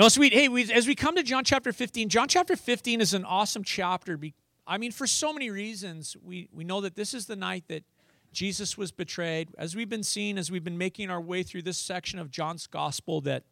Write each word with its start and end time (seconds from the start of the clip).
No, 0.00 0.08
sweet. 0.08 0.32
Hey, 0.32 0.48
we, 0.48 0.62
as 0.72 0.86
we 0.86 0.94
come 0.94 1.14
to 1.16 1.22
John 1.22 1.44
chapter 1.44 1.74
15, 1.74 2.08
John 2.08 2.26
chapter 2.26 2.56
15 2.56 3.02
is 3.02 3.12
an 3.12 3.26
awesome 3.26 3.62
chapter. 3.62 4.18
I 4.66 4.78
mean, 4.78 4.92
for 4.92 5.06
so 5.06 5.30
many 5.30 5.50
reasons. 5.50 6.16
We, 6.24 6.48
we 6.54 6.64
know 6.64 6.80
that 6.80 6.96
this 6.96 7.12
is 7.12 7.26
the 7.26 7.36
night 7.36 7.64
that 7.68 7.84
Jesus 8.32 8.78
was 8.78 8.92
betrayed. 8.92 9.50
As 9.58 9.76
we've 9.76 9.90
been 9.90 10.02
seeing, 10.02 10.38
as 10.38 10.50
we've 10.50 10.64
been 10.64 10.78
making 10.78 11.10
our 11.10 11.20
way 11.20 11.42
through 11.42 11.64
this 11.64 11.76
section 11.76 12.18
of 12.18 12.30
John's 12.30 12.66
gospel, 12.66 13.20
that 13.20 13.42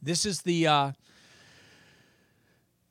this 0.00 0.24
is 0.24 0.40
the, 0.40 0.66
uh, 0.66 0.92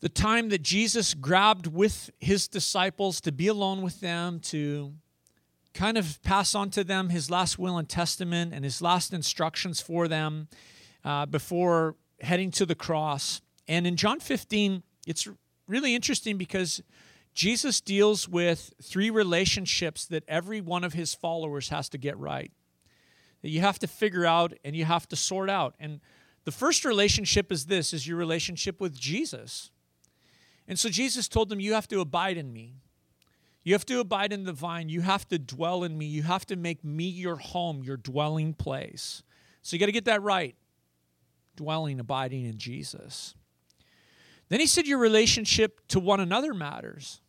the 0.01 0.09
time 0.09 0.49
that 0.49 0.61
Jesus 0.61 1.15
grabbed 1.15 1.65
with 1.65 2.11
his 2.19 2.47
disciples 2.47 3.19
to 3.21 3.31
be 3.31 3.47
alone 3.47 3.81
with 3.81 4.01
them, 4.01 4.39
to 4.41 4.93
kind 5.73 5.97
of 5.97 6.21
pass 6.21 6.53
on 6.53 6.69
to 6.69 6.83
them 6.83 7.09
his 7.09 7.31
last 7.31 7.57
will 7.57 7.79
and 7.79 7.89
testament 7.89 8.53
and 8.53 8.63
his 8.63 8.83
last 8.83 9.13
instructions 9.13 9.81
for 9.81 10.07
them 10.07 10.47
uh, 11.03 11.25
before 11.25 11.95
heading 12.21 12.51
to 12.51 12.65
the 12.65 12.75
cross. 12.75 13.41
And 13.67 13.85
in 13.85 13.95
John 13.95 14.19
15, 14.19 14.83
it's 15.05 15.27
really 15.67 15.95
interesting 15.95 16.37
because 16.37 16.81
Jesus 17.33 17.81
deals 17.81 18.27
with 18.27 18.73
three 18.81 19.09
relationships 19.09 20.05
that 20.05 20.23
every 20.27 20.59
one 20.61 20.83
of 20.83 20.93
his 20.93 21.13
followers 21.13 21.69
has 21.69 21.89
to 21.89 21.97
get 21.97 22.17
right. 22.17 22.51
That 23.41 23.49
you 23.49 23.61
have 23.61 23.79
to 23.79 23.87
figure 23.87 24.25
out 24.25 24.53
and 24.63 24.75
you 24.75 24.85
have 24.85 25.07
to 25.09 25.15
sort 25.15 25.49
out. 25.49 25.75
And 25.79 25.99
the 26.45 26.51
first 26.51 26.85
relationship 26.85 27.51
is 27.51 27.65
this 27.65 27.93
is 27.93 28.07
your 28.07 28.17
relationship 28.17 28.81
with 28.81 28.97
Jesus. 28.97 29.69
And 30.67 30.77
so 30.79 30.89
Jesus 30.89 31.27
told 31.27 31.49
them, 31.49 31.59
You 31.59 31.73
have 31.73 31.87
to 31.89 31.99
abide 31.99 32.37
in 32.37 32.51
me. 32.51 32.75
You 33.63 33.73
have 33.73 33.85
to 33.87 33.99
abide 33.99 34.31
in 34.31 34.45
the 34.45 34.53
vine. 34.53 34.89
You 34.89 35.01
have 35.01 35.27
to 35.27 35.37
dwell 35.37 35.83
in 35.83 35.97
me. 35.97 36.05
You 36.05 36.23
have 36.23 36.45
to 36.47 36.55
make 36.55 36.83
me 36.83 37.03
your 37.03 37.35
home, 37.35 37.83
your 37.83 37.97
dwelling 37.97 38.53
place. 38.53 39.23
So 39.61 39.75
you 39.75 39.79
got 39.79 39.87
to 39.87 39.91
get 39.91 40.05
that 40.05 40.21
right. 40.23 40.55
Dwelling, 41.57 41.99
abiding 41.99 42.45
in 42.45 42.57
Jesus. 42.57 43.35
Then 44.49 44.61
he 44.61 44.67
said, 44.67 44.87
Your 44.87 44.99
relationship 44.99 45.81
to 45.89 45.99
one 45.99 46.21
another 46.21 46.53
matters. 46.53 47.19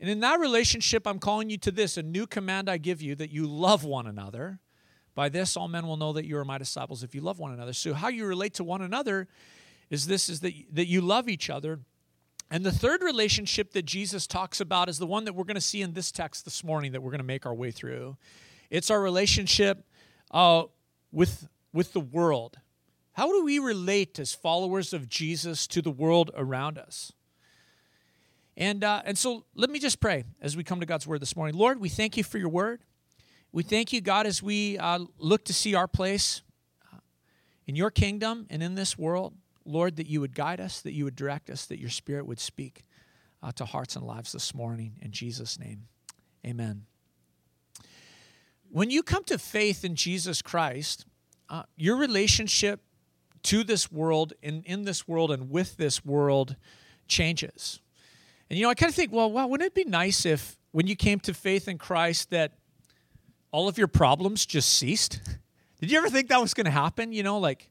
And 0.00 0.10
in 0.10 0.20
that 0.20 0.40
relationship, 0.40 1.06
I'm 1.06 1.18
calling 1.18 1.48
you 1.48 1.56
to 1.58 1.70
this 1.70 1.96
a 1.96 2.02
new 2.02 2.26
command 2.26 2.68
I 2.68 2.76
give 2.76 3.00
you 3.00 3.14
that 3.14 3.30
you 3.30 3.46
love 3.46 3.84
one 3.84 4.06
another. 4.06 4.58
By 5.14 5.30
this, 5.30 5.56
all 5.56 5.68
men 5.68 5.86
will 5.86 5.96
know 5.96 6.12
that 6.12 6.26
you 6.26 6.36
are 6.36 6.44
my 6.44 6.58
disciples 6.58 7.02
if 7.02 7.14
you 7.14 7.22
love 7.22 7.38
one 7.38 7.52
another. 7.52 7.72
So, 7.72 7.94
how 7.94 8.08
you 8.08 8.26
relate 8.26 8.54
to 8.54 8.64
one 8.64 8.82
another 8.82 9.28
is 9.88 10.06
this 10.06 10.28
is 10.28 10.40
that, 10.40 10.52
that 10.72 10.88
you 10.88 11.00
love 11.00 11.28
each 11.28 11.48
other 11.48 11.80
and 12.50 12.64
the 12.64 12.72
third 12.72 13.02
relationship 13.02 13.72
that 13.72 13.84
Jesus 13.84 14.26
talks 14.26 14.60
about 14.60 14.88
is 14.88 14.98
the 14.98 15.06
one 15.06 15.24
that 15.24 15.32
we're 15.32 15.44
going 15.44 15.56
to 15.56 15.60
see 15.60 15.82
in 15.82 15.94
this 15.94 16.12
text 16.12 16.44
this 16.44 16.62
morning 16.62 16.92
that 16.92 17.02
we're 17.02 17.10
going 17.10 17.18
to 17.18 17.24
make 17.24 17.44
our 17.44 17.54
way 17.54 17.72
through. 17.72 18.16
It's 18.70 18.90
our 18.90 19.00
relationship 19.00 19.84
uh, 20.30 20.64
with, 21.10 21.48
with 21.72 21.92
the 21.92 22.00
world. 22.00 22.58
How 23.16 23.32
do 23.32 23.42
we 23.42 23.58
relate 23.58 24.18
as 24.18 24.34
followers 24.34 24.92
of 24.92 25.08
Jesus 25.08 25.66
to 25.68 25.80
the 25.80 25.90
world 25.90 26.30
around 26.36 26.76
us? 26.76 27.12
And, 28.58 28.84
uh, 28.84 29.00
and 29.06 29.16
so 29.16 29.46
let 29.54 29.70
me 29.70 29.78
just 29.78 30.00
pray 30.00 30.24
as 30.42 30.54
we 30.54 30.62
come 30.62 30.80
to 30.80 30.86
God's 30.86 31.06
word 31.06 31.22
this 31.22 31.34
morning. 31.34 31.56
Lord, 31.56 31.80
we 31.80 31.88
thank 31.88 32.18
you 32.18 32.24
for 32.24 32.36
your 32.36 32.50
word. 32.50 32.82
We 33.52 33.62
thank 33.62 33.90
you, 33.90 34.02
God, 34.02 34.26
as 34.26 34.42
we 34.42 34.76
uh, 34.76 34.98
look 35.16 35.46
to 35.46 35.54
see 35.54 35.74
our 35.74 35.88
place 35.88 36.42
uh, 36.92 36.98
in 37.66 37.74
your 37.74 37.90
kingdom 37.90 38.46
and 38.50 38.62
in 38.62 38.74
this 38.74 38.98
world. 38.98 39.32
Lord, 39.64 39.96
that 39.96 40.08
you 40.08 40.20
would 40.20 40.34
guide 40.34 40.60
us, 40.60 40.82
that 40.82 40.92
you 40.92 41.04
would 41.04 41.16
direct 41.16 41.48
us, 41.48 41.64
that 41.66 41.80
your 41.80 41.88
spirit 41.88 42.26
would 42.26 42.38
speak 42.38 42.84
uh, 43.42 43.50
to 43.52 43.64
hearts 43.64 43.96
and 43.96 44.04
lives 44.04 44.32
this 44.32 44.54
morning. 44.54 44.92
In 45.00 45.10
Jesus' 45.10 45.58
name, 45.58 45.88
amen. 46.46 46.84
When 48.68 48.90
you 48.90 49.02
come 49.02 49.24
to 49.24 49.38
faith 49.38 49.86
in 49.86 49.94
Jesus 49.94 50.42
Christ, 50.42 51.06
uh, 51.48 51.62
your 51.76 51.96
relationship 51.96 52.82
to 53.46 53.62
this 53.62 53.92
world 53.92 54.32
and 54.42 54.64
in 54.64 54.84
this 54.84 55.06
world 55.06 55.30
and 55.30 55.50
with 55.50 55.76
this 55.76 56.04
world 56.04 56.56
changes. 57.06 57.80
And 58.50 58.58
you 58.58 58.64
know, 58.64 58.70
I 58.70 58.74
kind 58.74 58.90
of 58.90 58.96
think, 58.96 59.12
well, 59.12 59.30
wow, 59.30 59.46
wouldn't 59.46 59.66
it 59.66 59.74
be 59.74 59.84
nice 59.84 60.26
if 60.26 60.56
when 60.72 60.86
you 60.86 60.96
came 60.96 61.20
to 61.20 61.32
faith 61.32 61.68
in 61.68 61.78
Christ 61.78 62.30
that 62.30 62.52
all 63.52 63.68
of 63.68 63.78
your 63.78 63.88
problems 63.88 64.46
just 64.46 64.70
ceased? 64.70 65.20
Did 65.80 65.90
you 65.90 65.98
ever 65.98 66.10
think 66.10 66.28
that 66.28 66.40
was 66.40 66.54
going 66.54 66.64
to 66.64 66.70
happen? 66.70 67.12
You 67.12 67.22
know, 67.22 67.38
like 67.38 67.70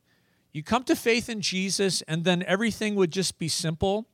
you 0.54 0.64
come 0.64 0.84
to 0.86 0.96
faith 0.96 1.28
in 1.28 1.42
Jesus, 1.42 2.02
and 2.04 2.24
then 2.24 2.42
everything 2.44 2.96
would 2.96 3.12
just 3.12 3.38
be 3.38 3.50
simple 3.50 4.08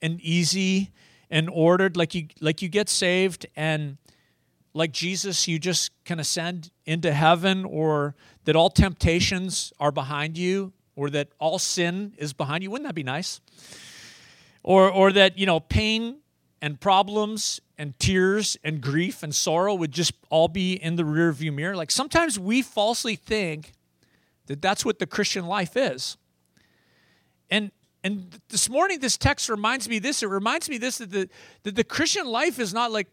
and 0.00 0.20
easy 0.20 0.92
and 1.28 1.50
ordered. 1.50 1.96
Like 1.96 2.14
you, 2.14 2.28
like 2.40 2.62
you 2.62 2.68
get 2.68 2.88
saved, 2.88 3.46
and 3.56 3.96
like 4.72 4.92
Jesus, 4.92 5.48
you 5.48 5.58
just 5.58 5.90
can 6.04 6.20
ascend 6.20 6.70
into 6.86 7.12
heaven, 7.12 7.64
or 7.64 8.14
that 8.44 8.54
all 8.54 8.70
temptations 8.70 9.72
are 9.80 9.90
behind 9.90 10.38
you, 10.38 10.72
or 11.00 11.08
that 11.08 11.28
all 11.38 11.58
sin 11.58 12.12
is 12.18 12.34
behind 12.34 12.62
you. 12.62 12.70
Wouldn't 12.70 12.86
that 12.86 12.94
be 12.94 13.02
nice? 13.02 13.40
Or, 14.62 14.90
or 14.90 15.10
that 15.12 15.38
you 15.38 15.46
know, 15.46 15.58
pain 15.58 16.18
and 16.60 16.78
problems 16.78 17.58
and 17.78 17.98
tears 17.98 18.58
and 18.62 18.82
grief 18.82 19.22
and 19.22 19.34
sorrow 19.34 19.72
would 19.72 19.92
just 19.92 20.12
all 20.28 20.46
be 20.46 20.74
in 20.74 20.96
the 20.96 21.02
rearview 21.02 21.54
mirror. 21.54 21.74
Like 21.74 21.90
sometimes 21.90 22.38
we 22.38 22.60
falsely 22.60 23.16
think 23.16 23.72
that 24.44 24.60
that's 24.60 24.84
what 24.84 24.98
the 24.98 25.06
Christian 25.06 25.46
life 25.46 25.74
is. 25.74 26.18
And 27.48 27.70
and 28.04 28.38
this 28.50 28.68
morning 28.68 29.00
this 29.00 29.16
text 29.16 29.48
reminds 29.48 29.88
me 29.88 30.00
this 30.00 30.22
it 30.22 30.28
reminds 30.28 30.68
me 30.68 30.76
this 30.76 30.98
that 30.98 31.10
the 31.10 31.30
that 31.62 31.76
the 31.76 31.84
Christian 31.84 32.26
life 32.26 32.58
is 32.58 32.74
not 32.74 32.92
like 32.92 33.08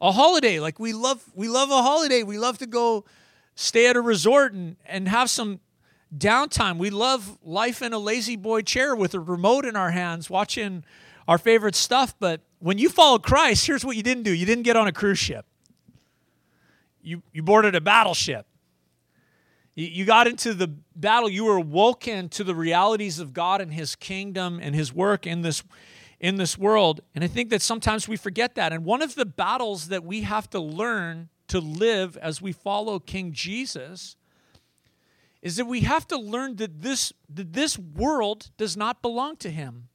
a 0.00 0.12
holiday 0.12 0.60
like 0.60 0.80
we 0.80 0.94
love 0.94 1.22
we 1.34 1.46
love 1.46 1.70
a 1.70 1.82
holiday 1.82 2.22
we 2.22 2.38
love 2.38 2.56
to 2.58 2.66
go 2.66 3.04
stay 3.54 3.86
at 3.86 3.96
a 3.96 4.00
resort 4.00 4.54
and 4.54 4.76
and 4.86 5.08
have 5.08 5.28
some 5.28 5.60
downtime 6.16 6.78
we 6.78 6.90
love 6.90 7.38
life 7.42 7.82
in 7.82 7.92
a 7.92 7.98
La-Z-Boy 7.98 8.62
chair 8.62 8.94
with 8.94 9.14
a 9.14 9.20
remote 9.20 9.64
in 9.64 9.76
our 9.76 9.90
hands 9.90 10.28
watching 10.28 10.84
our 11.26 11.38
favorite 11.38 11.74
stuff 11.74 12.14
but 12.18 12.40
when 12.58 12.78
you 12.78 12.88
followed 12.88 13.22
Christ 13.22 13.66
here's 13.66 13.84
what 13.84 13.96
you 13.96 14.02
didn't 14.02 14.24
do 14.24 14.32
you 14.32 14.46
didn't 14.46 14.64
get 14.64 14.76
on 14.76 14.86
a 14.86 14.92
cruise 14.92 15.18
ship 15.18 15.46
you 17.02 17.22
you 17.32 17.42
boarded 17.42 17.74
a 17.74 17.80
battleship 17.80 18.46
you 19.74 20.04
got 20.04 20.26
into 20.26 20.52
the 20.52 20.68
battle. 20.94 21.28
You 21.28 21.44
were 21.44 21.60
woken 21.60 22.28
to 22.30 22.44
the 22.44 22.54
realities 22.54 23.18
of 23.18 23.32
God 23.32 23.60
and 23.60 23.72
His 23.72 23.96
kingdom 23.96 24.60
and 24.62 24.74
His 24.74 24.92
work 24.92 25.26
in 25.26 25.40
this, 25.42 25.62
in 26.20 26.36
this 26.36 26.58
world. 26.58 27.00
And 27.14 27.24
I 27.24 27.26
think 27.26 27.48
that 27.50 27.62
sometimes 27.62 28.06
we 28.06 28.16
forget 28.16 28.54
that. 28.56 28.72
And 28.72 28.84
one 28.84 29.00
of 29.00 29.14
the 29.14 29.24
battles 29.24 29.88
that 29.88 30.04
we 30.04 30.22
have 30.22 30.50
to 30.50 30.60
learn 30.60 31.30
to 31.48 31.58
live 31.58 32.18
as 32.18 32.42
we 32.42 32.52
follow 32.52 32.98
King 32.98 33.32
Jesus 33.32 34.16
is 35.42 35.56
that 35.56 35.64
we 35.64 35.80
have 35.80 36.06
to 36.06 36.16
learn 36.16 36.56
that 36.56 36.80
this, 36.80 37.12
that 37.28 37.52
this 37.52 37.78
world 37.78 38.50
does 38.56 38.76
not 38.76 39.02
belong 39.02 39.36
to 39.38 39.50
Him. 39.50 39.88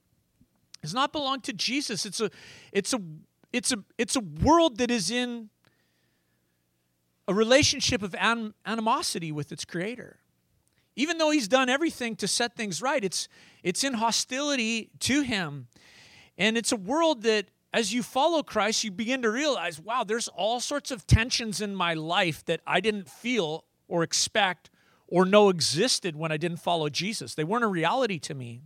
Does 0.82 0.94
not 0.94 1.12
belong 1.14 1.40
to 1.42 1.54
Jesus. 1.54 2.06
It's 2.06 2.20
a, 2.20 2.30
it's 2.72 2.94
a, 2.94 3.02
it's 3.54 3.72
a, 3.72 3.78
it's 3.98 4.16
a 4.16 4.20
world 4.20 4.78
that 4.78 4.92
is 4.92 5.10
in 5.10 5.50
a 7.28 7.34
relationship 7.34 8.04
of 8.04 8.14
an- 8.16 8.54
animosity 8.66 9.32
with 9.32 9.52
its 9.52 9.66
creator. 9.66 10.20
Even 10.96 11.18
though 11.18 11.30
he's 11.30 11.48
done 11.48 11.70
everything 11.70 12.16
to 12.18 12.28
set 12.28 12.56
things 12.56 12.82
right, 12.82 13.04
it's, 13.04 13.28
it's 13.64 13.84
in 13.84 13.94
hostility 13.96 14.90
to 15.00 15.22
him. 15.22 15.68
And 16.38 16.58
it's 16.58 16.72
a 16.72 16.78
world 16.78 17.24
that, 17.24 17.46
as 17.74 17.94
you 17.94 18.02
follow 18.02 18.44
Christ, 18.44 18.84
you 18.84 18.92
begin 18.92 19.22
to 19.22 19.30
realize 19.30 19.80
wow, 19.80 20.04
there's 20.04 20.28
all 20.28 20.60
sorts 20.60 20.90
of 20.90 21.06
tensions 21.06 21.62
in 21.62 21.76
my 21.76 21.94
life 21.94 22.44
that 22.46 22.62
I 22.66 22.80
didn't 22.80 23.10
feel 23.10 23.66
or 23.88 24.04
expect 24.04 24.70
or 25.08 25.26
know 25.26 25.50
existed 25.50 26.16
when 26.16 26.32
I 26.32 26.38
didn't 26.38 26.58
follow 26.58 26.90
Jesus. 26.90 27.34
They 27.34 27.44
weren't 27.44 27.64
a 27.64 27.68
reality 27.68 28.20
to 28.20 28.34
me. 28.34 28.62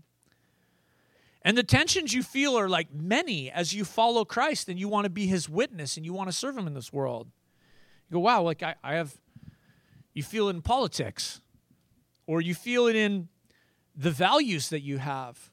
And 1.43 1.57
the 1.57 1.63
tensions 1.63 2.13
you 2.13 2.21
feel 2.23 2.57
are 2.57 2.69
like 2.69 2.93
many 2.93 3.49
as 3.49 3.73
you 3.73 3.83
follow 3.83 4.25
Christ 4.25 4.69
and 4.69 4.79
you 4.79 4.87
want 4.87 5.05
to 5.05 5.09
be 5.09 5.27
his 5.27 5.49
witness 5.49 5.97
and 5.97 6.05
you 6.05 6.13
want 6.13 6.29
to 6.29 6.35
serve 6.35 6.57
him 6.57 6.67
in 6.67 6.73
this 6.73 6.93
world. 6.93 7.27
You 8.09 8.15
go, 8.15 8.19
wow, 8.19 8.43
like 8.43 8.61
I, 8.61 8.75
I 8.83 8.95
have, 8.95 9.15
you 10.13 10.21
feel 10.23 10.47
it 10.47 10.55
in 10.55 10.61
politics, 10.61 11.41
or 12.27 12.41
you 12.41 12.53
feel 12.53 12.87
it 12.87 12.95
in 12.95 13.29
the 13.95 14.11
values 14.11 14.69
that 14.69 14.81
you 14.81 14.99
have, 14.99 15.51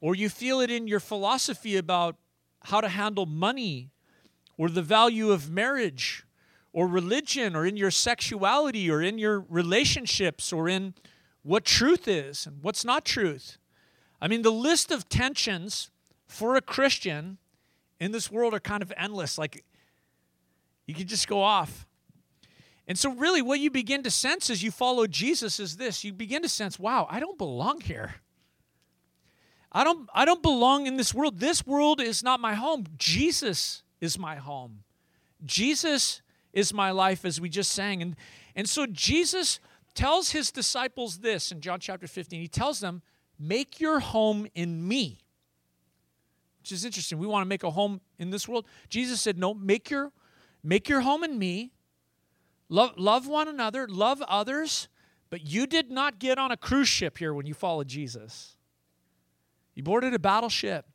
or 0.00 0.14
you 0.14 0.28
feel 0.28 0.60
it 0.60 0.70
in 0.70 0.88
your 0.88 1.00
philosophy 1.00 1.76
about 1.76 2.16
how 2.64 2.80
to 2.80 2.88
handle 2.88 3.26
money, 3.26 3.90
or 4.58 4.68
the 4.68 4.82
value 4.82 5.30
of 5.30 5.50
marriage, 5.50 6.24
or 6.72 6.86
religion, 6.86 7.56
or 7.56 7.66
in 7.66 7.76
your 7.76 7.90
sexuality, 7.90 8.90
or 8.90 9.02
in 9.02 9.18
your 9.18 9.40
relationships, 9.48 10.52
or 10.52 10.68
in 10.68 10.94
what 11.42 11.64
truth 11.64 12.06
is 12.06 12.46
and 12.46 12.62
what's 12.62 12.84
not 12.84 13.04
truth. 13.04 13.58
I 14.20 14.28
mean, 14.28 14.42
the 14.42 14.52
list 14.52 14.90
of 14.90 15.08
tensions 15.08 15.90
for 16.28 16.56
a 16.56 16.60
Christian 16.60 17.38
in 17.98 18.12
this 18.12 18.30
world 18.30 18.54
are 18.54 18.60
kind 18.60 18.82
of 18.82 18.92
endless. 18.96 19.38
Like, 19.38 19.64
you 20.86 20.94
could 20.94 21.08
just 21.08 21.26
go 21.26 21.42
off. 21.42 21.86
And 22.86 22.98
so, 22.98 23.14
really, 23.14 23.42
what 23.42 23.60
you 23.60 23.70
begin 23.70 24.02
to 24.02 24.10
sense 24.10 24.50
as 24.50 24.62
you 24.62 24.70
follow 24.70 25.06
Jesus 25.06 25.60
is 25.60 25.76
this 25.76 26.04
you 26.04 26.12
begin 26.12 26.42
to 26.42 26.48
sense, 26.48 26.78
wow, 26.78 27.06
I 27.10 27.20
don't 27.20 27.38
belong 27.38 27.80
here. 27.80 28.16
I 29.72 29.84
don't, 29.84 30.08
I 30.12 30.24
don't 30.24 30.42
belong 30.42 30.86
in 30.86 30.96
this 30.96 31.14
world. 31.14 31.38
This 31.38 31.64
world 31.64 32.00
is 32.00 32.22
not 32.24 32.40
my 32.40 32.54
home. 32.54 32.86
Jesus 32.96 33.84
is 34.00 34.18
my 34.18 34.36
home. 34.36 34.80
Jesus 35.46 36.22
is 36.52 36.72
my 36.72 36.90
life, 36.90 37.24
as 37.24 37.40
we 37.40 37.48
just 37.48 37.72
sang. 37.72 38.02
And, 38.02 38.16
and 38.56 38.68
so, 38.68 38.86
Jesus 38.86 39.60
tells 39.94 40.30
his 40.30 40.50
disciples 40.50 41.18
this 41.18 41.52
in 41.52 41.60
John 41.60 41.80
chapter 41.80 42.06
15. 42.06 42.40
He 42.40 42.48
tells 42.48 42.80
them, 42.80 43.02
Make 43.38 43.80
your 43.80 44.00
home 44.00 44.46
in 44.54 44.86
me. 44.86 45.20
Which 46.60 46.72
is 46.72 46.84
interesting. 46.84 47.18
We 47.18 47.26
want 47.26 47.42
to 47.42 47.48
make 47.48 47.62
a 47.62 47.70
home 47.70 48.00
in 48.18 48.30
this 48.30 48.46
world. 48.46 48.66
Jesus 48.88 49.20
said, 49.20 49.38
No, 49.38 49.54
make 49.54 49.90
your 49.90 50.12
make 50.62 50.88
your 50.88 51.00
home 51.00 51.24
in 51.24 51.38
me. 51.38 51.72
Love, 52.68 52.92
love 52.96 53.26
one 53.26 53.48
another, 53.48 53.88
love 53.88 54.22
others, 54.28 54.88
but 55.28 55.44
you 55.44 55.66
did 55.66 55.90
not 55.90 56.20
get 56.20 56.38
on 56.38 56.52
a 56.52 56.56
cruise 56.56 56.86
ship 56.86 57.18
here 57.18 57.34
when 57.34 57.46
you 57.46 57.54
followed 57.54 57.88
Jesus. 57.88 58.56
You 59.74 59.82
boarded 59.82 60.14
a 60.14 60.18
battleship. 60.18 60.86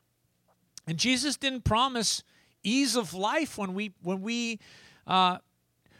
And 0.87 0.97
Jesus 0.97 1.35
didn't 1.35 1.63
promise 1.65 2.23
ease 2.63 2.95
of 2.95 3.13
life 3.13 3.57
when 3.57 3.73
we 3.73 3.93
when 4.01 4.21
we 4.21 4.59
uh, 5.07 5.37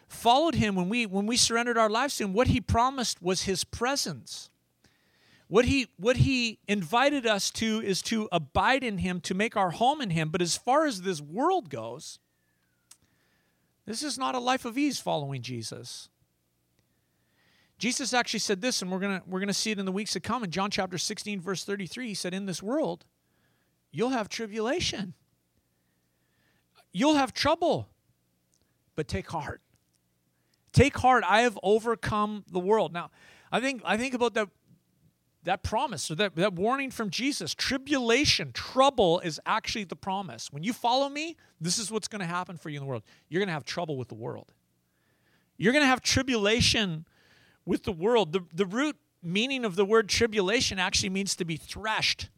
followed 0.07 0.55
him, 0.55 0.75
when 0.75 0.89
we 0.89 1.05
when 1.05 1.25
we 1.25 1.37
surrendered 1.37 1.77
our 1.77 1.89
lives 1.89 2.17
to 2.17 2.23
him. 2.23 2.33
What 2.33 2.47
he 2.47 2.61
promised 2.61 3.21
was 3.21 3.43
his 3.43 3.63
presence. 3.63 4.49
What 5.47 5.65
he 5.65 5.87
what 5.97 6.17
he 6.17 6.59
invited 6.67 7.25
us 7.25 7.51
to 7.51 7.81
is 7.81 8.01
to 8.03 8.27
abide 8.31 8.83
in 8.83 8.99
him, 8.99 9.21
to 9.21 9.33
make 9.33 9.55
our 9.55 9.71
home 9.71 10.01
in 10.01 10.09
him. 10.09 10.29
But 10.29 10.41
as 10.41 10.57
far 10.57 10.85
as 10.85 11.01
this 11.01 11.21
world 11.21 11.69
goes, 11.69 12.19
this 13.85 14.01
is 14.01 14.17
not 14.17 14.35
a 14.35 14.39
life 14.39 14.65
of 14.65 14.77
ease 14.77 14.99
following 14.99 15.41
Jesus. 15.41 16.09
Jesus 17.77 18.13
actually 18.13 18.39
said 18.39 18.61
this, 18.61 18.81
and 18.81 18.91
we're 18.91 18.99
gonna 18.99 19.21
we're 19.27 19.39
gonna 19.39 19.53
see 19.53 19.71
it 19.71 19.79
in 19.79 19.85
the 19.85 19.91
weeks 19.91 20.13
to 20.13 20.19
come. 20.19 20.43
In 20.43 20.49
John 20.49 20.71
chapter 20.71 20.97
16, 20.97 21.41
verse 21.41 21.63
33, 21.63 22.07
he 22.07 22.13
said, 22.13 22.33
In 22.33 22.45
this 22.45 22.63
world, 22.63 23.05
you'll 23.91 24.09
have 24.09 24.29
tribulation. 24.29 25.13
You'll 26.91 27.15
have 27.15 27.33
trouble, 27.33 27.89
but 28.95 29.07
take 29.07 29.29
heart. 29.29 29.61
Take 30.71 30.97
heart, 30.97 31.23
I 31.27 31.41
have 31.41 31.57
overcome 31.63 32.43
the 32.51 32.59
world. 32.59 32.93
Now, 32.93 33.11
I 33.51 33.61
think 33.61 33.81
I 33.85 33.97
think 33.97 34.13
about 34.13 34.33
that 34.33 34.49
that 35.45 35.63
promise 35.63 36.11
or 36.11 36.15
that, 36.15 36.35
that 36.35 36.53
warning 36.53 36.91
from 36.91 37.09
Jesus. 37.09 37.53
Tribulation, 37.53 38.51
trouble 38.51 39.19
is 39.19 39.39
actually 39.45 39.85
the 39.85 39.95
promise. 39.95 40.51
When 40.51 40.63
you 40.63 40.73
follow 40.73 41.07
me, 41.07 41.37
this 41.61 41.77
is 41.77 41.91
what's 41.91 42.07
going 42.07 42.21
to 42.21 42.25
happen 42.25 42.57
for 42.57 42.69
you 42.69 42.77
in 42.77 42.83
the 42.83 42.89
world. 42.89 43.03
You're 43.29 43.39
going 43.39 43.47
to 43.47 43.53
have 43.53 43.63
trouble 43.63 43.95
with 43.95 44.09
the 44.09 44.15
world. 44.15 44.51
You're 45.57 45.71
going 45.71 45.83
to 45.83 45.87
have 45.87 46.01
tribulation 46.01 47.05
with 47.65 47.83
the 47.83 47.91
world. 47.91 48.33
The, 48.33 48.41
the 48.53 48.65
root 48.65 48.97
meaning 49.23 49.65
of 49.65 49.75
the 49.75 49.85
word 49.85 50.09
tribulation 50.09 50.79
actually 50.79 51.09
means 51.09 51.35
to 51.37 51.45
be 51.45 51.57
threshed, 51.57 52.29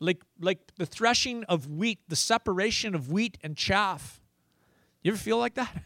like, 0.00 0.22
like 0.40 0.58
the 0.76 0.86
threshing 0.86 1.44
of 1.44 1.68
wheat, 1.68 2.00
the 2.08 2.16
separation 2.16 2.94
of 2.94 3.10
wheat 3.12 3.38
and 3.42 3.56
chaff. 3.56 4.20
You 5.02 5.12
ever 5.12 5.18
feel 5.18 5.38
like 5.38 5.54
that? 5.54 5.70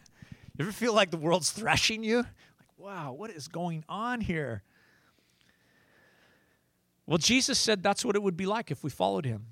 You 0.55 0.65
ever 0.65 0.71
feel 0.71 0.93
like 0.93 1.09
the 1.09 1.17
world's 1.17 1.49
threshing 1.49 2.03
you? 2.03 2.17
Like, 2.17 2.77
wow, 2.77 3.13
what 3.13 3.31
is 3.31 3.47
going 3.47 3.83
on 3.89 4.21
here? 4.21 4.61
Well, 7.07 7.17
Jesus 7.17 7.57
said 7.57 7.81
that's 7.81 8.05
what 8.05 8.15
it 8.15 8.21
would 8.21 8.37
be 8.37 8.45
like 8.45 8.69
if 8.69 8.83
we 8.83 8.91
followed 8.91 9.25
him. 9.25 9.47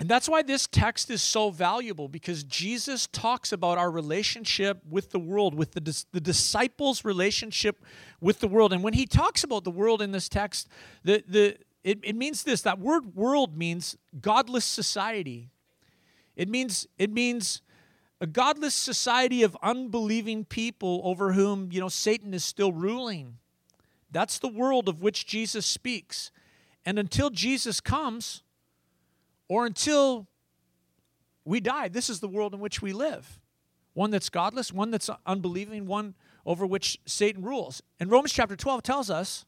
And 0.00 0.08
that's 0.08 0.28
why 0.28 0.42
this 0.42 0.68
text 0.68 1.10
is 1.10 1.20
so 1.20 1.50
valuable 1.50 2.06
because 2.06 2.44
Jesus 2.44 3.08
talks 3.08 3.50
about 3.50 3.78
our 3.78 3.90
relationship 3.90 4.80
with 4.88 5.10
the 5.10 5.18
world, 5.18 5.56
with 5.56 5.72
the, 5.72 6.04
the 6.12 6.20
disciples' 6.20 7.04
relationship 7.04 7.84
with 8.20 8.38
the 8.38 8.46
world. 8.46 8.72
And 8.72 8.84
when 8.84 8.94
he 8.94 9.06
talks 9.06 9.42
about 9.42 9.64
the 9.64 9.72
world 9.72 10.00
in 10.00 10.12
this 10.12 10.28
text, 10.28 10.68
the, 11.02 11.24
the, 11.26 11.56
it, 11.82 11.98
it 12.04 12.14
means 12.14 12.44
this 12.44 12.62
that 12.62 12.78
word 12.78 13.16
world 13.16 13.56
means 13.58 13.96
godless 14.20 14.64
society. 14.64 15.50
It 16.36 16.48
means, 16.48 16.86
it 16.98 17.12
means 17.12 17.62
a 18.20 18.26
godless 18.26 18.74
society 18.74 19.42
of 19.42 19.56
unbelieving 19.62 20.44
people 20.44 21.00
over 21.04 21.32
whom, 21.32 21.70
you 21.70 21.80
know, 21.80 21.88
Satan 21.88 22.34
is 22.34 22.44
still 22.44 22.72
ruling. 22.72 23.38
That's 24.10 24.38
the 24.38 24.48
world 24.48 24.88
of 24.88 25.00
which 25.00 25.26
Jesus 25.26 25.66
speaks. 25.66 26.30
And 26.84 26.98
until 26.98 27.30
Jesus 27.30 27.80
comes, 27.80 28.42
or 29.48 29.66
until 29.66 30.26
we 31.44 31.60
die, 31.60 31.88
this 31.88 32.10
is 32.10 32.20
the 32.20 32.28
world 32.28 32.54
in 32.54 32.60
which 32.60 32.82
we 32.82 32.92
live. 32.92 33.40
One 33.94 34.10
that's 34.10 34.28
godless, 34.28 34.72
one 34.72 34.90
that's 34.90 35.10
unbelieving, 35.26 35.86
one 35.86 36.14
over 36.44 36.66
which 36.66 36.98
Satan 37.06 37.42
rules. 37.42 37.82
And 37.98 38.10
Romans 38.10 38.32
chapter 38.32 38.56
12 38.56 38.82
tells 38.82 39.10
us 39.10 39.44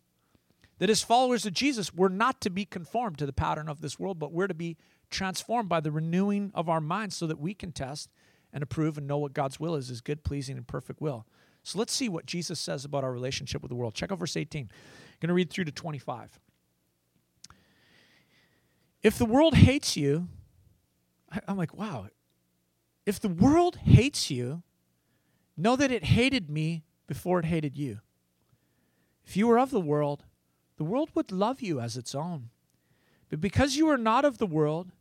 that 0.79 0.91
as 0.91 1.03
followers 1.03 1.45
of 1.45 1.53
Jesus, 1.53 1.95
we're 1.95 2.09
not 2.09 2.41
to 2.41 2.51
be 2.51 2.65
conformed 2.65 3.19
to 3.19 3.27
the 3.27 3.33
pattern 3.33 3.69
of 3.69 3.81
this 3.81 3.99
world, 3.99 4.19
but 4.19 4.33
we're 4.33 4.47
to 4.47 4.55
be 4.55 4.77
transformed 5.11 5.69
by 5.69 5.81
the 5.81 5.91
renewing 5.91 6.51
of 6.55 6.69
our 6.69 6.81
minds 6.81 7.17
so 7.17 7.27
that 7.27 7.39
we 7.39 7.53
can 7.53 7.73
test 7.73 8.09
and 8.53 8.63
approve 8.63 8.99
and 8.99 9.07
know 9.07 9.19
what 9.19 9.33
God's 9.33 9.61
will 9.61 9.75
is, 9.75 9.89
his 9.89 10.01
good, 10.01 10.25
pleasing, 10.25 10.57
and 10.57 10.67
perfect 10.67 11.01
will. 11.01 11.27
So 11.63 11.79
let's 11.79 11.93
see 11.93 12.09
what 12.09 12.27
Jesus 12.27 12.59
says 12.59 12.85
about 12.85 13.05
our 13.05 13.13
relationship 13.13 13.63
with 13.63 13.69
the 13.69 13.75
world. 13.75 13.95
Check 13.95 14.11
out 14.11 14.19
verse 14.19 14.37
18. 14.37 14.63
I'm 14.63 14.69
going 15.21 15.29
to 15.29 15.35
read 15.35 15.51
through 15.51 15.65
to 15.65 15.73
25. 15.73 16.39
If 19.03 19.19
the 19.19 19.27
world 19.27 19.55
hates 19.55 19.97
you, 19.97 20.29
I'm 21.47 21.57
like, 21.57 21.77
wow. 21.77 22.09
If 23.07 23.21
the 23.21 23.29
world 23.29 23.77
hates 23.77 24.31
you, 24.31 24.63
know 25.57 25.77
that 25.77 25.91
it 25.91 26.05
hated 26.05 26.51
me 26.51 26.85
before 27.07 27.39
it 27.39 27.45
hated 27.45 27.77
you. 27.77 28.01
If 29.25 29.37
you 29.37 29.47
were 29.47 29.59
of 29.59 29.71
the 29.71 29.81
world, 29.81 30.25
the 30.77 30.85
world 30.85 31.11
would 31.15 31.31
love 31.31 31.61
you 31.61 31.81
as 31.81 31.97
its 31.97 32.15
own. 32.15 32.51
But 33.29 33.41
because 33.41 33.77
you 33.77 33.89
are 33.89 33.99
not 33.99 34.25
of 34.25 34.39
the 34.39 34.47
world, 34.47 34.93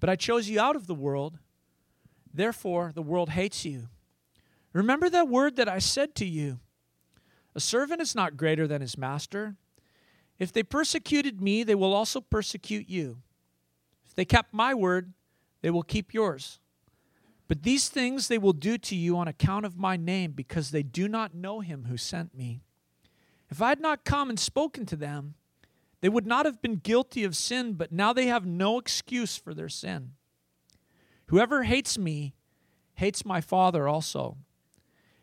but 0.00 0.10
I 0.10 0.16
chose 0.16 0.48
you 0.48 0.60
out 0.60 0.76
of 0.76 0.86
the 0.86 0.94
world, 0.94 1.38
therefore 2.32 2.92
the 2.94 3.02
world 3.02 3.30
hates 3.30 3.64
you. 3.64 3.88
Remember 4.72 5.08
that 5.10 5.28
word 5.28 5.56
that 5.56 5.68
I 5.68 5.78
said 5.78 6.14
to 6.16 6.24
you 6.24 6.60
A 7.54 7.60
servant 7.60 8.00
is 8.00 8.14
not 8.14 8.36
greater 8.36 8.66
than 8.66 8.80
his 8.80 8.98
master. 8.98 9.56
If 10.38 10.52
they 10.52 10.62
persecuted 10.62 11.40
me, 11.40 11.64
they 11.64 11.74
will 11.74 11.92
also 11.92 12.20
persecute 12.20 12.88
you 12.88 13.18
If 14.06 14.14
they 14.14 14.24
kept 14.24 14.54
my 14.54 14.72
word, 14.74 15.12
they 15.62 15.70
will 15.70 15.82
keep 15.82 16.14
yours. 16.14 16.60
But 17.48 17.62
these 17.62 17.88
things 17.88 18.28
they 18.28 18.38
will 18.38 18.52
do 18.52 18.76
to 18.78 18.94
you 18.94 19.16
on 19.16 19.26
account 19.26 19.64
of 19.64 19.78
my 19.78 19.96
name, 19.96 20.32
because 20.32 20.70
they 20.70 20.82
do 20.82 21.08
not 21.08 21.34
know 21.34 21.60
him 21.60 21.86
who 21.88 21.96
sent 21.96 22.34
me. 22.34 22.60
If 23.50 23.62
I 23.62 23.70
had 23.70 23.80
not 23.80 24.04
come 24.04 24.28
and 24.28 24.38
spoken 24.38 24.84
to 24.86 24.96
them, 24.96 25.34
they 26.00 26.10
would 26.10 26.26
not 26.26 26.44
have 26.44 26.60
been 26.62 26.76
guilty 26.76 27.24
of 27.24 27.34
sin, 27.34 27.72
but 27.72 27.90
now 27.90 28.12
they 28.12 28.26
have 28.26 28.46
no 28.46 28.78
excuse 28.78 29.36
for 29.36 29.54
their 29.54 29.70
sin. 29.70 30.12
Whoever 31.28 31.64
hates 31.64 31.98
me 31.98 32.34
hates 32.94 33.24
my 33.24 33.40
Father 33.40 33.86
also. 33.86 34.36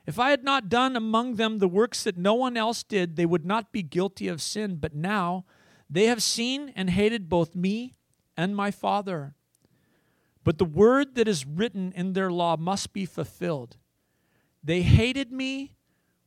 If 0.06 0.20
I 0.20 0.30
had 0.30 0.44
not 0.44 0.70
done 0.70 0.96
among 0.96 1.36
them 1.36 1.58
the 1.58 1.68
works 1.68 2.04
that 2.04 2.18
no 2.18 2.36
one 2.36 2.56
else 2.56 2.84
did, 2.84 3.16
they 3.16 3.26
would 3.26 3.46
not 3.46 3.72
be 3.72 3.82
guilty 3.82 4.28
of 4.28 4.42
sin, 4.42 4.76
but 4.76 4.94
now 4.94 5.46
they 5.90 6.06
have 6.06 6.22
seen 6.22 6.72
and 6.76 6.90
hated 6.92 7.28
both 7.28 7.56
me 7.56 7.96
and 8.38 8.56
my 8.56 8.70
Father. 8.72 9.34
But 10.44 10.60
the 10.60 10.66
word 10.66 11.16
that 11.16 11.28
is 11.28 11.46
written 11.46 11.92
in 11.96 12.14
their 12.14 12.32
law 12.32 12.56
must 12.56 12.94
be 12.94 13.06
fulfilled. 13.06 13.78
They 14.64 14.84
hated 14.84 15.32
me 15.32 15.76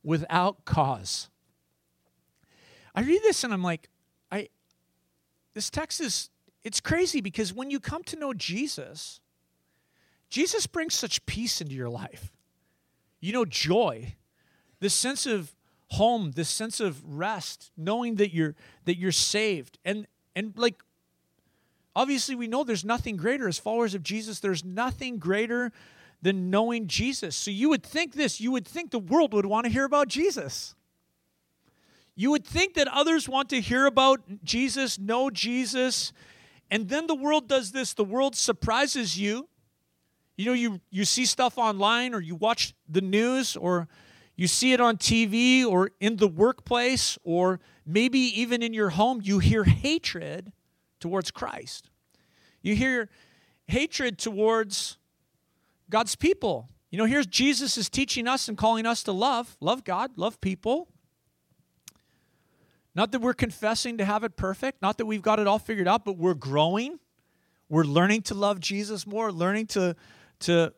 without 0.03 0.65
cause. 0.65 1.29
I 2.93 3.01
read 3.01 3.21
this 3.23 3.45
and 3.45 3.53
I'm 3.53 3.63
like, 3.63 3.89
I 4.29 4.49
this 5.53 5.69
text 5.69 6.01
is 6.01 6.29
it's 6.63 6.81
crazy 6.81 7.21
because 7.21 7.53
when 7.53 7.71
you 7.71 7.79
come 7.79 8.03
to 8.03 8.17
know 8.17 8.33
Jesus, 8.33 9.21
Jesus 10.39 10.67
brings 10.67 10.95
such 10.95 11.25
peace 11.25 11.59
into 11.59 11.75
your 11.75 11.89
life. 11.89 12.31
You 13.19 13.33
know, 13.33 13.43
joy, 13.43 14.15
this 14.79 14.93
sense 14.93 15.25
of 15.25 15.53
home, 15.89 16.31
this 16.31 16.47
sense 16.47 16.79
of 16.79 17.03
rest, 17.05 17.71
knowing 17.75 18.15
that 18.15 18.33
you're 18.33 18.55
that 18.85 18.97
you're 18.97 19.11
saved. 19.11 19.77
And 19.83 20.07
and 20.37 20.53
like 20.55 20.81
Obviously, 21.93 22.35
we 22.35 22.47
know 22.47 22.63
there's 22.63 22.85
nothing 22.85 23.17
greater 23.17 23.49
as 23.49 23.59
followers 23.59 23.93
of 23.93 24.03
Jesus, 24.03 24.39
there's 24.39 24.63
nothing 24.63 25.17
greater 25.17 25.73
than 26.21 26.49
knowing 26.49 26.87
Jesus. 26.87 27.35
So 27.35 27.51
you 27.51 27.67
would 27.67 27.83
think 27.83 28.13
this, 28.13 28.39
you 28.39 28.51
would 28.53 28.65
think 28.65 28.91
the 28.91 28.99
world 28.99 29.33
would 29.33 29.45
want 29.45 29.65
to 29.65 29.69
hear 29.69 29.83
about 29.83 30.07
Jesus. 30.07 30.75
You 32.15 32.31
would 32.31 32.45
think 32.45 32.75
that 32.75 32.87
others 32.87 33.27
want 33.27 33.49
to 33.49 33.59
hear 33.59 33.85
about 33.85 34.21
Jesus, 34.45 34.97
know 34.97 35.29
Jesus, 35.29 36.13
and 36.71 36.87
then 36.87 37.07
the 37.07 37.15
world 37.15 37.49
does 37.49 37.73
this. 37.73 37.93
The 37.93 38.05
world 38.05 38.33
surprises 38.33 39.19
you. 39.19 39.49
You 40.39 40.45
know, 40.45 40.53
you, 40.53 40.79
you 40.89 41.03
see 41.03 41.25
stuff 41.25 41.57
online 41.57 42.13
or 42.13 42.21
you 42.21 42.33
watch 42.33 42.73
the 42.87 43.01
news 43.01 43.57
or 43.57 43.89
you 44.37 44.47
see 44.47 44.71
it 44.71 44.79
on 44.79 44.95
TV 44.95 45.65
or 45.65 45.91
in 45.99 46.15
the 46.15 46.29
workplace 46.29 47.17
or 47.25 47.59
maybe 47.85 48.19
even 48.19 48.63
in 48.63 48.73
your 48.73 48.91
home, 48.91 49.19
you 49.21 49.39
hear 49.39 49.65
hatred 49.65 50.53
towards 51.01 51.29
Christ. 51.29 51.89
You 52.61 52.73
hear 52.73 53.09
hatred 53.67 54.17
towards 54.17 54.97
God's 55.89 56.15
people. 56.15 56.69
You 56.89 56.99
know, 56.99 57.05
here's 57.05 57.27
Jesus 57.27 57.77
is 57.77 57.89
teaching 57.89 58.25
us 58.25 58.47
and 58.47 58.57
calling 58.57 58.85
us 58.85 59.03
to 59.03 59.11
love, 59.11 59.57
love 59.59 59.83
God, 59.83 60.11
love 60.15 60.39
people. 60.39 60.87
Not 62.95 63.11
that 63.11 63.19
we're 63.19 63.33
confessing 63.33 63.97
to 63.97 64.05
have 64.05 64.23
it 64.23 64.37
perfect, 64.37 64.81
not 64.81 64.99
that 64.99 65.05
we've 65.05 65.21
got 65.21 65.39
it 65.39 65.47
all 65.47 65.59
figured 65.59 65.89
out, 65.89 66.05
but 66.05 66.15
we're 66.17 66.33
growing. 66.33 66.97
We're 67.67 67.83
learning 67.83 68.21
to 68.21 68.35
love 68.35 68.61
Jesus 68.61 69.05
more, 69.05 69.33
learning 69.33 69.67
to, 69.67 69.97
to 70.41 70.73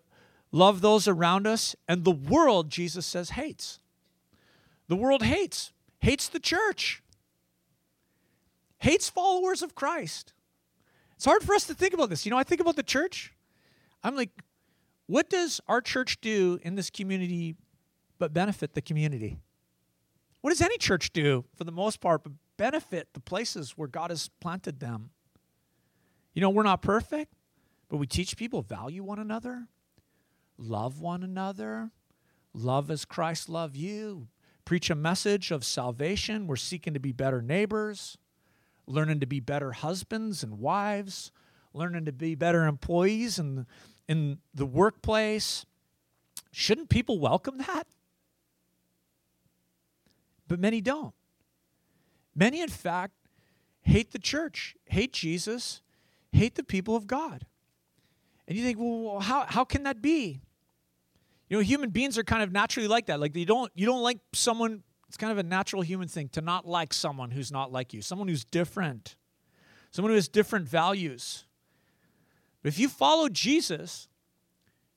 love 0.52 0.82
those 0.82 1.08
around 1.08 1.48
us. 1.48 1.76
And 1.88 2.04
the 2.04 2.12
world, 2.12 2.70
Jesus 2.70 3.06
says, 3.06 3.32
hates. 3.32 3.80
The 4.88 4.96
world 4.96 5.24
hates, 5.24 5.72
hates 6.00 6.28
the 6.28 6.40
church 6.40 7.02
hates 8.82 9.10
followers 9.10 9.62
of 9.62 9.76
Christ. 9.76 10.34
It's 11.16 11.26
hard 11.26 11.44
for 11.44 11.54
us 11.54 11.68
to 11.68 11.74
think 11.74 11.94
about 11.94 12.10
this. 12.10 12.26
You 12.26 12.32
know, 12.32 12.38
I 12.38 12.44
think 12.44 12.62
about 12.62 12.76
the 12.76 12.84
church. 12.84 13.32
I'm 14.04 14.16
like, 14.16 14.32
what 15.06 15.30
does 15.30 15.62
our 15.68 15.82
church 15.82 16.20
do 16.20 16.60
in 16.64 16.76
this 16.76 16.90
community 16.90 17.56
but 18.18 18.34
benefit 18.34 18.74
the 18.74 18.82
community? 18.82 19.38
What 20.42 20.50
does 20.50 20.62
any 20.62 20.80
church 20.80 21.14
do 21.14 21.46
for 21.54 21.64
the 21.64 21.72
most 21.72 22.02
part 22.02 22.24
but 22.24 22.34
benefit 22.58 23.10
the 23.14 23.20
places 23.20 23.78
where 23.78 23.88
God 23.88 24.10
has 24.10 24.30
planted 24.40 24.80
them? 24.80 25.12
You 26.34 26.42
know, 26.42 26.50
we're 26.50 26.64
not 26.64 26.82
perfect, 26.82 27.34
but 27.92 27.98
we 27.98 28.08
teach 28.08 28.38
people 28.38 28.62
value 28.62 29.04
one 29.04 29.20
another, 29.20 29.68
love 30.58 31.02
one 31.02 31.24
another, 31.24 31.92
love 32.54 32.90
as 32.90 33.04
Christ 33.04 33.50
loved 33.50 33.76
you, 33.76 34.30
preach 34.64 34.90
a 34.90 34.96
message 34.96 35.52
of 35.52 35.66
salvation. 35.66 36.48
We're 36.48 36.56
seeking 36.56 36.94
to 36.94 37.02
be 37.02 37.12
better 37.12 37.42
neighbors, 37.42 38.18
learning 38.88 39.20
to 39.20 39.26
be 39.26 39.42
better 39.42 39.74
husbands 39.74 40.42
and 40.42 40.58
wives, 40.58 41.34
learning 41.74 42.06
to 42.06 42.14
be 42.14 42.34
better 42.34 42.66
employees 42.66 43.38
in, 43.38 43.66
in 44.08 44.38
the 44.54 44.66
workplace. 44.66 45.66
Shouldn't 46.54 46.88
people 46.88 47.20
welcome 47.20 47.58
that? 47.58 47.88
But 50.48 50.62
many 50.62 50.80
don't. 50.80 51.14
Many, 52.34 52.62
in 52.62 52.70
fact, 52.70 53.16
hate 53.82 54.12
the 54.12 54.20
church, 54.20 54.78
hate 54.86 55.12
Jesus, 55.12 55.82
hate 56.32 56.56
the 56.56 56.64
people 56.64 56.96
of 56.96 57.06
God. 57.06 57.48
And 58.52 58.58
you 58.58 58.66
think, 58.66 58.80
well, 58.82 59.22
how, 59.22 59.46
how 59.48 59.64
can 59.64 59.84
that 59.84 60.02
be? 60.02 60.42
You 61.48 61.56
know, 61.56 61.64
human 61.64 61.90
beings 61.90 62.18
are 62.18 62.24
kind 62.26 62.44
of 62.44 62.52
naturally 62.52 62.90
like 62.90 63.06
that. 63.06 63.18
Like 63.18 63.34
you 63.34 63.46
don't 63.46 63.72
you 63.76 63.86
don't 63.86 64.04
like 64.04 64.20
someone, 64.34 64.84
it's 65.08 65.16
kind 65.16 65.32
of 65.32 65.38
a 65.38 65.44
natural 65.44 65.82
human 65.82 66.10
thing 66.10 66.28
to 66.34 66.42
not 66.42 66.68
like 66.68 66.94
someone 66.94 67.32
who's 67.32 67.50
not 67.50 67.72
like 67.72 67.94
you, 67.94 68.02
someone 68.02 68.28
who's 68.28 68.44
different, 68.44 69.16
someone 69.92 70.10
who 70.10 70.16
has 70.16 70.28
different 70.28 70.68
values. 70.68 71.46
But 72.62 72.74
if 72.74 72.78
you 72.78 72.90
follow 72.90 73.30
Jesus, 73.30 74.10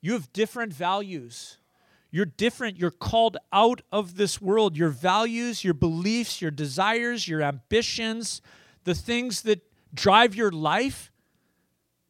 you 0.01 0.15
have 0.15 0.33
different 0.33 0.73
values. 0.73 1.59
You're 2.11 2.27
different. 2.27 2.77
You're 2.77 2.91
called 2.91 3.37
out 3.53 3.83
of 3.93 4.17
this 4.17 4.43
world. 4.43 4.77
Your 4.77 4.89
values, 4.89 5.63
your 5.63 5.75
beliefs, 5.75 6.43
your 6.43 6.51
desires, 6.51 7.29
your 7.29 7.41
ambitions, 7.41 8.43
the 8.83 8.97
things 8.97 9.43
that 9.43 9.61
drive 9.95 10.35
your 10.35 10.51
life, 10.51 11.13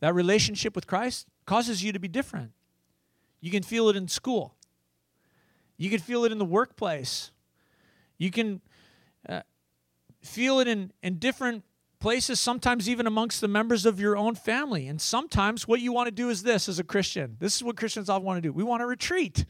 that 0.01 0.15
relationship 0.15 0.75
with 0.75 0.87
Christ 0.87 1.29
causes 1.47 1.83
you 1.83 1.93
to 1.93 1.99
be 1.99 2.09
different. 2.09 2.53
You 3.41 3.51
can 3.51 3.63
feel 3.63 3.89
it 3.89 3.97
in 3.97 4.09
school, 4.09 4.55
you 5.77 5.91
can 5.91 6.01
feel 6.01 6.25
it 6.25 6.33
in 6.33 6.39
the 6.39 6.45
workplace, 6.45 7.31
you 8.19 8.31
can 8.31 8.61
uh, 9.29 9.43
feel 10.23 10.61
it 10.61 10.69
in, 10.69 10.93
in 11.03 11.19
different 11.19 11.65
places, 12.05 12.39
sometimes 12.39 12.89
even 12.89 13.07
amongst 13.07 13.41
the 13.41 13.49
members 13.49 13.87
of 13.87 13.99
your 13.99 14.15
own 14.15 14.35
family. 14.35 14.89
And 14.89 15.01
sometimes 15.01 15.67
what 15.67 15.81
you 15.81 15.91
want 15.91 16.07
to 16.07 16.13
do 16.13 16.29
is 16.29 16.43
this 16.43 16.69
as 16.69 16.79
a 16.79 16.85
Christian. 16.85 17.37
This 17.41 17.57
is 17.57 17.65
what 17.65 17.79
Christians 17.79 18.11
often 18.11 18.25
want 18.25 18.37
to 18.37 18.43
do. 18.43 18.53
We 18.53 18.63
want 18.63 18.83
to 18.83 18.87
retreat. 18.87 19.47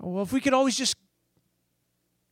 Well, 0.00 0.24
if 0.24 0.32
we 0.32 0.40
could 0.40 0.52
always 0.52 0.76
just 0.76 0.96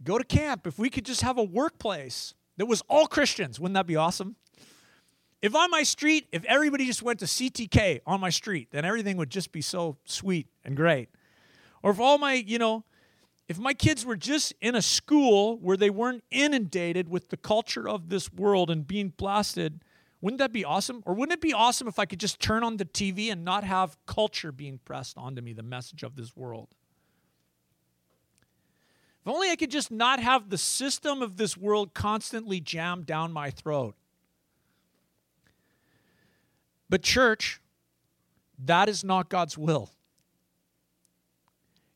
go 0.03 0.19
to 0.19 0.25
camp, 0.25 0.67
if 0.67 0.77
we 0.77 0.91
could 0.91 1.05
just 1.05 1.23
have 1.23 1.39
a 1.39 1.43
workplace 1.45 2.35
that 2.57 2.67
was 2.67 2.83
all 2.89 3.07
Christians, 3.07 3.61
wouldn't 3.61 3.75
that 3.75 3.87
be 3.87 3.97
awesome? 3.97 4.37
If 5.45 5.55
on 5.55 5.71
my 5.71 5.83
street, 5.83 6.27
if 6.33 6.43
everybody 6.47 6.87
just 6.87 7.03
went 7.03 7.19
to 7.19 7.27
CTK 7.27 8.01
on 8.07 8.19
my 8.19 8.31
street, 8.31 8.69
then 8.71 8.87
everything 8.87 9.19
would 9.19 9.29
just 9.29 9.53
be 9.53 9.61
so 9.61 9.99
sweet 10.07 10.47
and 10.65 10.75
great. 10.75 11.11
Or 11.83 11.91
if 11.91 12.01
all 12.01 12.17
my, 12.17 12.33
you 12.33 12.57
know, 12.57 12.83
if 13.47 13.59
my 13.59 13.75
kids 13.75 14.07
were 14.07 14.17
just 14.17 14.55
in 14.63 14.75
a 14.75 14.81
school 14.81 15.59
where 15.59 15.77
they 15.77 15.91
weren't 15.91 16.25
inundated 16.31 17.11
with 17.11 17.29
the 17.29 17.37
culture 17.37 17.87
of 17.87 18.09
this 18.09 18.33
world 18.33 18.71
and 18.71 18.87
being 18.87 19.11
blasted, 19.11 19.85
wouldn't 20.23 20.39
that 20.39 20.51
be 20.51 20.65
awesome? 20.65 21.03
Or 21.05 21.13
wouldn't 21.13 21.35
it 21.35 21.43
be 21.43 21.53
awesome 21.53 21.89
if 21.89 21.99
I 21.99 22.07
could 22.07 22.21
just 22.21 22.41
turn 22.41 22.65
on 22.65 22.79
the 22.79 22.87
TV 22.87 23.31
and 23.31 23.45
not 23.45 23.65
have 23.65 23.99
culture 24.07 24.51
being 24.51 24.81
pressed 24.83 25.19
onto 25.19 25.43
me, 25.43 25.53
the 25.53 25.63
message 25.63 26.03
of 26.03 26.17
this 26.17 26.35
world? 26.35 26.69
If 29.21 29.29
only 29.31 29.51
I 29.51 29.57
could 29.57 29.71
just 29.71 29.91
not 29.91 30.21
have 30.21 30.49
the 30.49 30.57
system 30.57 31.21
of 31.21 31.37
this 31.37 31.55
world 31.55 31.93
constantly 31.93 32.61
jammed 32.61 33.05
down 33.05 33.31
my 33.31 33.51
throat. 33.51 33.95
But, 36.95 37.03
church, 37.03 37.61
that 38.57 38.89
is 38.89 39.03
not 39.03 39.29
God's 39.29 39.59
will. 39.59 39.91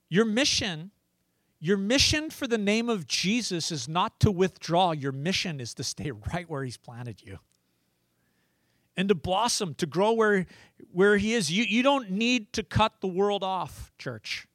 Your 0.09 0.25
mission, 0.25 0.91
your 1.61 1.77
mission 1.77 2.31
for 2.31 2.49
the 2.49 2.59
name 2.59 2.89
of 2.89 3.07
Jesus 3.07 3.71
is 3.71 3.87
not 3.87 4.19
to 4.19 4.33
withdraw. 4.33 4.91
Your 4.91 5.13
mission 5.13 5.61
is 5.61 5.73
to 5.75 5.85
stay 5.85 6.11
right 6.11 6.51
where 6.51 6.65
He's 6.65 6.77
planted 6.77 7.23
you 7.23 7.39
and 8.97 9.09
to 9.09 9.15
blossom, 9.15 9.75
to 9.75 9.87
grow 9.87 10.15
where, 10.15 10.47
where 10.91 11.17
He 11.17 11.33
is. 11.33 11.49
You, 11.49 11.63
you 11.63 11.85
don't 11.85 12.11
need 12.11 12.53
to 12.55 12.65
cut 12.65 12.95
the 13.01 13.07
world 13.07 13.45
off, 13.45 13.93
church. 13.99 14.49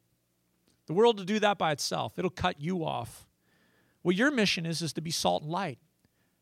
The 0.88 0.94
world 0.94 1.20
will 1.20 1.26
do 1.26 1.40
that 1.40 1.58
by 1.58 1.72
itself. 1.72 2.20
It'll 2.20 2.30
cut 2.30 2.60
you 2.60 2.84
off. 2.84 3.30
What 4.02 4.18
your 4.18 4.30
mission 4.30 4.66
is 4.66 4.82
is 4.82 4.92
to 4.92 5.02
be 5.02 5.10
salt 5.10 5.44
and 5.44 5.52
light, 5.54 5.80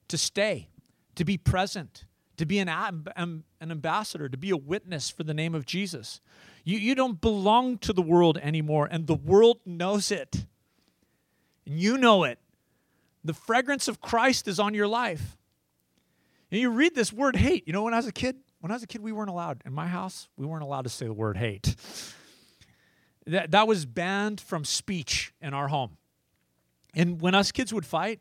to 0.07 0.17
stay, 0.17 0.69
to 1.13 1.23
be 1.23 1.37
present, 1.37 2.05
to 2.37 2.47
be 2.47 2.57
an, 2.57 3.43
an 3.61 3.71
ambassador, 3.71 4.27
to 4.27 4.37
be 4.37 4.49
a 4.49 4.57
witness 4.57 5.09
for 5.09 5.23
the 5.23 5.33
name 5.33 5.55
of 5.55 5.65
Jesus. 5.65 6.19
You, 6.65 6.77
you 6.77 6.95
don't 6.95 7.21
belong 7.21 7.77
to 7.79 7.93
the 7.93 8.01
world 8.01 8.37
anymore, 8.39 8.87
and 8.91 9.07
the 9.07 9.15
world 9.15 9.59
knows 9.65 10.11
it. 10.11 10.45
And 11.65 11.79
you 11.79 11.97
know 11.97 12.23
it. 12.23 12.39
The 13.23 13.33
fragrance 13.33 13.87
of 13.87 14.01
Christ 14.01 14.47
is 14.47 14.59
on 14.59 14.73
your 14.73 14.87
life. 14.87 15.37
And 16.49 16.59
you 16.59 16.71
read 16.71 16.95
this 16.95 17.13
word 17.13 17.35
hate. 17.35 17.67
You 17.67 17.73
know, 17.73 17.83
when 17.83 17.93
I 17.93 17.97
was 17.97 18.07
a 18.07 18.11
kid, 18.11 18.35
when 18.59 18.71
I 18.71 18.75
was 18.75 18.83
a 18.83 18.87
kid, 18.87 19.01
we 19.01 19.11
weren't 19.11 19.29
allowed, 19.29 19.61
in 19.65 19.73
my 19.73 19.87
house, 19.87 20.27
we 20.35 20.45
weren't 20.45 20.63
allowed 20.63 20.83
to 20.83 20.89
say 20.89 21.05
the 21.05 21.13
word 21.13 21.37
hate. 21.37 21.75
That, 23.27 23.51
that 23.51 23.67
was 23.67 23.85
banned 23.85 24.41
from 24.41 24.65
speech 24.65 25.33
in 25.39 25.53
our 25.53 25.67
home. 25.67 25.97
And 26.93 27.21
when 27.21 27.35
us 27.35 27.51
kids 27.51 27.71
would 27.73 27.85
fight, 27.85 28.19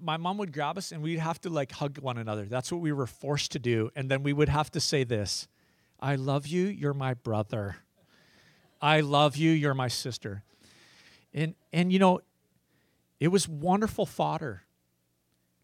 my 0.00 0.16
mom 0.16 0.38
would 0.38 0.52
grab 0.52 0.78
us 0.78 0.92
and 0.92 1.02
we'd 1.02 1.18
have 1.18 1.40
to 1.42 1.50
like 1.50 1.72
hug 1.72 1.98
one 1.98 2.18
another. 2.18 2.44
That's 2.46 2.70
what 2.70 2.80
we 2.80 2.92
were 2.92 3.06
forced 3.06 3.52
to 3.52 3.58
do. 3.58 3.90
And 3.96 4.10
then 4.10 4.22
we 4.22 4.32
would 4.32 4.48
have 4.48 4.70
to 4.72 4.80
say 4.80 5.04
this 5.04 5.48
I 6.00 6.16
love 6.16 6.46
you, 6.46 6.66
you're 6.66 6.94
my 6.94 7.14
brother. 7.14 7.76
I 8.80 9.00
love 9.00 9.36
you, 9.36 9.50
you're 9.50 9.74
my 9.74 9.88
sister. 9.88 10.42
And 11.32 11.54
and 11.72 11.92
you 11.92 11.98
know, 11.98 12.20
it 13.20 13.28
was 13.28 13.48
wonderful 13.48 14.06
fodder. 14.06 14.62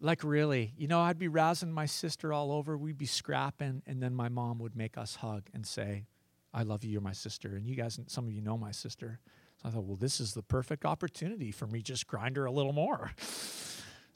Like 0.00 0.24
really, 0.24 0.72
you 0.78 0.88
know, 0.88 1.00
I'd 1.00 1.18
be 1.18 1.28
rousing 1.28 1.70
my 1.70 1.84
sister 1.84 2.32
all 2.32 2.52
over, 2.52 2.78
we'd 2.78 2.96
be 2.96 3.06
scrapping, 3.06 3.82
and 3.86 4.02
then 4.02 4.14
my 4.14 4.30
mom 4.30 4.58
would 4.60 4.74
make 4.74 4.96
us 4.96 5.16
hug 5.16 5.48
and 5.52 5.66
say, 5.66 6.06
I 6.54 6.62
love 6.62 6.84
you, 6.84 6.92
you're 6.92 7.00
my 7.02 7.12
sister. 7.12 7.54
And 7.54 7.66
you 7.66 7.76
guys, 7.76 8.00
some 8.06 8.26
of 8.26 8.32
you 8.32 8.40
know 8.40 8.56
my 8.56 8.72
sister. 8.72 9.20
So 9.62 9.68
I 9.68 9.72
thought, 9.72 9.84
well, 9.84 9.96
this 9.96 10.20
is 10.20 10.32
the 10.32 10.42
perfect 10.42 10.86
opportunity 10.86 11.50
for 11.50 11.66
me 11.66 11.82
just 11.82 12.06
grind 12.06 12.38
her 12.38 12.46
a 12.46 12.50
little 12.50 12.72
more. 12.72 13.12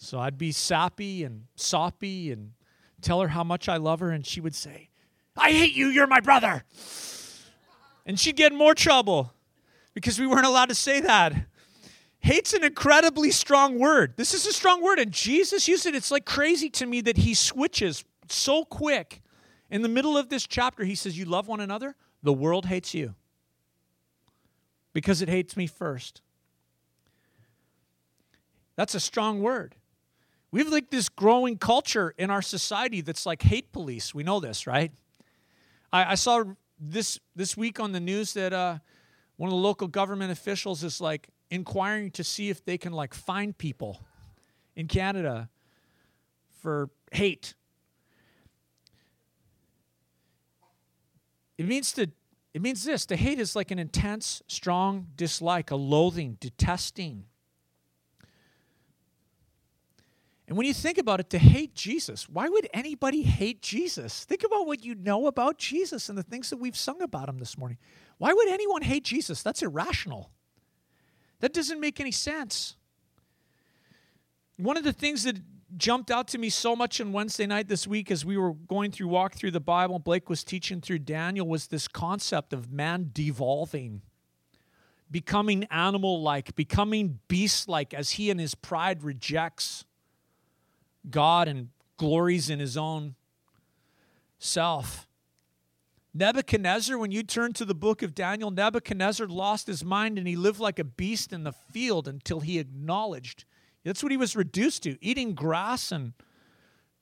So 0.04 0.20
I'd 0.20 0.36
be 0.36 0.52
sappy 0.52 1.24
and 1.24 1.44
soppy 1.56 2.30
and 2.30 2.52
tell 3.00 3.22
her 3.22 3.28
how 3.28 3.42
much 3.42 3.68
I 3.70 3.78
love 3.78 4.00
her, 4.00 4.10
and 4.10 4.24
she 4.24 4.40
would 4.40 4.54
say, 4.54 4.90
I 5.36 5.50
hate 5.50 5.74
you, 5.74 5.88
you're 5.88 6.06
my 6.06 6.20
brother. 6.20 6.62
And 8.04 8.20
she'd 8.20 8.36
get 8.36 8.52
more 8.52 8.74
trouble 8.74 9.32
because 9.94 10.20
we 10.20 10.26
weren't 10.26 10.46
allowed 10.46 10.68
to 10.68 10.74
say 10.74 11.00
that. 11.00 11.34
Hate's 12.20 12.52
an 12.52 12.64
incredibly 12.64 13.30
strong 13.30 13.78
word. 13.78 14.14
This 14.16 14.34
is 14.34 14.46
a 14.46 14.52
strong 14.52 14.82
word, 14.82 14.98
and 14.98 15.10
Jesus 15.10 15.66
used 15.68 15.86
it. 15.86 15.94
It's 15.94 16.10
like 16.10 16.26
crazy 16.26 16.68
to 16.70 16.86
me 16.86 17.00
that 17.00 17.16
he 17.16 17.32
switches 17.32 18.04
so 18.28 18.64
quick. 18.66 19.22
In 19.70 19.80
the 19.80 19.88
middle 19.88 20.18
of 20.18 20.28
this 20.28 20.46
chapter, 20.46 20.84
he 20.84 20.94
says, 20.94 21.16
You 21.18 21.24
love 21.24 21.48
one 21.48 21.60
another? 21.60 21.96
The 22.22 22.32
world 22.32 22.66
hates 22.66 22.92
you 22.92 23.14
because 24.92 25.22
it 25.22 25.30
hates 25.30 25.56
me 25.56 25.66
first. 25.66 26.20
That's 28.76 28.94
a 28.94 29.00
strong 29.00 29.40
word. 29.40 29.76
We 30.54 30.60
have 30.60 30.70
like 30.70 30.90
this 30.90 31.08
growing 31.08 31.58
culture 31.58 32.14
in 32.16 32.30
our 32.30 32.40
society 32.40 33.00
that's 33.00 33.26
like 33.26 33.42
hate 33.42 33.72
police. 33.72 34.14
We 34.14 34.22
know 34.22 34.38
this, 34.38 34.68
right? 34.68 34.92
I, 35.92 36.12
I 36.12 36.14
saw 36.14 36.44
this 36.78 37.18
this 37.34 37.56
week 37.56 37.80
on 37.80 37.90
the 37.90 37.98
news 37.98 38.34
that 38.34 38.52
uh, 38.52 38.78
one 39.34 39.48
of 39.48 39.50
the 39.50 39.60
local 39.60 39.88
government 39.88 40.30
officials 40.30 40.84
is 40.84 41.00
like 41.00 41.30
inquiring 41.50 42.12
to 42.12 42.22
see 42.22 42.50
if 42.50 42.64
they 42.64 42.78
can 42.78 42.92
like 42.92 43.14
find 43.14 43.58
people 43.58 44.04
in 44.76 44.86
Canada 44.86 45.48
for 46.62 46.88
hate 47.10 47.54
It 51.58 51.66
means 51.66 51.90
to 51.94 52.12
it 52.52 52.62
means 52.62 52.84
this 52.84 53.06
to 53.06 53.16
hate 53.16 53.40
is 53.40 53.56
like 53.56 53.72
an 53.72 53.80
intense, 53.80 54.40
strong 54.46 55.08
dislike, 55.16 55.72
a 55.72 55.76
loathing, 55.76 56.36
detesting. 56.38 57.24
And 60.46 60.58
when 60.58 60.66
you 60.66 60.74
think 60.74 60.98
about 60.98 61.20
it, 61.20 61.30
to 61.30 61.38
hate 61.38 61.74
Jesus, 61.74 62.28
why 62.28 62.48
would 62.48 62.68
anybody 62.74 63.22
hate 63.22 63.62
Jesus? 63.62 64.24
Think 64.24 64.44
about 64.44 64.66
what 64.66 64.84
you 64.84 64.94
know 64.94 65.26
about 65.26 65.58
Jesus 65.58 66.10
and 66.10 66.18
the 66.18 66.22
things 66.22 66.50
that 66.50 66.58
we've 66.58 66.76
sung 66.76 67.00
about 67.00 67.28
him 67.28 67.38
this 67.38 67.56
morning. 67.56 67.78
Why 68.18 68.32
would 68.32 68.48
anyone 68.48 68.82
hate 68.82 69.04
Jesus? 69.04 69.42
That's 69.42 69.62
irrational. 69.62 70.30
That 71.40 71.54
doesn't 71.54 71.80
make 71.80 71.98
any 71.98 72.10
sense. 72.10 72.76
One 74.56 74.76
of 74.76 74.84
the 74.84 74.92
things 74.92 75.24
that 75.24 75.38
jumped 75.76 76.10
out 76.10 76.28
to 76.28 76.38
me 76.38 76.50
so 76.50 76.76
much 76.76 77.00
on 77.00 77.12
Wednesday 77.12 77.46
night 77.46 77.68
this 77.68 77.86
week 77.86 78.10
as 78.10 78.24
we 78.24 78.36
were 78.36 78.52
going 78.52 78.90
through 78.90 79.08
walk 79.08 79.34
through 79.34 79.50
the 79.50 79.60
Bible. 79.60 79.98
Blake 79.98 80.28
was 80.28 80.44
teaching 80.44 80.80
through 80.80 81.00
Daniel 81.00 81.46
was 81.48 81.68
this 81.68 81.88
concept 81.88 82.52
of 82.52 82.70
man 82.70 83.10
devolving, 83.12 84.02
becoming 85.10 85.64
animal 85.64 86.22
like, 86.22 86.54
becoming 86.54 87.18
beast 87.28 87.68
like 87.68 87.94
as 87.94 88.12
he 88.12 88.30
in 88.30 88.38
his 88.38 88.54
pride 88.54 89.02
rejects 89.02 89.84
God 91.10 91.48
and 91.48 91.68
glories 91.96 92.50
in 92.50 92.58
his 92.58 92.76
own 92.76 93.14
self. 94.38 95.06
Nebuchadnezzar, 96.12 96.96
when 96.96 97.10
you 97.10 97.24
turn 97.24 97.52
to 97.54 97.64
the 97.64 97.74
book 97.74 98.02
of 98.02 98.14
Daniel, 98.14 98.50
Nebuchadnezzar 98.50 99.26
lost 99.26 99.66
his 99.66 99.84
mind 99.84 100.16
and 100.16 100.28
he 100.28 100.36
lived 100.36 100.60
like 100.60 100.78
a 100.78 100.84
beast 100.84 101.32
in 101.32 101.42
the 101.42 101.52
field 101.52 102.06
until 102.06 102.40
he 102.40 102.60
acknowledged. 102.60 103.44
That's 103.84 104.02
what 104.02 104.12
he 104.12 104.18
was 104.18 104.36
reduced 104.36 104.84
to 104.84 104.96
eating 105.04 105.34
grass 105.34 105.90
and 105.90 106.12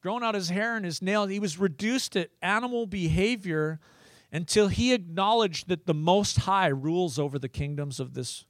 growing 0.01 0.25
out 0.25 0.35
his 0.35 0.49
hair 0.49 0.77
and 0.77 0.85
his 0.85 1.03
nails. 1.03 1.31
He 1.31 1.39
was 1.39 1.59
reduced 1.59 2.13
to 2.13 2.29
animal 2.41 2.87
behavior 2.87 3.81
until 4.33 4.69
he 4.69 4.95
acknowledged 4.95 5.69
that 5.69 5.85
the 5.87 5.95
Most 5.95 6.39
High 6.41 6.69
rules 6.69 7.19
over 7.19 7.39
the 7.39 7.51
kingdoms 7.51 8.01
of 8.01 8.15
this 8.15 8.47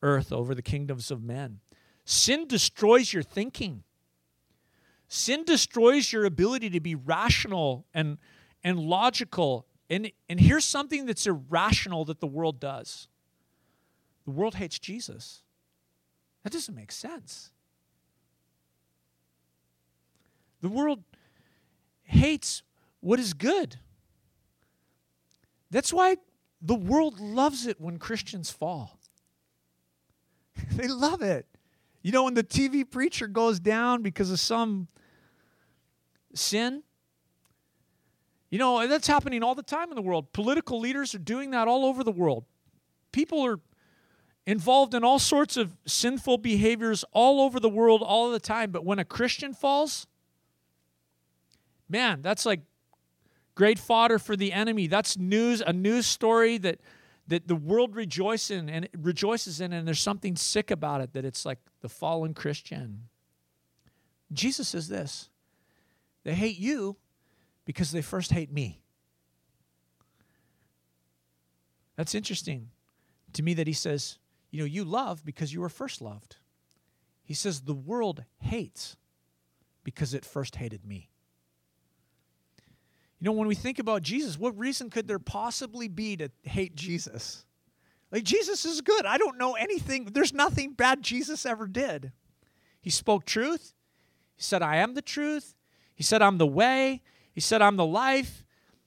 earth, 0.00 0.32
over 0.32 0.54
the 0.54 0.62
kingdoms 0.62 1.10
of 1.10 1.24
men. 1.24 1.58
Sin 2.04 2.46
destroys 2.46 3.12
your 3.12 3.24
thinking. 3.24 3.82
Sin 5.08 5.44
destroys 5.44 6.12
your 6.12 6.24
ability 6.24 6.70
to 6.70 6.80
be 6.80 6.94
rational 6.94 7.86
and, 7.94 8.18
and 8.62 8.78
logical 8.78 9.66
and, 9.90 10.12
and 10.28 10.38
here's 10.38 10.64
something 10.64 11.06
that's 11.06 11.26
irrational 11.26 12.04
that 12.06 12.20
the 12.20 12.26
world 12.26 12.60
does 12.60 13.08
the 14.24 14.32
world 14.32 14.56
hates 14.56 14.78
Jesus. 14.78 15.42
That 16.44 16.52
doesn't 16.52 16.74
make 16.74 16.92
sense. 16.92 17.50
The 20.60 20.68
world 20.68 21.02
hates 22.02 22.62
what 23.00 23.18
is 23.18 23.32
good. 23.32 23.76
That's 25.70 25.94
why 25.94 26.18
the 26.60 26.74
world 26.74 27.20
loves 27.20 27.66
it 27.66 27.80
when 27.80 27.98
Christians 27.98 28.50
fall. 28.50 28.98
they 30.72 30.88
love 30.88 31.22
it. 31.22 31.46
You 32.02 32.12
know, 32.12 32.24
when 32.24 32.34
the 32.34 32.44
TV 32.44 32.88
preacher 32.88 33.26
goes 33.26 33.58
down 33.58 34.02
because 34.02 34.30
of 34.30 34.40
some 34.40 34.88
sin, 36.34 36.82
you 38.50 38.58
know, 38.58 38.86
that's 38.86 39.06
happening 39.06 39.42
all 39.42 39.54
the 39.54 39.62
time 39.62 39.90
in 39.90 39.96
the 39.96 40.02
world. 40.02 40.32
Political 40.32 40.80
leaders 40.80 41.14
are 41.14 41.18
doing 41.18 41.50
that 41.50 41.68
all 41.68 41.84
over 41.84 42.02
the 42.02 42.12
world. 42.12 42.44
People 43.12 43.44
are 43.44 43.60
involved 44.46 44.94
in 44.94 45.04
all 45.04 45.18
sorts 45.18 45.56
of 45.58 45.76
sinful 45.86 46.38
behaviors 46.38 47.04
all 47.12 47.42
over 47.42 47.60
the 47.60 47.68
world 47.68 48.02
all 48.02 48.30
the 48.30 48.40
time. 48.40 48.70
But 48.70 48.84
when 48.84 48.98
a 48.98 49.04
Christian 49.04 49.52
falls, 49.52 50.06
man, 51.88 52.22
that's 52.22 52.46
like 52.46 52.60
great 53.54 53.78
fodder 53.78 54.18
for 54.18 54.36
the 54.36 54.52
enemy. 54.52 54.86
That's 54.86 55.18
news, 55.18 55.60
a 55.60 55.72
news 55.72 56.06
story 56.06 56.56
that 56.58 56.80
that 57.26 57.46
the 57.46 57.56
world 57.56 57.94
rejoices 57.94 58.50
in 58.50 58.70
and 58.70 58.88
rejoices 58.96 59.60
in, 59.60 59.74
and 59.74 59.86
there's 59.86 60.00
something 60.00 60.34
sick 60.34 60.70
about 60.70 61.02
it 61.02 61.12
that 61.12 61.26
it's 61.26 61.44
like 61.44 61.58
the 61.80 61.88
fallen 61.88 62.34
Christian. 62.34 63.08
Jesus 64.32 64.68
says 64.68 64.88
this: 64.88 65.30
they 66.24 66.34
hate 66.34 66.58
you 66.58 66.96
because 67.64 67.92
they 67.92 68.02
first 68.02 68.32
hate 68.32 68.52
me. 68.52 68.80
That's 71.96 72.14
interesting 72.14 72.70
to 73.32 73.42
me 73.42 73.54
that 73.54 73.66
he 73.66 73.72
says, 73.72 74.18
you 74.50 74.60
know, 74.60 74.64
you 74.64 74.84
love 74.84 75.24
because 75.24 75.52
you 75.52 75.60
were 75.60 75.68
first 75.68 76.00
loved. 76.00 76.36
He 77.24 77.34
says, 77.34 77.62
the 77.62 77.74
world 77.74 78.24
hates 78.38 78.96
because 79.84 80.14
it 80.14 80.24
first 80.24 80.56
hated 80.56 80.86
me. 80.86 81.10
You 83.18 83.24
know, 83.24 83.32
when 83.32 83.48
we 83.48 83.54
think 83.54 83.78
about 83.78 84.02
Jesus, 84.02 84.38
what 84.38 84.56
reason 84.56 84.90
could 84.90 85.08
there 85.08 85.18
possibly 85.18 85.88
be 85.88 86.16
to 86.16 86.30
hate 86.44 86.76
Jesus? 86.76 87.44
Like, 88.10 88.24
Jesus 88.24 88.64
is 88.64 88.80
good. 88.80 89.04
I 89.04 89.18
don't 89.18 89.38
know 89.38 89.54
anything. 89.54 90.06
There's 90.06 90.32
nothing 90.32 90.72
bad 90.72 91.02
Jesus 91.02 91.44
ever 91.44 91.66
did. 91.66 92.12
He 92.80 92.90
spoke 92.90 93.24
truth. 93.24 93.74
He 94.36 94.42
said, 94.42 94.62
I 94.62 94.76
am 94.76 94.94
the 94.94 95.02
truth. 95.02 95.54
He 95.94 96.02
said, 96.02 96.22
I'm 96.22 96.38
the 96.38 96.46
way. 96.46 97.02
He 97.32 97.40
said, 97.40 97.60
I'm 97.60 97.76
the 97.76 97.86
life. 97.86 98.44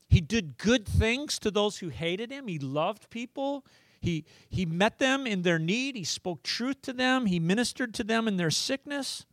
He 0.09 0.21
did 0.21 0.57
good 0.57 0.85
things 0.85 1.39
to 1.39 1.51
those 1.51 1.77
who 1.77 1.89
hated 1.89 2.31
him. 2.31 2.47
He 2.47 2.57
loved 2.59 3.09
people. 3.09 3.65
He, 4.01 4.25
he 4.49 4.65
met 4.65 4.97
them 4.97 5.27
in 5.27 5.43
their 5.43 5.59
need. 5.59 5.95
He 5.95 6.03
spoke 6.03 6.41
truth 6.41 6.81
to 6.83 6.93
them. 6.93 7.27
He 7.27 7.39
ministered 7.39 7.93
to 7.95 8.03
them 8.03 8.27
in 8.27 8.37
their 8.37 8.49
sickness. 8.49 9.25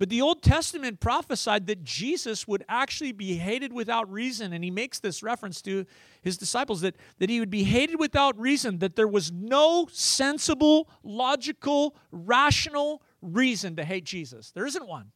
But 0.00 0.08
the 0.08 0.22
Old 0.22 0.42
Testament 0.42 0.98
prophesied 0.98 1.66
that 1.66 1.84
Jesus 1.84 2.48
would 2.48 2.64
actually 2.70 3.12
be 3.12 3.36
hated 3.36 3.70
without 3.70 4.10
reason. 4.10 4.54
And 4.54 4.64
he 4.64 4.70
makes 4.70 4.98
this 4.98 5.22
reference 5.22 5.60
to 5.60 5.84
his 6.22 6.38
disciples 6.38 6.80
that, 6.80 6.96
that 7.18 7.28
he 7.28 7.38
would 7.38 7.50
be 7.50 7.64
hated 7.64 8.00
without 8.00 8.40
reason, 8.40 8.78
that 8.78 8.96
there 8.96 9.06
was 9.06 9.30
no 9.30 9.88
sensible, 9.92 10.88
logical, 11.02 11.94
rational 12.10 13.02
reason 13.20 13.76
to 13.76 13.84
hate 13.84 14.04
Jesus. 14.04 14.50
There 14.52 14.64
isn't 14.64 14.88
one. 14.88 15.12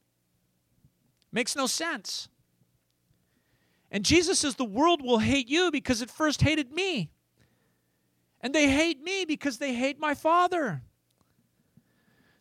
Makes 1.31 1.55
no 1.55 1.65
sense. 1.65 2.29
And 3.89 4.05
Jesus 4.05 4.37
says, 4.37 4.53
The 4.53 4.65
world 4.65 5.01
will 5.01 5.17
hate 5.17 5.49
you 5.49 5.71
because 5.71 6.03
it 6.03 6.11
first 6.11 6.43
hated 6.43 6.71
me. 6.71 7.09
And 8.39 8.53
they 8.53 8.69
hate 8.69 9.01
me 9.01 9.25
because 9.25 9.57
they 9.57 9.73
hate 9.73 9.99
my 9.99 10.13
Father. 10.13 10.83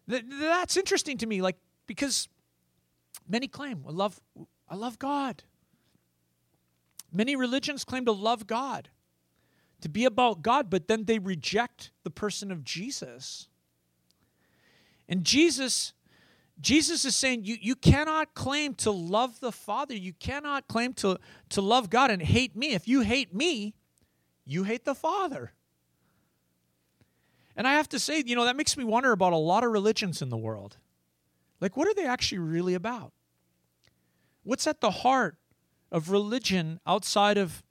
That's 0.06 0.76
interesting 0.76 1.16
to 1.16 1.26
me, 1.26 1.40
like, 1.40 1.56
because 1.86 2.28
many 3.28 3.48
claim, 3.48 3.84
I 3.86 3.92
love, 3.92 4.20
I 4.68 4.74
love 4.76 4.98
God. 4.98 5.42
Many 7.12 7.36
religions 7.36 7.84
claim 7.84 8.04
to 8.06 8.12
love 8.12 8.46
God, 8.46 8.88
to 9.80 9.88
be 9.88 10.04
about 10.04 10.42
God, 10.42 10.68
but 10.68 10.88
then 10.88 11.04
they 11.04 11.18
reject 11.18 11.90
the 12.02 12.10
person 12.10 12.50
of 12.50 12.64
Jesus. 12.64 13.48
And 15.08 15.24
Jesus 15.24 15.92
Jesus 16.60 17.04
is 17.04 17.16
saying 17.16 17.44
you, 17.44 17.56
you 17.60 17.74
cannot 17.74 18.34
claim 18.34 18.74
to 18.74 18.90
love 18.90 19.40
the 19.40 19.52
Father. 19.52 19.94
You 19.94 20.12
cannot 20.12 20.68
claim 20.68 20.92
to, 20.94 21.18
to 21.50 21.60
love 21.60 21.90
God 21.90 22.10
and 22.10 22.22
hate 22.22 22.54
me. 22.54 22.74
If 22.74 22.86
you 22.86 23.00
hate 23.00 23.34
me, 23.34 23.74
you 24.44 24.64
hate 24.64 24.84
the 24.84 24.94
Father. 24.94 25.52
And 27.56 27.66
I 27.66 27.74
have 27.74 27.88
to 27.90 27.98
say, 27.98 28.22
you 28.24 28.36
know, 28.36 28.44
that 28.44 28.56
makes 28.56 28.76
me 28.76 28.84
wonder 28.84 29.12
about 29.12 29.32
a 29.32 29.36
lot 29.36 29.64
of 29.64 29.72
religions 29.72 30.22
in 30.22 30.28
the 30.28 30.36
world. 30.36 30.76
Like, 31.64 31.78
what 31.78 31.88
are 31.88 31.94
they 31.94 32.04
actually 32.04 32.40
really 32.40 32.74
about? 32.74 33.14
What's 34.42 34.66
at 34.66 34.82
the 34.82 34.90
heart 34.90 35.38
of 35.90 36.10
religion 36.10 36.78
outside 36.86 37.38
of 37.38 37.62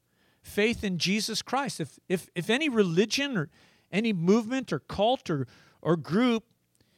faith 0.41 0.83
in 0.83 0.97
Jesus 0.97 1.43
Christ? 1.43 1.79
If, 1.79 1.99
if, 2.09 2.27
if 2.33 2.49
any 2.49 2.69
religion 2.69 3.37
or 3.37 3.49
any 3.91 4.11
movement 4.11 4.73
or 4.73 4.79
cult 4.79 5.29
or, 5.29 5.45
or 5.79 5.95
group 5.95 6.43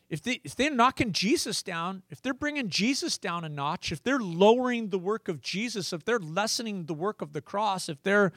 if, 0.09 0.21
they, 0.23 0.39
if 0.45 0.55
they're 0.55 0.73
knocking 0.73 1.11
Jesus 1.11 1.61
down, 1.61 2.03
if 2.09 2.21
they're 2.21 2.33
bringing 2.33 2.69
Jesus 2.69 3.17
down 3.17 3.43
a 3.43 3.49
notch, 3.49 3.91
if 3.91 4.01
they're 4.01 4.17
lowering 4.17 4.87
the 4.87 4.97
work 4.97 5.27
of 5.27 5.41
Jesus, 5.41 5.91
if 5.91 6.05
they're 6.05 6.17
lessening 6.17 6.85
the 6.85 6.93
work 6.93 7.21
of 7.21 7.33
the 7.33 7.41
cross, 7.41 7.89
if 7.89 8.01
they're, 8.03 8.31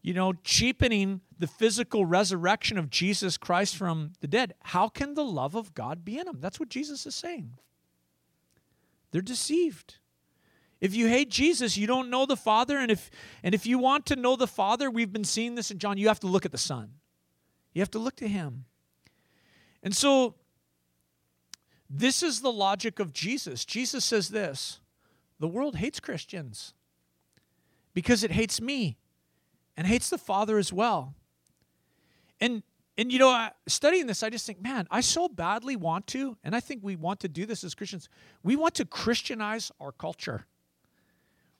you 0.00 0.14
know, 0.14 0.32
cheapening 0.42 1.20
the 1.38 1.46
physical 1.46 2.06
resurrection 2.06 2.78
of 2.78 2.88
Jesus 2.88 3.36
Christ 3.36 3.76
from 3.76 4.14
the 4.20 4.26
dead, 4.26 4.54
how 4.62 4.88
can 4.88 5.12
the 5.12 5.24
love 5.24 5.54
of 5.54 5.74
God 5.74 6.02
be 6.02 6.18
in 6.18 6.24
them? 6.24 6.38
That's 6.40 6.58
what 6.58 6.70
Jesus 6.70 7.04
is 7.04 7.14
saying. 7.14 7.58
They're 9.10 9.22
deceived. 9.22 9.96
If 10.80 10.94
you 10.94 11.08
hate 11.08 11.30
Jesus, 11.30 11.76
you 11.76 11.86
don't 11.86 12.08
know 12.08 12.24
the 12.24 12.36
Father, 12.36 12.78
and 12.78 12.90
if 12.90 13.10
and 13.42 13.54
if 13.54 13.66
you 13.66 13.78
want 13.78 14.06
to 14.06 14.16
know 14.16 14.36
the 14.36 14.46
Father, 14.46 14.90
we've 14.90 15.12
been 15.12 15.24
seeing 15.24 15.54
this 15.54 15.70
in 15.70 15.78
John, 15.78 15.98
you 15.98 16.08
have 16.08 16.20
to 16.20 16.26
look 16.26 16.46
at 16.46 16.52
the 16.52 16.58
Son. 16.58 16.92
You 17.74 17.82
have 17.82 17.90
to 17.90 17.98
look 17.98 18.16
to 18.16 18.28
him. 18.28 18.64
And 19.82 19.94
so 19.94 20.34
this 21.88 22.22
is 22.22 22.40
the 22.40 22.52
logic 22.52 22.98
of 22.98 23.12
Jesus. 23.12 23.64
Jesus 23.64 24.04
says 24.04 24.28
this 24.28 24.80
the 25.38 25.48
world 25.48 25.76
hates 25.76 26.00
Christians 26.00 26.74
because 27.92 28.22
it 28.22 28.30
hates 28.30 28.60
me 28.60 28.96
and 29.76 29.86
hates 29.86 30.10
the 30.10 30.18
Father 30.18 30.58
as 30.58 30.72
well. 30.72 31.14
And 32.40 32.62
and 33.00 33.10
you 33.10 33.18
know, 33.18 33.48
studying 33.66 34.06
this, 34.06 34.22
I 34.22 34.28
just 34.28 34.44
think, 34.44 34.60
man, 34.60 34.86
I 34.90 35.00
so 35.00 35.26
badly 35.26 35.74
want 35.74 36.06
to, 36.08 36.36
and 36.44 36.54
I 36.54 36.60
think 36.60 36.82
we 36.82 36.96
want 36.96 37.20
to 37.20 37.28
do 37.28 37.46
this 37.46 37.64
as 37.64 37.74
Christians. 37.74 38.10
We 38.42 38.56
want 38.56 38.74
to 38.74 38.84
Christianize 38.84 39.72
our 39.80 39.90
culture. 39.90 40.44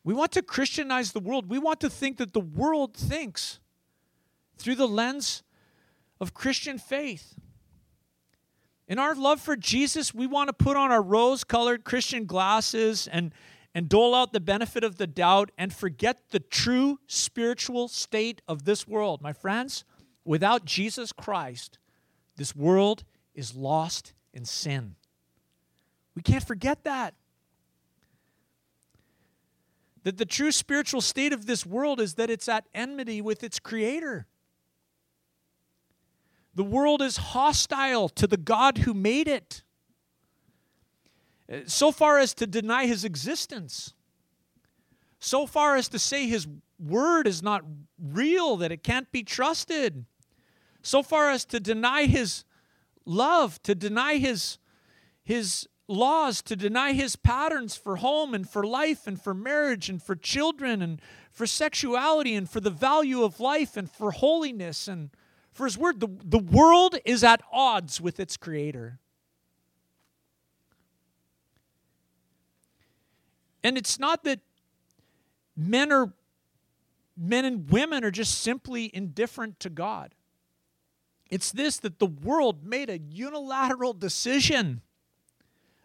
We 0.04 0.12
want 0.12 0.32
to 0.32 0.42
Christianize 0.42 1.12
the 1.12 1.20
world. 1.20 1.48
We 1.48 1.58
want 1.58 1.80
to 1.80 1.88
think 1.88 2.18
that 2.18 2.34
the 2.34 2.40
world 2.40 2.94
thinks 2.94 3.58
through 4.58 4.74
the 4.74 4.86
lens 4.86 5.42
of 6.20 6.34
Christian 6.34 6.76
faith. 6.76 7.34
In 8.86 8.98
our 8.98 9.14
love 9.14 9.40
for 9.40 9.56
Jesus, 9.56 10.12
we 10.12 10.26
want 10.26 10.48
to 10.48 10.52
put 10.52 10.76
on 10.76 10.90
our 10.90 11.00
rose 11.00 11.42
colored 11.42 11.84
Christian 11.84 12.26
glasses 12.26 13.08
and, 13.10 13.32
and 13.74 13.88
dole 13.88 14.14
out 14.14 14.34
the 14.34 14.40
benefit 14.40 14.84
of 14.84 14.96
the 14.96 15.06
doubt 15.06 15.52
and 15.56 15.72
forget 15.72 16.32
the 16.32 16.40
true 16.40 16.98
spiritual 17.06 17.88
state 17.88 18.42
of 18.46 18.66
this 18.66 18.86
world. 18.86 19.22
My 19.22 19.32
friends, 19.32 19.86
without 20.24 20.64
Jesus 20.64 21.12
Christ, 21.12 21.78
this 22.36 22.54
world 22.54 23.04
is 23.34 23.54
lost 23.54 24.12
in 24.32 24.44
sin. 24.44 24.96
We 26.14 26.22
can't 26.22 26.46
forget 26.46 26.84
that. 26.84 27.14
that 30.02 30.16
the 30.16 30.24
true 30.24 30.52
spiritual 30.52 31.00
state 31.00 31.32
of 31.32 31.46
this 31.46 31.66
world 31.66 32.00
is 32.00 32.14
that 32.14 32.30
it's 32.30 32.48
at 32.48 32.64
enmity 32.74 33.20
with 33.20 33.44
its 33.44 33.58
creator. 33.58 34.26
The 36.54 36.64
world 36.64 37.02
is 37.02 37.16
hostile 37.16 38.08
to 38.10 38.26
the 38.26 38.36
God 38.36 38.78
who 38.78 38.94
made 38.94 39.28
it, 39.28 39.62
so 41.66 41.92
far 41.92 42.18
as 42.18 42.34
to 42.34 42.46
deny 42.46 42.86
his 42.86 43.04
existence, 43.04 43.94
so 45.18 45.46
far 45.46 45.76
as 45.76 45.88
to 45.88 45.98
say 45.98 46.26
his 46.26 46.46
word 46.80 47.26
is 47.26 47.42
not 47.42 47.64
real, 47.98 48.56
that 48.56 48.72
it 48.72 48.82
can't 48.82 49.10
be 49.12 49.22
trusted, 49.22 50.04
so 50.82 51.02
far 51.02 51.30
as 51.30 51.44
to 51.46 51.60
deny 51.60 52.06
his 52.06 52.44
love, 53.04 53.62
to 53.62 53.74
deny 53.74 54.16
his, 54.16 54.58
his 55.22 55.68
laws, 55.88 56.40
to 56.42 56.56
deny 56.56 56.92
his 56.92 57.16
patterns 57.16 57.76
for 57.76 57.96
home 57.96 58.32
and 58.34 58.48
for 58.48 58.64
life 58.64 59.06
and 59.06 59.20
for 59.20 59.34
marriage 59.34 59.88
and 59.88 60.02
for 60.02 60.14
children 60.14 60.80
and 60.80 61.00
for 61.30 61.46
sexuality 61.46 62.34
and 62.34 62.48
for 62.48 62.60
the 62.60 62.70
value 62.70 63.22
of 63.22 63.40
life 63.40 63.76
and 63.76 63.90
for 63.90 64.12
holiness 64.12 64.88
and 64.88 65.10
for 65.52 65.64
his 65.64 65.76
word. 65.76 66.00
The, 66.00 66.08
the 66.24 66.38
world 66.38 66.96
is 67.04 67.22
at 67.24 67.42
odds 67.52 68.00
with 68.00 68.20
its 68.20 68.36
creator. 68.36 69.00
And 73.62 73.76
it's 73.76 73.98
not 73.98 74.24
that 74.24 74.40
men 75.56 75.92
are 75.92 76.12
men 77.20 77.44
and 77.44 77.70
women 77.70 78.02
are 78.02 78.10
just 78.10 78.40
simply 78.40 78.90
indifferent 78.94 79.60
to 79.60 79.68
God. 79.68 80.14
It's 81.30 81.52
this 81.52 81.76
that 81.78 81.98
the 81.98 82.06
world 82.06 82.64
made 82.64 82.88
a 82.88 82.98
unilateral 82.98 83.92
decision, 83.92 84.80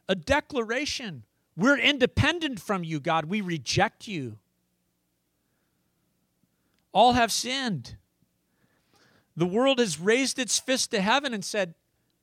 a 0.08 0.15
declaration. 0.15 1.24
We're 1.58 1.78
independent 1.78 2.60
from 2.62 2.84
you, 2.84 3.00
God. 3.00 3.26
We 3.26 3.41
reject 3.41 4.08
you. 4.08 4.38
All 6.93 7.13
have 7.13 7.32
sinned. 7.32 7.98
The 9.36 9.45
world 9.45 9.80
has 9.80 10.00
raised 10.00 10.39
its 10.39 10.58
fist 10.58 10.91
to 10.91 11.02
heaven 11.02 11.34
and 11.34 11.43
said, 11.43 11.76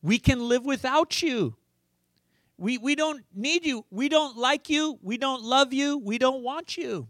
We 0.02 0.18
can 0.18 0.48
live 0.48 0.64
without 0.64 1.22
you. 1.22 1.56
We, 2.56 2.78
we 2.78 2.94
don't 2.94 3.24
need 3.34 3.66
you. 3.66 3.84
We 3.90 4.08
don't 4.08 4.36
like 4.36 4.70
you. 4.70 4.98
We 5.02 5.18
don't 5.18 5.42
love 5.42 5.72
you. 5.72 5.98
We 5.98 6.16
don't 6.16 6.42
want 6.42 6.76
you. 6.78 7.08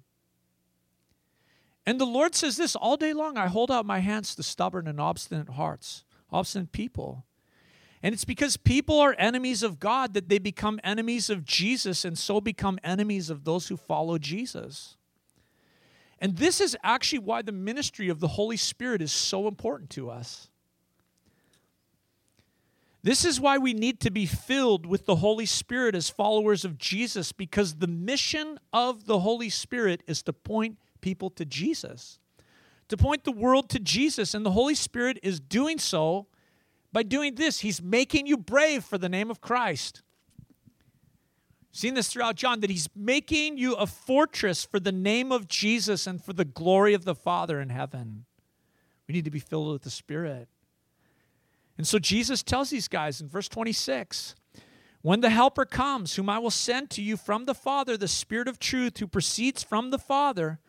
And 1.85 2.01
the 2.01 2.07
Lord 2.07 2.35
says 2.35 2.57
this 2.57 2.77
all 2.77 2.97
day 2.97 3.12
long 3.12 3.37
I 3.37 3.49
hold 3.49 3.71
out 3.71 3.87
my 3.87 3.99
hands 3.99 4.35
to 4.37 4.42
stubborn 4.42 4.87
and 4.87 5.01
obstinate 5.01 5.51
hearts, 5.51 6.05
obstinate 6.31 6.73
people. 6.73 7.25
And 8.03 8.12
it's 8.12 8.25
because 8.25 8.57
people 8.57 8.99
are 8.99 9.14
enemies 9.16 9.62
of 9.62 9.79
God 9.79 10.14
that 10.14 10.29
they 10.29 10.38
become 10.38 10.81
enemies 10.83 11.31
of 11.31 11.45
Jesus 11.45 12.05
and 12.05 12.18
so 12.18 12.40
become 12.40 12.79
enemies 12.83 13.31
of 13.31 13.45
those 13.45 13.68
who 13.68 13.77
follow 13.77 14.18
Jesus. 14.18 14.97
And 16.18 16.37
this 16.37 16.61
is 16.61 16.77
actually 16.83 17.21
why 17.21 17.42
the 17.42 17.53
ministry 17.53 18.09
of 18.09 18.21
the 18.21 18.29
Holy 18.29 18.57
Spirit 18.57 19.03
is 19.03 19.12
so 19.12 19.47
important 19.47 19.90
to 19.90 20.11
us. 20.11 20.49
This 23.05 23.25
is 23.25 23.40
why 23.40 23.59
we 23.59 23.75
need 23.75 23.99
to 24.01 24.11
be 24.11 24.27
filled 24.27 24.87
with 24.87 25.07
the 25.07 25.16
Holy 25.16 25.47
Spirit 25.47 25.97
as 25.97 26.09
followers 26.09 26.64
of 26.64 26.79
Jesus, 26.79 27.33
because 27.33 27.77
the 27.77 27.88
mission 27.88 28.59
of 28.73 29.07
the 29.07 29.21
Holy 29.21 29.49
Spirit 29.49 30.05
is 30.07 30.23
to 30.23 30.33
point 30.33 30.77
people 31.03 31.29
to 31.31 31.45
Jesus, 31.45 32.19
to 32.88 32.97
point 32.97 33.25
the 33.25 33.33
world 33.33 33.69
to 33.71 33.79
Jesus. 33.79 34.33
And 34.33 34.47
the 34.47 34.53
Holy 34.53 34.75
Spirit 34.75 35.19
is 35.23 35.38
doing 35.38 35.79
so 35.79 36.29
by 36.93 37.03
doing 37.03 37.35
this. 37.35 37.61
He's 37.61 37.83
making 37.83 38.27
you 38.27 38.38
brave 38.38 38.85
for 38.85 38.97
the 38.97 39.09
name 39.09 39.31
of 39.31 39.43
Christ. 39.43 40.03
Seen 41.73 41.95
this 41.95 42.12
throughout 42.12 42.37
John 42.37 42.61
that 42.61 42.71
he's 42.71 42.88
making 42.95 43.57
you 43.57 43.75
a 43.75 43.87
fortress 43.87 44.65
for 44.65 44.79
the 44.79 44.93
name 44.93 45.33
of 45.33 45.49
Jesus 45.49 46.07
and 46.07 46.23
for 46.23 46.35
the 46.35 46.45
glory 46.45 46.93
of 46.93 47.05
the 47.05 47.15
Father 47.15 47.61
in 47.61 47.71
heaven. 47.71 48.27
We 49.09 49.15
need 49.15 49.25
to 49.25 49.31
be 49.31 49.38
filled 49.38 49.73
with 49.73 49.83
the 49.83 49.91
Spirit. 49.91 50.49
And 51.79 51.87
so 51.87 51.99
Jesus 51.99 52.43
tells 52.43 52.71
these 52.71 52.88
guys 52.88 53.21
in 53.21 53.29
verse 53.29 53.49
26 53.49 54.35
when 55.01 55.21
the 55.21 55.31
Helper 55.31 55.65
comes, 55.65 56.15
whom 56.15 56.29
I 56.29 56.38
will 56.38 56.51
send 56.51 56.91
to 56.91 57.03
you 57.03 57.17
from 57.17 57.47
the 57.47 57.55
Father, 57.55 57.97
the 57.97 58.07
Spirit 58.07 58.49
of 58.49 58.59
truth 58.59 58.99
who 58.99 59.09
proceeds 59.09 59.62
from 59.62 59.91
the 59.91 59.99
Father, 59.99 60.61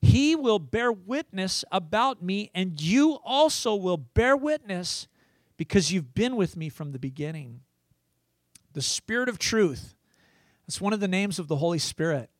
he 0.00 0.36
will 0.36 0.58
bear 0.58 0.92
witness 0.92 1.64
about 1.72 2.22
me, 2.22 2.50
and 2.54 2.80
you 2.80 3.18
also 3.24 3.74
will 3.74 3.96
bear 3.96 4.36
witness 4.36 5.08
because 5.56 5.92
you've 5.92 6.14
been 6.14 6.36
with 6.36 6.56
me 6.56 6.68
from 6.68 6.92
the 6.92 6.98
beginning. 6.98 7.60
The 8.74 8.82
Spirit 8.82 9.28
of 9.28 9.38
truth. 9.38 9.94
That's 10.66 10.80
one 10.80 10.92
of 10.92 11.00
the 11.00 11.08
names 11.08 11.38
of 11.38 11.48
the 11.48 11.56
Holy 11.56 11.78
Spirit. 11.78 12.30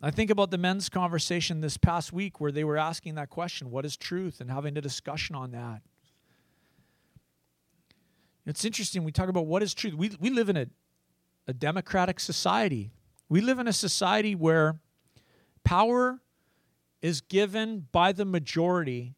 I 0.00 0.10
think 0.10 0.30
about 0.30 0.50
the 0.50 0.58
men's 0.58 0.88
conversation 0.88 1.60
this 1.60 1.76
past 1.76 2.12
week 2.12 2.40
where 2.40 2.52
they 2.52 2.64
were 2.64 2.76
asking 2.76 3.14
that 3.14 3.30
question 3.30 3.70
what 3.70 3.84
is 3.84 3.96
truth? 3.96 4.40
and 4.40 4.50
having 4.50 4.76
a 4.76 4.80
discussion 4.80 5.34
on 5.34 5.52
that. 5.52 5.80
It's 8.46 8.64
interesting. 8.64 9.04
We 9.04 9.12
talk 9.12 9.28
about 9.28 9.46
what 9.46 9.62
is 9.62 9.74
truth. 9.74 9.94
We, 9.94 10.10
we 10.20 10.30
live 10.30 10.48
in 10.48 10.56
a, 10.56 10.66
a 11.48 11.54
democratic 11.54 12.20
society. 12.20 12.90
We 13.28 13.40
live 13.40 13.58
in 13.58 13.66
a 13.66 13.72
society 13.72 14.34
where 14.34 14.76
Power 15.64 16.20
is 17.02 17.20
given 17.20 17.86
by 17.90 18.12
the 18.12 18.24
majority 18.24 19.14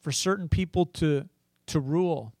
for 0.00 0.12
certain 0.12 0.48
people 0.48 0.84
to, 0.84 1.28
to 1.66 1.80
rule. 1.80 2.34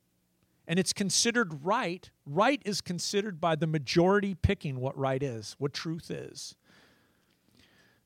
And 0.66 0.78
it's 0.78 0.92
considered 0.92 1.64
right. 1.64 2.10
Right 2.26 2.60
is 2.64 2.80
considered 2.80 3.40
by 3.40 3.56
the 3.56 3.66
majority 3.66 4.34
picking 4.34 4.80
what 4.80 4.96
right 4.98 5.22
is, 5.22 5.56
what 5.58 5.72
truth 5.72 6.10
is. 6.10 6.54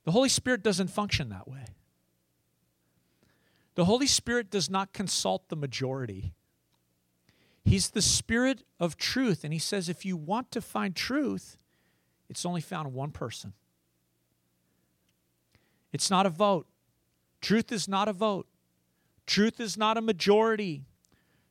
The 0.05 0.13
Holy 0.13 0.29
Spirit 0.29 0.63
doesn't 0.63 0.89
function 0.89 1.31
that 1.31 1.49
way. 1.49 1.65
The 3.75 3.85
Holy 3.85 4.07
Spirit 4.07 4.51
does 4.51 4.71
not 4.71 4.93
consult 4.93 5.49
the 5.49 5.57
majority. 5.57 6.33
He's 7.65 7.91
the 7.91 8.03
Spirit 8.03 8.63
of 8.79 8.97
truth. 8.97 9.43
And 9.43 9.53
He 9.53 9.59
says 9.59 9.89
if 9.89 10.05
you 10.05 10.17
want 10.17 10.51
to 10.53 10.61
find 10.61 10.95
truth, 10.95 11.59
it's 12.29 12.47
only 12.47 12.61
found 12.61 12.89
in 12.89 12.95
one 12.95 13.11
person 13.11 13.53
it's 15.97 16.11
not 16.11 16.27
a 16.27 16.31
vote. 16.31 16.67
Truth 17.41 17.73
is 17.73 17.89
not 17.89 18.07
a 18.07 18.13
vote. 18.13 18.47
Truth 19.27 19.61
is 19.61 19.79
not 19.79 19.97
a 19.97 20.03
majority. 20.03 20.83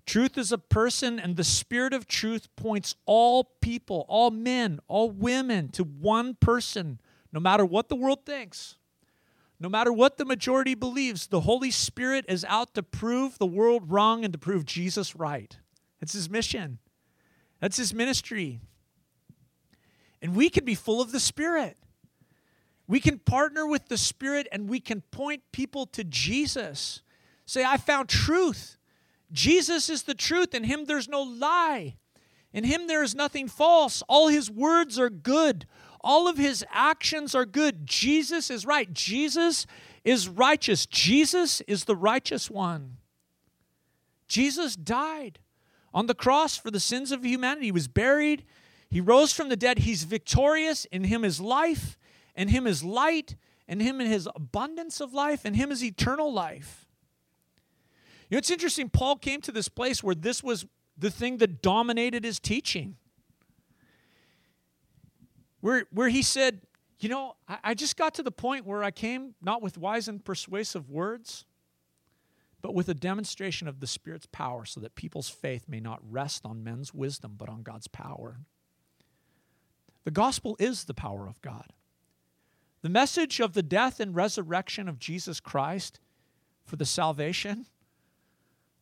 Truth 0.05 0.37
is 0.37 0.51
a 0.51 0.59
person, 0.59 1.19
and 1.19 1.35
the 1.35 1.43
Spirit 1.43 1.93
of 1.93 2.07
truth 2.07 2.47
points 2.55 2.95
all 3.07 3.45
people, 3.59 4.05
all 4.07 4.29
men, 4.29 4.81
all 4.87 5.09
women 5.09 5.69
to 5.69 5.83
one 5.83 6.35
person, 6.35 6.99
no 7.33 7.39
matter 7.39 7.65
what 7.65 7.89
the 7.89 7.95
world 7.95 8.23
thinks. 8.23 8.75
No 9.59 9.67
matter 9.67 9.91
what 9.91 10.17
the 10.17 10.25
majority 10.25 10.75
believes, 10.75 11.25
the 11.25 11.41
Holy 11.41 11.71
Spirit 11.71 12.25
is 12.27 12.45
out 12.47 12.75
to 12.75 12.83
prove 12.83 13.39
the 13.39 13.47
world 13.47 13.89
wrong 13.89 14.23
and 14.23 14.31
to 14.31 14.37
prove 14.37 14.65
Jesus 14.65 15.15
right. 15.15 15.57
That's 15.99 16.13
his 16.13 16.29
mission, 16.29 16.77
that's 17.59 17.77
his 17.77 17.95
ministry. 17.95 18.59
And 20.21 20.35
we 20.35 20.51
can 20.51 20.65
be 20.65 20.75
full 20.75 21.01
of 21.01 21.11
the 21.11 21.19
Spirit. 21.19 21.77
We 22.87 22.99
can 22.99 23.19
partner 23.19 23.65
with 23.65 23.87
the 23.87 23.97
Spirit 23.97 24.47
and 24.51 24.69
we 24.69 24.79
can 24.79 25.01
point 25.01 25.41
people 25.51 25.85
to 25.87 26.03
Jesus. 26.03 27.01
Say, 27.45 27.63
I 27.63 27.77
found 27.77 28.09
truth. 28.09 28.77
Jesus 29.31 29.89
is 29.89 30.03
the 30.03 30.13
truth. 30.13 30.53
In 30.53 30.63
him 30.63 30.85
there's 30.85 31.07
no 31.07 31.21
lie. 31.21 31.95
In 32.53 32.63
him 32.63 32.87
there 32.87 33.03
is 33.03 33.15
nothing 33.15 33.47
false. 33.47 34.03
All 34.07 34.27
his 34.27 34.49
words 34.49 34.99
are 34.99 35.09
good. 35.09 35.65
All 36.01 36.27
of 36.27 36.37
his 36.37 36.63
actions 36.71 37.33
are 37.33 37.45
good. 37.45 37.87
Jesus 37.87 38.51
is 38.51 38.65
right. 38.65 38.93
Jesus 38.93 39.65
is 40.03 40.29
righteous. 40.29 40.85
Jesus 40.85 41.61
is 41.61 41.85
the 41.85 41.95
righteous 41.95 42.49
one. 42.49 42.97
Jesus 44.27 44.75
died 44.75 45.39
on 45.93 46.05
the 46.05 46.13
cross 46.13 46.57
for 46.57 46.69
the 46.69 46.79
sins 46.79 47.11
of 47.11 47.25
humanity. 47.25 47.67
He 47.67 47.71
was 47.71 47.87
buried. 47.87 48.45
He 48.89 49.01
rose 49.01 49.33
from 49.33 49.49
the 49.49 49.55
dead. 49.55 49.79
He's 49.79 50.03
victorious. 50.03 50.85
In 50.85 51.05
him 51.05 51.25
is 51.25 51.41
life 51.41 51.97
and 52.35 52.49
Him 52.49 52.67
is 52.67 52.83
light, 52.83 53.35
and 53.67 53.81
Him 53.81 54.01
in 54.01 54.07
His 54.07 54.27
abundance 54.35 54.99
of 54.99 55.13
life, 55.13 55.45
and 55.45 55.55
Him 55.55 55.71
is 55.71 55.83
eternal 55.83 56.31
life. 56.31 56.87
You 58.29 58.35
know, 58.35 58.39
it's 58.39 58.49
interesting. 58.49 58.89
Paul 58.89 59.17
came 59.17 59.41
to 59.41 59.51
this 59.51 59.69
place 59.69 60.03
where 60.03 60.15
this 60.15 60.43
was 60.43 60.65
the 60.97 61.11
thing 61.11 61.37
that 61.37 61.61
dominated 61.61 62.23
his 62.23 62.39
teaching. 62.39 62.95
Where, 65.61 65.85
where 65.91 66.09
he 66.09 66.21
said, 66.21 66.61
You 66.99 67.09
know, 67.09 67.35
I, 67.47 67.57
I 67.63 67.73
just 67.73 67.97
got 67.97 68.15
to 68.15 68.23
the 68.23 68.31
point 68.31 68.65
where 68.65 68.83
I 68.83 68.91
came 68.91 69.35
not 69.41 69.61
with 69.61 69.77
wise 69.77 70.07
and 70.07 70.23
persuasive 70.23 70.89
words, 70.89 71.45
but 72.61 72.73
with 72.73 72.89
a 72.89 72.93
demonstration 72.93 73.67
of 73.67 73.79
the 73.79 73.87
Spirit's 73.87 74.27
power, 74.31 74.65
so 74.65 74.79
that 74.79 74.95
people's 74.95 75.29
faith 75.29 75.65
may 75.67 75.79
not 75.79 75.99
rest 76.09 76.45
on 76.45 76.63
men's 76.63 76.93
wisdom, 76.93 77.35
but 77.37 77.49
on 77.49 77.61
God's 77.61 77.87
power. 77.87 78.39
The 80.03 80.11
gospel 80.11 80.55
is 80.59 80.85
the 80.85 80.93
power 80.93 81.27
of 81.27 81.41
God. 81.41 81.73
The 82.85 82.91
message 82.91 83.39
of 83.39 83.53
the 83.53 83.63
death 83.63 83.99
and 83.99 84.15
resurrection 84.15 84.87
of 84.87 84.99
Jesus 84.99 85.39
Christ 85.39 85.99
for 86.65 86.75
the 86.75 86.85
salvation 86.85 87.65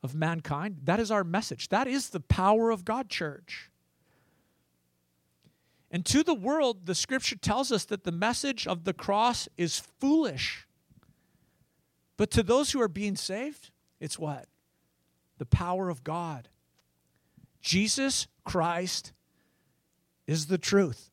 of 0.04 0.14
mankind, 0.14 0.80
that 0.84 1.00
is 1.00 1.10
our 1.10 1.24
message. 1.24 1.70
That 1.70 1.88
is 1.88 2.10
the 2.10 2.20
power 2.20 2.70
of 2.70 2.84
God, 2.84 3.08
church. 3.08 3.72
And 5.90 6.06
to 6.08 6.22
the 6.22 6.34
world, 6.34 6.86
the 6.86 6.96
scripture 6.96 7.38
tells 7.38 7.72
us 7.72 7.86
that 7.86 8.04
the 8.04 8.12
message 8.12 8.68
of 8.68 8.84
the 8.84 8.92
cross 8.92 9.48
is 9.56 9.80
foolish. 9.80 10.68
But 12.18 12.30
to 12.32 12.44
those 12.44 12.72
who 12.72 12.82
are 12.82 12.90
being 12.90 13.16
saved, 13.16 13.72
it's 14.02 14.20
what? 14.20 14.48
The 15.38 15.46
power 15.46 15.88
of 15.88 16.04
God. 16.04 16.50
Jesus 17.62 18.28
Christ 18.44 19.14
is 20.28 20.48
the 20.48 20.58
truth. 20.58 21.13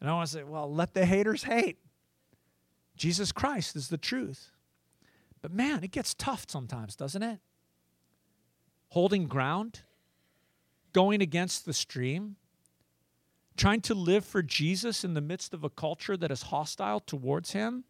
And 0.00 0.08
I 0.08 0.14
want 0.14 0.28
to 0.28 0.32
say, 0.32 0.44
well, 0.44 0.72
let 0.72 0.94
the 0.94 1.04
haters 1.04 1.44
hate. 1.44 1.78
Jesus 2.96 3.32
Christ 3.32 3.76
is 3.76 3.88
the 3.88 3.98
truth. 3.98 4.50
But 5.42 5.52
man, 5.52 5.82
it 5.84 5.90
gets 5.90 6.14
tough 6.14 6.46
sometimes, 6.48 6.96
doesn't 6.96 7.22
it? 7.22 7.38
Holding 8.88 9.26
ground, 9.26 9.80
going 10.92 11.22
against 11.22 11.64
the 11.64 11.72
stream, 11.72 12.36
trying 13.56 13.80
to 13.82 13.94
live 13.94 14.24
for 14.24 14.42
Jesus 14.42 15.04
in 15.04 15.14
the 15.14 15.20
midst 15.20 15.54
of 15.54 15.64
a 15.64 15.70
culture 15.70 16.16
that 16.16 16.30
is 16.30 16.42
hostile 16.42 17.00
towards 17.00 17.52
him. 17.52 17.84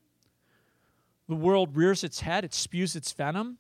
The 1.29 1.37
world 1.37 1.77
rears 1.77 2.03
its 2.03 2.20
head, 2.20 2.44
it 2.44 2.53
spews 2.53 2.96
its 2.96 3.12
venom. 3.12 3.59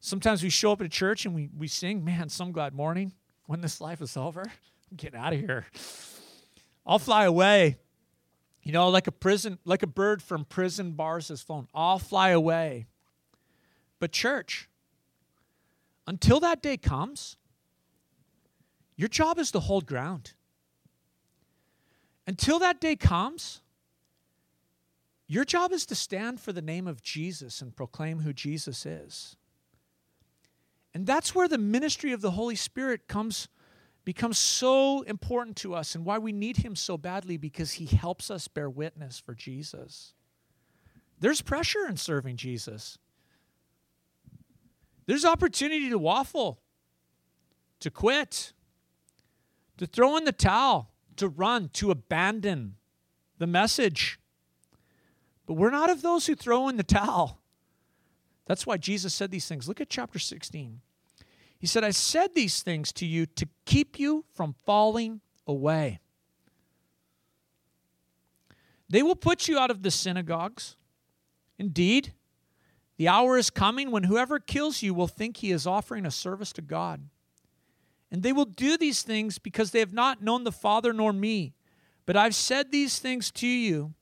Sometimes 0.00 0.42
we 0.42 0.50
show 0.50 0.72
up 0.72 0.80
at 0.80 0.86
a 0.86 0.90
church 0.90 1.24
and 1.24 1.34
we, 1.34 1.48
we 1.56 1.68
sing, 1.68 2.04
Man, 2.04 2.28
some 2.28 2.52
glad 2.52 2.74
morning 2.74 3.12
when 3.46 3.60
this 3.60 3.80
life 3.80 4.02
is 4.02 4.16
over. 4.16 4.44
Get 4.96 5.14
out 5.14 5.32
of 5.32 5.40
here. 5.40 5.66
I'll 6.86 6.98
fly 6.98 7.24
away. 7.24 7.78
You 8.62 8.72
know, 8.72 8.88
like 8.88 9.06
a 9.06 9.12
prison, 9.12 9.58
like 9.64 9.82
a 9.82 9.86
bird 9.86 10.22
from 10.22 10.44
prison 10.44 10.92
bars 10.92 11.28
has 11.28 11.42
flown. 11.42 11.68
I'll 11.74 11.98
fly 11.98 12.30
away. 12.30 12.86
But 13.98 14.12
church, 14.12 14.68
until 16.06 16.40
that 16.40 16.62
day 16.62 16.76
comes, 16.76 17.36
your 18.96 19.08
job 19.08 19.38
is 19.38 19.50
to 19.52 19.60
hold 19.60 19.86
ground. 19.86 20.32
Until 22.26 22.58
that 22.58 22.80
day 22.80 22.96
comes, 22.96 23.60
your 25.28 25.44
job 25.44 25.72
is 25.72 25.86
to 25.86 25.94
stand 25.94 26.40
for 26.40 26.52
the 26.52 26.62
name 26.62 26.86
of 26.86 27.02
Jesus 27.02 27.60
and 27.60 27.74
proclaim 27.74 28.20
who 28.20 28.32
Jesus 28.32 28.86
is. 28.86 29.36
And 30.94 31.06
that's 31.06 31.34
where 31.34 31.48
the 31.48 31.58
ministry 31.58 32.12
of 32.12 32.20
the 32.20 32.32
Holy 32.32 32.56
Spirit 32.56 33.06
comes 33.06 33.48
becomes 34.06 34.38
so 34.38 35.02
important 35.02 35.56
to 35.56 35.74
us 35.74 35.96
and 35.96 36.04
why 36.04 36.16
we 36.16 36.30
need 36.30 36.58
him 36.58 36.76
so 36.76 36.96
badly 36.96 37.36
because 37.36 37.72
he 37.72 37.86
helps 37.86 38.30
us 38.30 38.46
bear 38.46 38.70
witness 38.70 39.18
for 39.18 39.34
Jesus. 39.34 40.14
There's 41.18 41.42
pressure 41.42 41.86
in 41.88 41.96
serving 41.96 42.36
Jesus. 42.36 42.98
There's 45.06 45.24
opportunity 45.24 45.90
to 45.90 45.98
waffle, 45.98 46.60
to 47.80 47.90
quit, 47.90 48.52
to 49.76 49.86
throw 49.86 50.16
in 50.16 50.24
the 50.24 50.32
towel, 50.32 50.92
to 51.16 51.28
run, 51.28 51.68
to 51.74 51.90
abandon 51.90 52.76
the 53.38 53.46
message. 53.48 54.20
But 55.46 55.54
we're 55.54 55.70
not 55.70 55.90
of 55.90 56.02
those 56.02 56.28
who 56.28 56.36
throw 56.36 56.68
in 56.68 56.76
the 56.76 56.84
towel. 56.84 57.40
That's 58.46 58.64
why 58.64 58.76
Jesus 58.76 59.12
said 59.12 59.32
these 59.32 59.48
things. 59.48 59.66
Look 59.66 59.80
at 59.80 59.90
chapter 59.90 60.20
16. 60.20 60.80
He 61.58 61.66
said, 61.66 61.84
I 61.84 61.90
said 61.90 62.34
these 62.34 62.62
things 62.62 62.92
to 62.94 63.06
you 63.06 63.26
to 63.26 63.48
keep 63.64 63.98
you 63.98 64.24
from 64.34 64.54
falling 64.64 65.20
away. 65.46 66.00
They 68.88 69.02
will 69.02 69.16
put 69.16 69.48
you 69.48 69.58
out 69.58 69.70
of 69.70 69.82
the 69.82 69.90
synagogues. 69.90 70.76
Indeed, 71.58 72.12
the 72.98 73.08
hour 73.08 73.36
is 73.36 73.50
coming 73.50 73.90
when 73.90 74.04
whoever 74.04 74.38
kills 74.38 74.82
you 74.82 74.94
will 74.94 75.08
think 75.08 75.38
he 75.38 75.50
is 75.50 75.66
offering 75.66 76.06
a 76.06 76.10
service 76.10 76.52
to 76.54 76.62
God. 76.62 77.08
And 78.10 78.22
they 78.22 78.32
will 78.32 78.44
do 78.44 78.76
these 78.76 79.02
things 79.02 79.38
because 79.38 79.70
they 79.70 79.80
have 79.80 79.92
not 79.92 80.22
known 80.22 80.44
the 80.44 80.52
Father 80.52 80.92
nor 80.92 81.12
me. 81.12 81.54
But 82.04 82.16
I've 82.16 82.34
said 82.34 82.70
these 82.70 82.98
things 82.98 83.32
to 83.32 83.48
you 83.48 83.94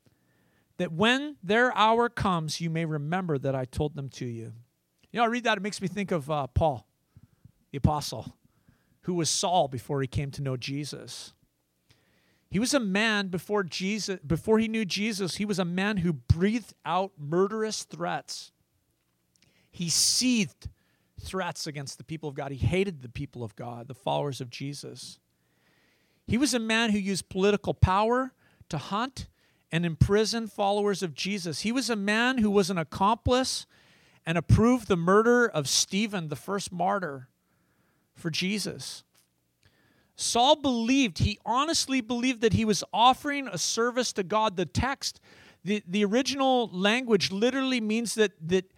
that 0.76 0.92
when 0.92 1.36
their 1.42 1.74
hour 1.76 2.08
comes, 2.08 2.60
you 2.60 2.68
may 2.68 2.84
remember 2.84 3.38
that 3.38 3.54
I 3.54 3.64
told 3.64 3.94
them 3.94 4.10
to 4.10 4.26
you. 4.26 4.52
You 5.10 5.18
know, 5.18 5.24
I 5.24 5.28
read 5.28 5.44
that, 5.44 5.56
it 5.56 5.62
makes 5.62 5.80
me 5.80 5.88
think 5.88 6.10
of 6.10 6.30
uh, 6.30 6.48
Paul 6.48 6.86
the 7.74 7.78
apostle, 7.78 8.36
who 9.00 9.14
was 9.14 9.28
Saul 9.28 9.66
before 9.66 10.00
he 10.00 10.06
came 10.06 10.30
to 10.30 10.42
know 10.42 10.56
Jesus. 10.56 11.32
He 12.48 12.60
was 12.60 12.72
a 12.72 12.78
man 12.78 13.26
before 13.26 13.64
Jesus 13.64 14.20
before 14.24 14.60
he 14.60 14.68
knew 14.68 14.84
Jesus, 14.84 15.34
he 15.34 15.44
was 15.44 15.58
a 15.58 15.64
man 15.64 15.96
who 15.96 16.12
breathed 16.12 16.72
out 16.86 17.10
murderous 17.18 17.82
threats. 17.82 18.52
He 19.72 19.88
seethed 19.88 20.68
threats 21.20 21.66
against 21.66 21.98
the 21.98 22.04
people 22.04 22.28
of 22.28 22.36
God. 22.36 22.52
He 22.52 22.64
hated 22.64 23.02
the 23.02 23.08
people 23.08 23.42
of 23.42 23.56
God, 23.56 23.88
the 23.88 23.94
followers 23.94 24.40
of 24.40 24.50
Jesus. 24.50 25.18
He 26.28 26.38
was 26.38 26.54
a 26.54 26.60
man 26.60 26.90
who 26.90 26.98
used 26.98 27.28
political 27.28 27.74
power 27.74 28.34
to 28.68 28.78
hunt 28.78 29.26
and 29.72 29.84
imprison 29.84 30.46
followers 30.46 31.02
of 31.02 31.12
Jesus. 31.12 31.62
He 31.62 31.72
was 31.72 31.90
a 31.90 31.96
man 31.96 32.38
who 32.38 32.52
was 32.52 32.70
an 32.70 32.78
accomplice 32.78 33.66
and 34.24 34.38
approved 34.38 34.86
the 34.86 34.96
murder 34.96 35.44
of 35.48 35.68
Stephen, 35.68 36.28
the 36.28 36.36
first 36.36 36.70
martyr 36.70 37.26
for 38.14 38.30
Jesus. 38.30 39.04
Saul 40.16 40.56
believed, 40.56 41.18
he 41.18 41.38
honestly 41.44 42.00
believed 42.00 42.40
that 42.42 42.52
he 42.52 42.64
was 42.64 42.84
offering 42.92 43.48
a 43.48 43.58
service 43.58 44.12
to 44.12 44.22
God. 44.22 44.56
The 44.56 44.66
text, 44.66 45.20
the, 45.64 45.82
the 45.86 46.04
original 46.04 46.68
language 46.68 47.32
literally 47.32 47.80
means 47.80 48.14
that, 48.14 48.32
that, 48.48 48.70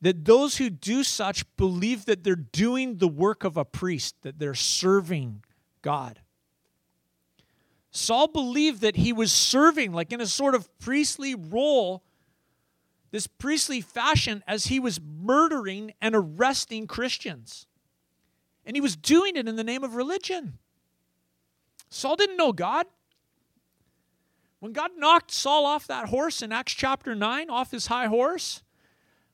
that 0.00 0.24
those 0.24 0.58
who 0.58 0.70
do 0.70 1.02
such 1.02 1.44
believe 1.56 2.04
that 2.06 2.22
they're 2.22 2.36
doing 2.36 2.98
the 2.98 3.08
work 3.08 3.42
of 3.42 3.56
a 3.56 3.64
priest, 3.64 4.14
that 4.22 4.38
they're 4.38 4.54
serving 4.54 5.42
God. 5.82 6.20
Saul 7.90 8.28
believed 8.28 8.80
that 8.80 8.96
he 8.96 9.12
was 9.12 9.32
serving, 9.32 9.92
like 9.92 10.12
in 10.12 10.20
a 10.20 10.26
sort 10.26 10.54
of 10.54 10.68
priestly 10.78 11.34
role, 11.34 12.02
this 13.12 13.26
priestly 13.26 13.80
fashion, 13.80 14.42
as 14.48 14.66
he 14.66 14.80
was 14.80 15.00
murdering 15.00 15.94
and 16.00 16.14
arresting 16.14 16.86
Christians. 16.88 17.66
And 18.66 18.76
he 18.76 18.80
was 18.80 18.96
doing 18.96 19.36
it 19.36 19.48
in 19.48 19.56
the 19.56 19.64
name 19.64 19.84
of 19.84 19.94
religion. 19.94 20.58
Saul 21.90 22.16
didn't 22.16 22.36
know 22.36 22.52
God. 22.52 22.86
When 24.60 24.72
God 24.72 24.92
knocked 24.96 25.30
Saul 25.30 25.66
off 25.66 25.86
that 25.86 26.08
horse 26.08 26.40
in 26.40 26.50
Acts 26.50 26.72
chapter 26.72 27.14
9, 27.14 27.50
off 27.50 27.70
his 27.70 27.88
high 27.88 28.06
horse, 28.06 28.62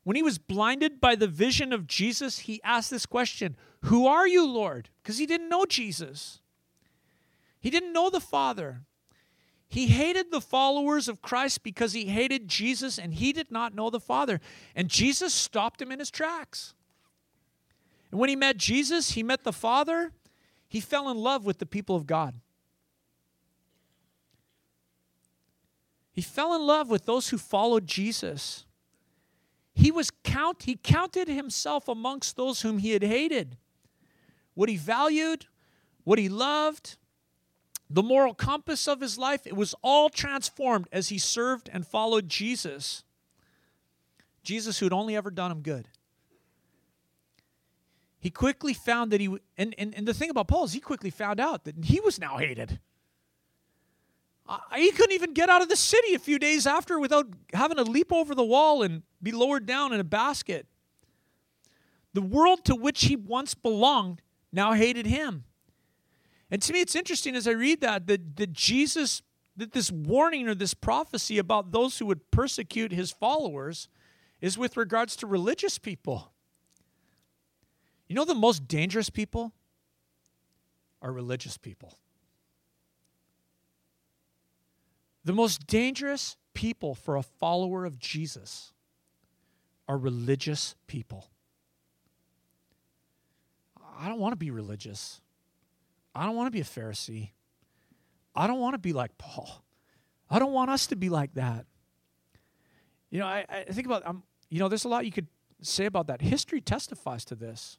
when 0.02 0.16
he 0.16 0.22
was 0.22 0.38
blinded 0.38 1.00
by 1.00 1.14
the 1.14 1.28
vision 1.28 1.72
of 1.72 1.86
Jesus, 1.86 2.40
he 2.40 2.60
asked 2.64 2.90
this 2.90 3.06
question 3.06 3.56
Who 3.82 4.06
are 4.06 4.26
you, 4.26 4.46
Lord? 4.46 4.88
Because 5.02 5.18
he 5.18 5.26
didn't 5.26 5.48
know 5.48 5.64
Jesus. 5.66 6.40
He 7.60 7.70
didn't 7.70 7.92
know 7.92 8.10
the 8.10 8.20
Father. 8.20 8.82
He 9.68 9.86
hated 9.86 10.32
the 10.32 10.40
followers 10.40 11.06
of 11.06 11.22
Christ 11.22 11.62
because 11.62 11.92
he 11.92 12.06
hated 12.06 12.48
Jesus 12.48 12.98
and 12.98 13.14
he 13.14 13.32
did 13.32 13.52
not 13.52 13.72
know 13.72 13.88
the 13.88 14.00
Father. 14.00 14.40
And 14.74 14.88
Jesus 14.88 15.32
stopped 15.32 15.80
him 15.80 15.92
in 15.92 16.00
his 16.00 16.10
tracks. 16.10 16.74
And 18.10 18.18
when 18.18 18.28
he 18.28 18.36
met 18.36 18.56
Jesus, 18.56 19.12
he 19.12 19.22
met 19.22 19.44
the 19.44 19.52
Father, 19.52 20.12
he 20.68 20.80
fell 20.80 21.10
in 21.10 21.16
love 21.16 21.44
with 21.44 21.58
the 21.58 21.66
people 21.66 21.96
of 21.96 22.06
God. 22.06 22.34
He 26.12 26.22
fell 26.22 26.54
in 26.54 26.66
love 26.66 26.90
with 26.90 27.06
those 27.06 27.28
who 27.28 27.38
followed 27.38 27.86
Jesus. 27.86 28.66
He 29.74 29.90
was 29.90 30.10
count 30.24 30.64
he 30.64 30.76
counted 30.76 31.28
himself 31.28 31.88
amongst 31.88 32.36
those 32.36 32.62
whom 32.62 32.78
he 32.78 32.90
had 32.90 33.02
hated. 33.02 33.56
What 34.54 34.68
he 34.68 34.76
valued, 34.76 35.46
what 36.04 36.18
he 36.18 36.28
loved, 36.28 36.96
the 37.88 38.02
moral 38.02 38.34
compass 38.34 38.86
of 38.88 39.00
his 39.00 39.16
life, 39.16 39.46
it 39.46 39.56
was 39.56 39.74
all 39.82 40.10
transformed 40.10 40.88
as 40.92 41.08
he 41.08 41.18
served 41.18 41.70
and 41.72 41.86
followed 41.86 42.28
Jesus. 42.28 43.04
Jesus 44.42 44.78
who 44.78 44.86
had 44.86 44.92
only 44.92 45.16
ever 45.16 45.30
done 45.30 45.52
him 45.52 45.62
good 45.62 45.86
he 48.20 48.30
quickly 48.30 48.74
found 48.74 49.10
that 49.10 49.20
he 49.20 49.26
and, 49.56 49.74
and, 49.78 49.94
and 49.94 50.06
the 50.06 50.14
thing 50.14 50.30
about 50.30 50.46
paul 50.46 50.64
is 50.64 50.72
he 50.72 50.80
quickly 50.80 51.10
found 51.10 51.40
out 51.40 51.64
that 51.64 51.84
he 51.84 52.00
was 52.00 52.20
now 52.20 52.36
hated. 52.36 52.78
He 54.74 54.90
couldn't 54.90 55.12
even 55.12 55.32
get 55.32 55.48
out 55.48 55.62
of 55.62 55.68
the 55.68 55.76
city 55.76 56.12
a 56.14 56.18
few 56.18 56.38
days 56.38 56.66
after 56.66 56.98
without 56.98 57.26
having 57.54 57.76
to 57.76 57.84
leap 57.84 58.12
over 58.12 58.34
the 58.34 58.44
wall 58.44 58.82
and 58.82 59.02
be 59.22 59.30
lowered 59.30 59.64
down 59.64 59.92
in 59.92 60.00
a 60.00 60.04
basket. 60.04 60.66
The 62.14 62.22
world 62.22 62.64
to 62.64 62.74
which 62.74 63.04
he 63.04 63.14
once 63.14 63.54
belonged 63.54 64.22
now 64.52 64.72
hated 64.72 65.06
him. 65.06 65.44
And 66.50 66.60
to 66.62 66.72
me 66.72 66.80
it's 66.80 66.96
interesting 66.96 67.36
as 67.36 67.46
i 67.46 67.52
read 67.52 67.80
that 67.80 68.06
that, 68.08 68.36
that 68.36 68.52
jesus 68.52 69.22
that 69.56 69.72
this 69.72 69.90
warning 69.92 70.48
or 70.48 70.54
this 70.54 70.74
prophecy 70.74 71.38
about 71.38 71.70
those 71.70 71.98
who 71.98 72.06
would 72.06 72.30
persecute 72.30 72.92
his 72.92 73.12
followers 73.12 73.88
is 74.40 74.58
with 74.58 74.76
regards 74.76 75.14
to 75.16 75.26
religious 75.26 75.78
people 75.78 76.32
you 78.10 78.16
know, 78.16 78.24
the 78.24 78.34
most 78.34 78.66
dangerous 78.66 79.08
people 79.08 79.52
are 81.00 81.12
religious 81.12 81.56
people. 81.56 81.96
The 85.24 85.32
most 85.32 85.68
dangerous 85.68 86.36
people 86.52 86.96
for 86.96 87.14
a 87.14 87.22
follower 87.22 87.84
of 87.84 88.00
Jesus 88.00 88.72
are 89.86 89.96
religious 89.96 90.74
people. 90.88 91.28
I 93.96 94.08
don't 94.08 94.18
want 94.18 94.32
to 94.32 94.36
be 94.36 94.50
religious. 94.50 95.20
I 96.12 96.26
don't 96.26 96.34
want 96.34 96.48
to 96.48 96.50
be 96.50 96.60
a 96.60 96.64
Pharisee. 96.64 97.30
I 98.34 98.48
don't 98.48 98.58
want 98.58 98.74
to 98.74 98.80
be 98.80 98.92
like 98.92 99.16
Paul. 99.18 99.62
I 100.28 100.40
don't 100.40 100.52
want 100.52 100.68
us 100.68 100.88
to 100.88 100.96
be 100.96 101.10
like 101.10 101.34
that. 101.34 101.64
You 103.08 103.20
know, 103.20 103.26
I, 103.26 103.44
I 103.48 103.62
think 103.70 103.86
about, 103.86 104.04
um, 104.04 104.24
you 104.48 104.58
know, 104.58 104.66
there's 104.66 104.84
a 104.84 104.88
lot 104.88 105.06
you 105.06 105.12
could 105.12 105.28
say 105.62 105.84
about 105.84 106.08
that. 106.08 106.22
History 106.22 106.60
testifies 106.60 107.24
to 107.26 107.36
this. 107.36 107.78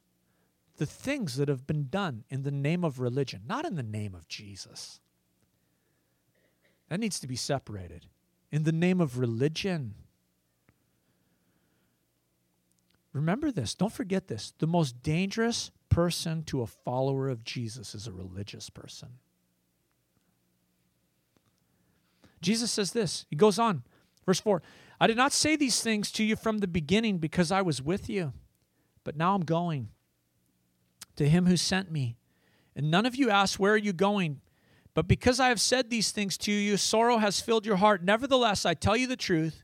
The 0.82 0.88
things 0.88 1.36
that 1.36 1.48
have 1.48 1.68
been 1.68 1.90
done 1.90 2.24
in 2.32 2.42
the 2.42 2.50
name 2.50 2.84
of 2.84 3.00
religion, 3.00 3.42
not 3.48 3.68
in 3.68 3.76
the 3.76 3.84
name 3.84 4.16
of 4.16 4.28
Jesus. 4.28 5.00
That 6.90 7.00
needs 7.00 7.20
to 7.20 7.28
be 7.28 7.36
separated. 7.36 8.08
In 8.52 8.64
the 8.64 8.72
name 8.72 9.00
of 9.00 9.20
religion. 9.20 9.94
Remember 13.14 13.52
this. 13.52 13.76
Don't 13.76 13.94
forget 13.94 14.28
this. 14.28 14.54
The 14.58 14.66
most 14.66 15.04
dangerous 15.04 15.70
person 15.90 16.42
to 16.46 16.64
a 16.64 16.66
follower 16.66 17.30
of 17.30 17.44
Jesus 17.44 17.94
is 17.94 18.08
a 18.08 18.12
religious 18.12 18.72
person. 18.72 19.10
Jesus 22.42 22.72
says 22.72 22.92
this. 22.92 23.28
He 23.30 23.36
goes 23.36 23.60
on, 23.60 23.84
verse 24.26 24.40
4 24.40 24.64
I 25.00 25.06
did 25.06 25.16
not 25.16 25.32
say 25.32 25.56
these 25.56 25.84
things 25.84 26.12
to 26.14 26.24
you 26.24 26.36
from 26.36 26.58
the 26.58 26.68
beginning 26.68 27.20
because 27.20 27.52
I 27.52 27.62
was 27.62 27.84
with 27.84 28.10
you, 28.10 28.34
but 29.04 29.16
now 29.16 29.36
I'm 29.36 29.46
going 29.46 29.90
to 31.16 31.28
him 31.28 31.46
who 31.46 31.58
sent 31.58 31.92
me. 31.92 32.18
And 32.76 32.90
none 32.90 33.06
of 33.06 33.16
you 33.16 33.30
ask, 33.30 33.60
Where 33.60 33.74
are 33.74 33.78
you 33.78 33.94
going? 33.94 34.42
But 34.94 35.08
because 35.08 35.40
I 35.40 35.50
have 35.50 35.62
said 35.62 35.90
these 35.90 36.12
things 36.12 36.38
to 36.40 36.52
you, 36.52 36.78
sorrow 36.78 37.18
has 37.18 37.40
filled 37.40 37.66
your 37.66 37.78
heart. 37.78 38.04
Nevertheless, 38.04 38.66
I 38.66 38.74
tell 38.74 38.98
you 38.98 39.08
the 39.08 39.16
truth. 39.16 39.64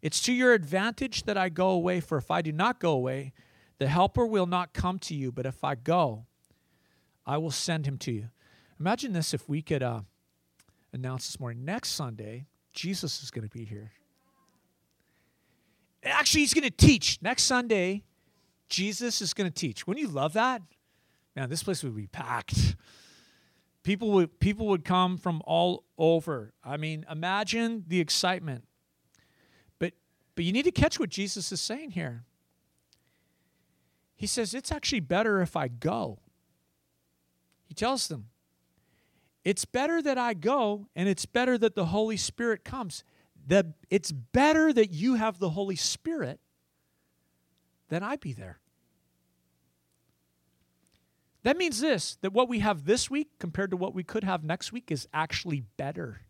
It's 0.00 0.20
to 0.22 0.32
your 0.32 0.54
advantage 0.54 1.24
that 1.24 1.36
I 1.36 1.48
go 1.48 1.70
away, 1.70 2.00
for 2.00 2.18
if 2.18 2.30
I 2.30 2.42
do 2.42 2.52
not 2.52 2.80
go 2.80 2.92
away, 2.92 3.32
the 3.78 3.86
Helper 3.86 4.26
will 4.26 4.46
not 4.46 4.72
come 4.72 4.98
to 5.00 5.14
you. 5.14 5.30
But 5.30 5.46
if 5.46 5.62
I 5.62 5.74
go, 5.74 6.26
I 7.26 7.38
will 7.38 7.50
send 7.50 7.86
him 7.86 7.98
to 7.98 8.12
you. 8.12 8.28
Imagine 8.80 9.12
this 9.12 9.32
if 9.32 9.48
we 9.48 9.62
could 9.62 9.82
uh, 9.82 10.00
announce 10.92 11.26
this 11.26 11.38
morning. 11.38 11.64
Next 11.64 11.90
Sunday, 11.90 12.46
Jesus 12.72 13.22
is 13.22 13.30
going 13.30 13.48
to 13.48 13.56
be 13.56 13.64
here. 13.64 13.92
Actually, 16.02 16.40
he's 16.40 16.54
going 16.54 16.64
to 16.64 16.70
teach. 16.70 17.18
Next 17.22 17.44
Sunday, 17.44 18.02
Jesus 18.68 19.20
is 19.20 19.34
going 19.34 19.48
to 19.48 19.54
teach. 19.54 19.86
Wouldn't 19.86 20.04
you 20.04 20.12
love 20.12 20.32
that? 20.32 20.62
Man, 21.34 21.48
this 21.48 21.62
place 21.62 21.82
would 21.82 21.96
be 21.96 22.06
packed. 22.06 22.76
People 23.82 24.10
would 24.12 24.38
people 24.38 24.66
would 24.68 24.84
come 24.84 25.16
from 25.16 25.42
all 25.44 25.84
over. 25.98 26.52
I 26.62 26.76
mean, 26.76 27.04
imagine 27.10 27.84
the 27.88 28.00
excitement. 28.00 28.64
But 29.78 29.94
but 30.34 30.44
you 30.44 30.52
need 30.52 30.64
to 30.64 30.72
catch 30.72 31.00
what 31.00 31.08
Jesus 31.08 31.50
is 31.50 31.60
saying 31.60 31.92
here. 31.92 32.24
He 34.14 34.26
says 34.26 34.54
it's 34.54 34.70
actually 34.70 35.00
better 35.00 35.40
if 35.40 35.56
I 35.56 35.68
go. 35.68 36.20
He 37.64 37.74
tells 37.74 38.06
them, 38.06 38.28
it's 39.44 39.64
better 39.64 40.00
that 40.02 40.18
I 40.18 40.34
go, 40.34 40.86
and 40.94 41.08
it's 41.08 41.26
better 41.26 41.58
that 41.58 41.74
the 41.74 41.86
Holy 41.86 42.16
Spirit 42.16 42.64
comes. 42.64 43.02
The, 43.44 43.72
it's 43.90 44.12
better 44.12 44.72
that 44.72 44.92
you 44.92 45.14
have 45.14 45.38
the 45.38 45.50
Holy 45.50 45.76
Spirit 45.76 46.38
than 47.88 48.02
I 48.02 48.16
be 48.16 48.32
there. 48.32 48.60
That 51.42 51.56
means 51.56 51.80
this 51.80 52.16
that 52.22 52.32
what 52.32 52.48
we 52.48 52.60
have 52.60 52.84
this 52.84 53.10
week 53.10 53.38
compared 53.38 53.70
to 53.70 53.76
what 53.76 53.94
we 53.94 54.04
could 54.04 54.24
have 54.24 54.44
next 54.44 54.72
week 54.72 54.90
is 54.90 55.08
actually 55.12 55.64
better. 55.76 56.22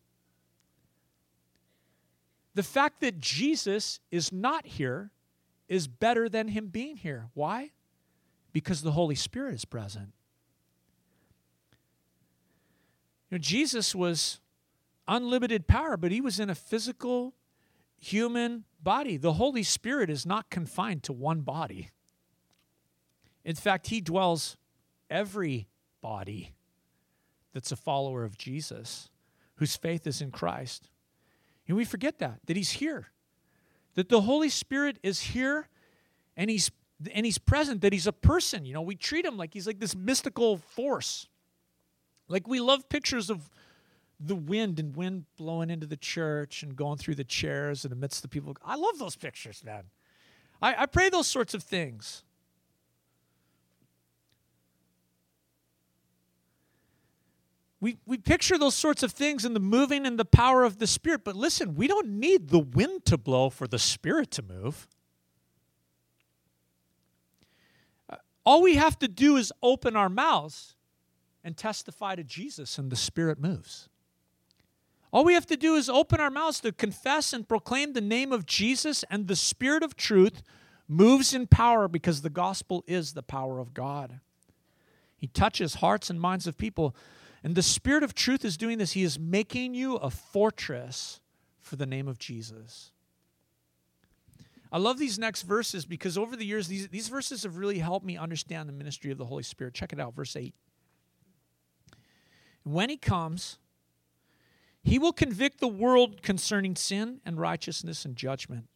The 2.55 2.62
fact 2.62 3.01
that 3.01 3.18
Jesus 3.18 4.01
is 4.11 4.33
not 4.33 4.66
here 4.66 5.11
is 5.68 5.87
better 5.87 6.29
than 6.29 6.48
him 6.48 6.66
being 6.66 6.96
here. 6.96 7.29
Why? 7.35 7.70
Because 8.53 8.83
the 8.83 8.92
Holy 8.92 9.14
Spirit 9.14 9.55
is 9.55 9.64
present. 9.64 10.12
You 13.31 13.37
know, 13.37 13.38
Jesus 13.38 13.94
was 13.94 14.40
unlimited 15.09 15.66
power, 15.66 15.96
but 15.96 16.12
he 16.12 16.20
was 16.20 16.38
in 16.38 16.51
a 16.51 16.55
physical 16.55 17.33
human 17.98 18.64
body. 18.83 19.16
The 19.16 19.35
Holy 19.35 19.62
Spirit 19.62 20.11
is 20.11 20.27
not 20.27 20.51
confined 20.51 21.03
to 21.05 21.12
one 21.12 21.40
body. 21.40 21.88
In 23.44 23.57
fact, 23.57 23.87
he 23.87 24.03
dwells 24.03 24.59
every 25.12 25.68
body 26.01 26.55
that's 27.53 27.70
a 27.70 27.77
follower 27.77 28.25
of 28.25 28.37
Jesus, 28.38 29.11
whose 29.57 29.77
faith 29.77 30.07
is 30.07 30.20
in 30.20 30.31
Christ. 30.31 30.88
And 31.68 31.77
we 31.77 31.85
forget 31.85 32.18
that, 32.18 32.40
that 32.46 32.57
He's 32.57 32.72
here, 32.72 33.09
that 33.94 34.09
the 34.09 34.22
Holy 34.22 34.48
Spirit 34.48 34.98
is 35.03 35.20
here 35.20 35.68
and 36.37 36.51
He's 36.51 36.70
and 37.12 37.27
he's 37.27 37.38
present 37.38 37.81
that 37.83 37.92
he's 37.92 38.07
a 38.07 38.12
person. 38.12 38.64
You 38.64 38.75
know 38.75 38.83
we 38.83 38.94
treat 38.94 39.25
him 39.25 39.37
like 39.37 39.55
he's 39.55 39.66
like 39.66 39.81
this 39.81 39.94
mystical 39.94 40.59
force. 40.59 41.27
Like 42.29 42.46
we 42.46 42.61
love 42.61 42.88
pictures 42.88 43.31
of 43.31 43.51
the 44.20 44.37
wind 44.37 44.79
and 44.79 44.94
wind 44.94 45.25
blowing 45.37 45.70
into 45.70 45.87
the 45.87 45.96
church 45.96 46.62
and 46.62 46.77
going 46.77 46.98
through 46.98 47.16
the 47.16 47.25
chairs 47.25 47.85
and 47.85 47.92
amidst 47.92 48.22
the 48.22 48.29
people. 48.29 48.57
I 48.64 48.77
love 48.77 48.98
those 48.98 49.16
pictures 49.16 49.64
man. 49.64 49.85
I, 50.61 50.83
I 50.83 50.87
pray 50.87 51.09
those 51.09 51.27
sorts 51.27 51.55
of 51.55 51.62
things 51.62 52.22
We, 57.83 57.99
we 58.07 58.16
picture 58.16 58.57
those 58.57 58.77
sorts 58.77 59.03
of 59.03 59.11
things 59.11 59.45
in 59.45 59.55
the 59.55 59.61
moving 59.61 60.07
and 60.07 60.16
the 60.16 60.25
power 60.25 60.62
of 60.62 60.79
the 60.79 60.87
Spirit, 60.87 61.25
but 61.25 61.35
listen, 61.35 61.75
we 61.75 61.88
don't 61.88 62.11
need 62.11 62.51
the 62.51 62.61
wind 62.61 63.05
to 63.07 63.18
blow 63.18 63.51
for 63.51 63.66
the 63.66 63.79
Spirit 63.79 64.31
to 64.31 64.42
move. 64.42 64.87
Uh, 68.09 68.18
all 68.47 68.62
we 68.62 68.77
have 68.77 68.97
to 69.01 69.09
do 69.09 69.37
is 69.37 69.53
open 69.64 69.97
our 69.97 70.09
mouths 70.09 70.77
and 71.42 71.57
testify 71.57 72.14
to 72.14 72.23
Jesus, 72.23 72.79
and 72.79 72.88
the 72.88 72.95
Spirit 72.95 73.40
moves. 73.40 73.88
All 75.12 75.25
we 75.25 75.35
have 75.35 75.47
to 75.47 75.57
do 75.57 75.75
is 75.75 75.88
open 75.88 76.21
our 76.21 76.31
mouths 76.31 76.61
to 76.61 76.71
confess 76.71 77.33
and 77.33 77.49
proclaim 77.49 77.95
the 77.95 78.01
name 78.01 78.33
of 78.33 78.47
Jesus, 78.47 79.05
and 79.11 79.27
the 79.27 79.35
Spirit 79.35 79.83
of 79.83 79.97
truth 79.97 80.45
moves 80.87 81.35
in 81.35 81.49
power 81.49 81.88
because 81.88 82.23
the 82.23 82.31
gospel 82.31 82.85
is 82.87 83.14
the 83.14 83.25
power 83.25 83.59
of 83.59 83.75
God. 83.75 84.21
He 85.18 85.27
touches 85.27 85.75
hearts 85.75 86.11
and 86.11 86.21
minds 86.21 86.47
of 86.47 86.57
people. 86.57 86.95
And 87.44 87.55
the 87.55 87.62
Spirit 87.62 88.02
of 88.02 88.14
truth 88.14 88.44
is 88.44 88.57
doing 88.57 88.78
this. 88.78 88.92
He 88.92 89.02
is 89.02 89.18
making 89.18 89.74
you 89.74 89.96
a 89.96 90.11
fortress 90.11 91.20
for 91.61 91.76
the 91.76 91.87
name 91.87 92.07
of 92.07 92.18
Jesus. 92.18 92.92
I 94.70 94.78
love 94.78 94.98
these 94.98 95.18
next 95.18 95.42
verses 95.42 95.85
because 95.85 96.16
over 96.16 96.35
the 96.35 96.46
years, 96.46 96.68
these, 96.68 96.88
these 96.88 97.09
verses 97.09 97.42
have 97.42 97.59
really 97.59 97.78
helped 97.78 98.07
me 98.07 98.16
understand 98.16 98.68
the 98.68 98.72
ministry 98.72 99.11
of 99.11 99.18
the 99.18 99.26
Holy 99.26 99.42
Spirit. 99.42 99.74
Check 99.74 99.92
it 99.92 100.00
out, 100.00 100.14
verse 100.14 100.35
8. 100.35 100.55
When 102.62 102.88
he 102.88 102.96
comes, 102.96 103.59
he 104.83 104.98
will 104.98 105.12
convict 105.12 105.61
the 105.61 105.68
world 105.68 106.22
concerning 106.22 106.74
sin 106.74 107.20
and 107.26 107.38
righteousness 107.38 108.05
and 108.05 108.16
judgment. 108.16 108.66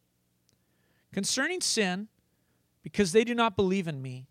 Concerning 1.12 1.60
sin, 1.60 2.08
because 2.82 3.12
they 3.12 3.24
do 3.24 3.34
not 3.34 3.56
believe 3.56 3.88
in 3.88 4.02
me. 4.02 4.26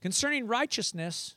Concerning 0.00 0.46
righteousness, 0.46 1.36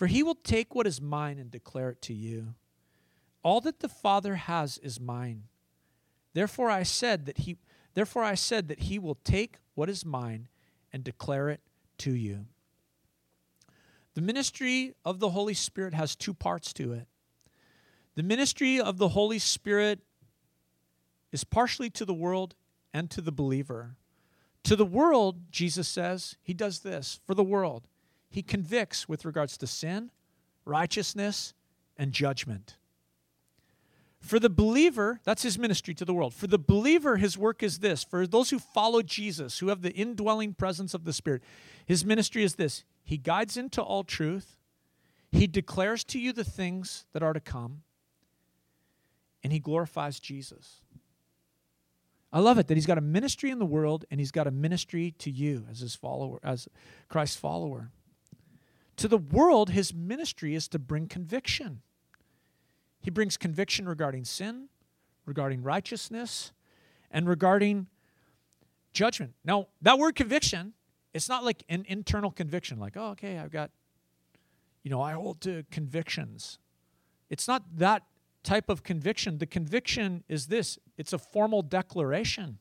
For 0.00 0.06
he 0.06 0.22
will 0.22 0.36
take 0.36 0.74
what 0.74 0.86
is 0.86 0.98
mine 0.98 1.38
and 1.38 1.50
declare 1.50 1.90
it 1.90 2.00
to 2.00 2.14
you. 2.14 2.54
All 3.42 3.60
that 3.60 3.80
the 3.80 3.88
Father 3.90 4.36
has 4.36 4.78
is 4.78 4.98
mine. 4.98 5.42
Therefore 6.32 6.70
I 6.70 6.84
said 6.84 7.26
that 7.26 7.40
he 7.40 7.58
therefore 7.92 8.24
I 8.24 8.34
said 8.34 8.68
that 8.68 8.84
he 8.84 8.98
will 8.98 9.16
take 9.16 9.58
what 9.74 9.90
is 9.90 10.06
mine 10.06 10.48
and 10.90 11.04
declare 11.04 11.50
it 11.50 11.60
to 11.98 12.14
you. 12.14 12.46
The 14.14 14.22
ministry 14.22 14.94
of 15.04 15.18
the 15.18 15.28
Holy 15.28 15.52
Spirit 15.52 15.92
has 15.92 16.16
two 16.16 16.32
parts 16.32 16.72
to 16.72 16.94
it. 16.94 17.06
The 18.14 18.22
ministry 18.22 18.80
of 18.80 18.96
the 18.96 19.08
Holy 19.08 19.38
Spirit 19.38 20.00
is 21.30 21.44
partially 21.44 21.90
to 21.90 22.06
the 22.06 22.14
world 22.14 22.54
and 22.94 23.10
to 23.10 23.20
the 23.20 23.32
believer. 23.32 23.96
To 24.64 24.76
the 24.76 24.86
world, 24.86 25.52
Jesus 25.52 25.88
says, 25.88 26.38
he 26.40 26.54
does 26.54 26.78
this 26.78 27.20
for 27.26 27.34
the 27.34 27.44
world 27.44 27.86
he 28.30 28.42
convicts 28.42 29.08
with 29.08 29.24
regards 29.24 29.58
to 29.58 29.66
sin, 29.66 30.10
righteousness, 30.64 31.52
and 31.96 32.12
judgment. 32.12 32.76
For 34.20 34.38
the 34.38 34.50
believer, 34.50 35.20
that's 35.24 35.42
his 35.42 35.58
ministry 35.58 35.94
to 35.94 36.04
the 36.04 36.14
world. 36.14 36.34
For 36.34 36.46
the 36.46 36.58
believer, 36.58 37.16
his 37.16 37.38
work 37.38 37.62
is 37.62 37.78
this. 37.78 38.04
For 38.04 38.26
those 38.26 38.50
who 38.50 38.58
follow 38.58 39.02
Jesus, 39.02 39.58
who 39.58 39.68
have 39.68 39.82
the 39.82 39.92
indwelling 39.92 40.54
presence 40.54 40.94
of 40.94 41.04
the 41.04 41.12
Spirit, 41.12 41.42
his 41.86 42.04
ministry 42.04 42.44
is 42.44 42.54
this 42.54 42.84
He 43.02 43.16
guides 43.16 43.56
into 43.56 43.82
all 43.82 44.04
truth, 44.04 44.56
he 45.32 45.46
declares 45.46 46.04
to 46.04 46.18
you 46.18 46.32
the 46.32 46.44
things 46.44 47.06
that 47.12 47.22
are 47.22 47.32
to 47.32 47.40
come, 47.40 47.82
and 49.42 49.52
he 49.52 49.58
glorifies 49.58 50.20
Jesus. 50.20 50.80
I 52.32 52.40
love 52.40 52.58
it 52.58 52.68
that 52.68 52.76
he's 52.76 52.86
got 52.86 52.98
a 52.98 53.02
ministry 53.02 53.50
in 53.50 53.58
the 53.58 53.66
world 53.66 54.04
and 54.08 54.20
he's 54.20 54.30
got 54.30 54.46
a 54.46 54.52
ministry 54.52 55.14
to 55.18 55.30
you 55.30 55.66
as 55.68 55.80
his 55.80 55.96
follower, 55.96 56.38
as 56.44 56.68
Christ's 57.08 57.36
follower. 57.36 57.90
To 59.00 59.08
the 59.08 59.16
world, 59.16 59.70
his 59.70 59.94
ministry 59.94 60.54
is 60.54 60.68
to 60.68 60.78
bring 60.78 61.08
conviction. 61.08 61.80
He 63.00 63.10
brings 63.10 63.38
conviction 63.38 63.88
regarding 63.88 64.26
sin, 64.26 64.68
regarding 65.24 65.62
righteousness, 65.62 66.52
and 67.10 67.26
regarding 67.26 67.86
judgment. 68.92 69.32
Now, 69.42 69.68
that 69.80 69.98
word 69.98 70.16
conviction, 70.16 70.74
it's 71.14 71.30
not 71.30 71.44
like 71.44 71.62
an 71.70 71.86
internal 71.88 72.30
conviction, 72.30 72.78
like, 72.78 72.94
oh, 72.94 73.12
okay, 73.12 73.38
I've 73.38 73.50
got, 73.50 73.70
you 74.82 74.90
know, 74.90 75.00
I 75.00 75.12
hold 75.12 75.40
to 75.40 75.64
convictions. 75.70 76.58
It's 77.30 77.48
not 77.48 77.78
that 77.78 78.02
type 78.42 78.68
of 78.68 78.82
conviction. 78.82 79.38
The 79.38 79.46
conviction 79.46 80.24
is 80.28 80.48
this 80.48 80.78
it's 80.98 81.14
a 81.14 81.18
formal 81.18 81.62
declaration, 81.62 82.58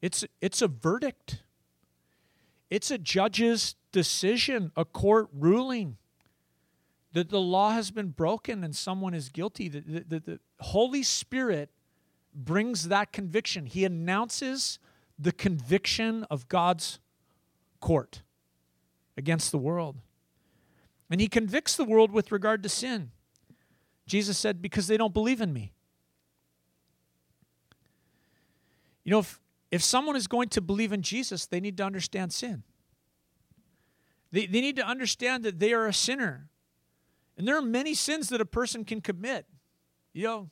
it's, 0.00 0.24
it's 0.40 0.60
a 0.60 0.66
verdict, 0.66 1.44
it's 2.72 2.90
a 2.90 2.96
judge's 2.96 3.74
decision, 3.92 4.72
a 4.78 4.86
court 4.86 5.28
ruling 5.38 5.98
that 7.12 7.28
the 7.28 7.38
law 7.38 7.72
has 7.72 7.90
been 7.90 8.08
broken 8.08 8.64
and 8.64 8.74
someone 8.74 9.12
is 9.12 9.28
guilty. 9.28 9.68
The, 9.68 9.80
the, 9.80 10.04
the, 10.08 10.20
the 10.20 10.40
Holy 10.58 11.02
Spirit 11.02 11.68
brings 12.34 12.88
that 12.88 13.12
conviction. 13.12 13.66
He 13.66 13.84
announces 13.84 14.78
the 15.18 15.32
conviction 15.32 16.24
of 16.30 16.48
God's 16.48 16.98
court 17.78 18.22
against 19.18 19.50
the 19.50 19.58
world. 19.58 19.96
And 21.10 21.20
he 21.20 21.28
convicts 21.28 21.76
the 21.76 21.84
world 21.84 22.10
with 22.10 22.32
regard 22.32 22.62
to 22.62 22.70
sin. 22.70 23.10
Jesus 24.06 24.38
said, 24.38 24.62
Because 24.62 24.86
they 24.86 24.96
don't 24.96 25.12
believe 25.12 25.42
in 25.42 25.52
me. 25.52 25.74
You 29.04 29.10
know, 29.10 29.18
if, 29.18 29.41
if 29.72 29.82
someone 29.82 30.16
is 30.16 30.28
going 30.28 30.50
to 30.50 30.60
believe 30.60 30.92
in 30.92 31.00
Jesus, 31.00 31.46
they 31.46 31.58
need 31.58 31.78
to 31.78 31.82
understand 31.82 32.32
sin. 32.32 32.62
They, 34.30 34.44
they 34.44 34.60
need 34.60 34.76
to 34.76 34.86
understand 34.86 35.44
that 35.44 35.58
they 35.58 35.72
are 35.72 35.86
a 35.86 35.94
sinner. 35.94 36.50
And 37.38 37.48
there 37.48 37.56
are 37.56 37.62
many 37.62 37.94
sins 37.94 38.28
that 38.28 38.40
a 38.40 38.44
person 38.44 38.84
can 38.84 39.00
commit. 39.00 39.46
You 40.12 40.24
know, 40.24 40.50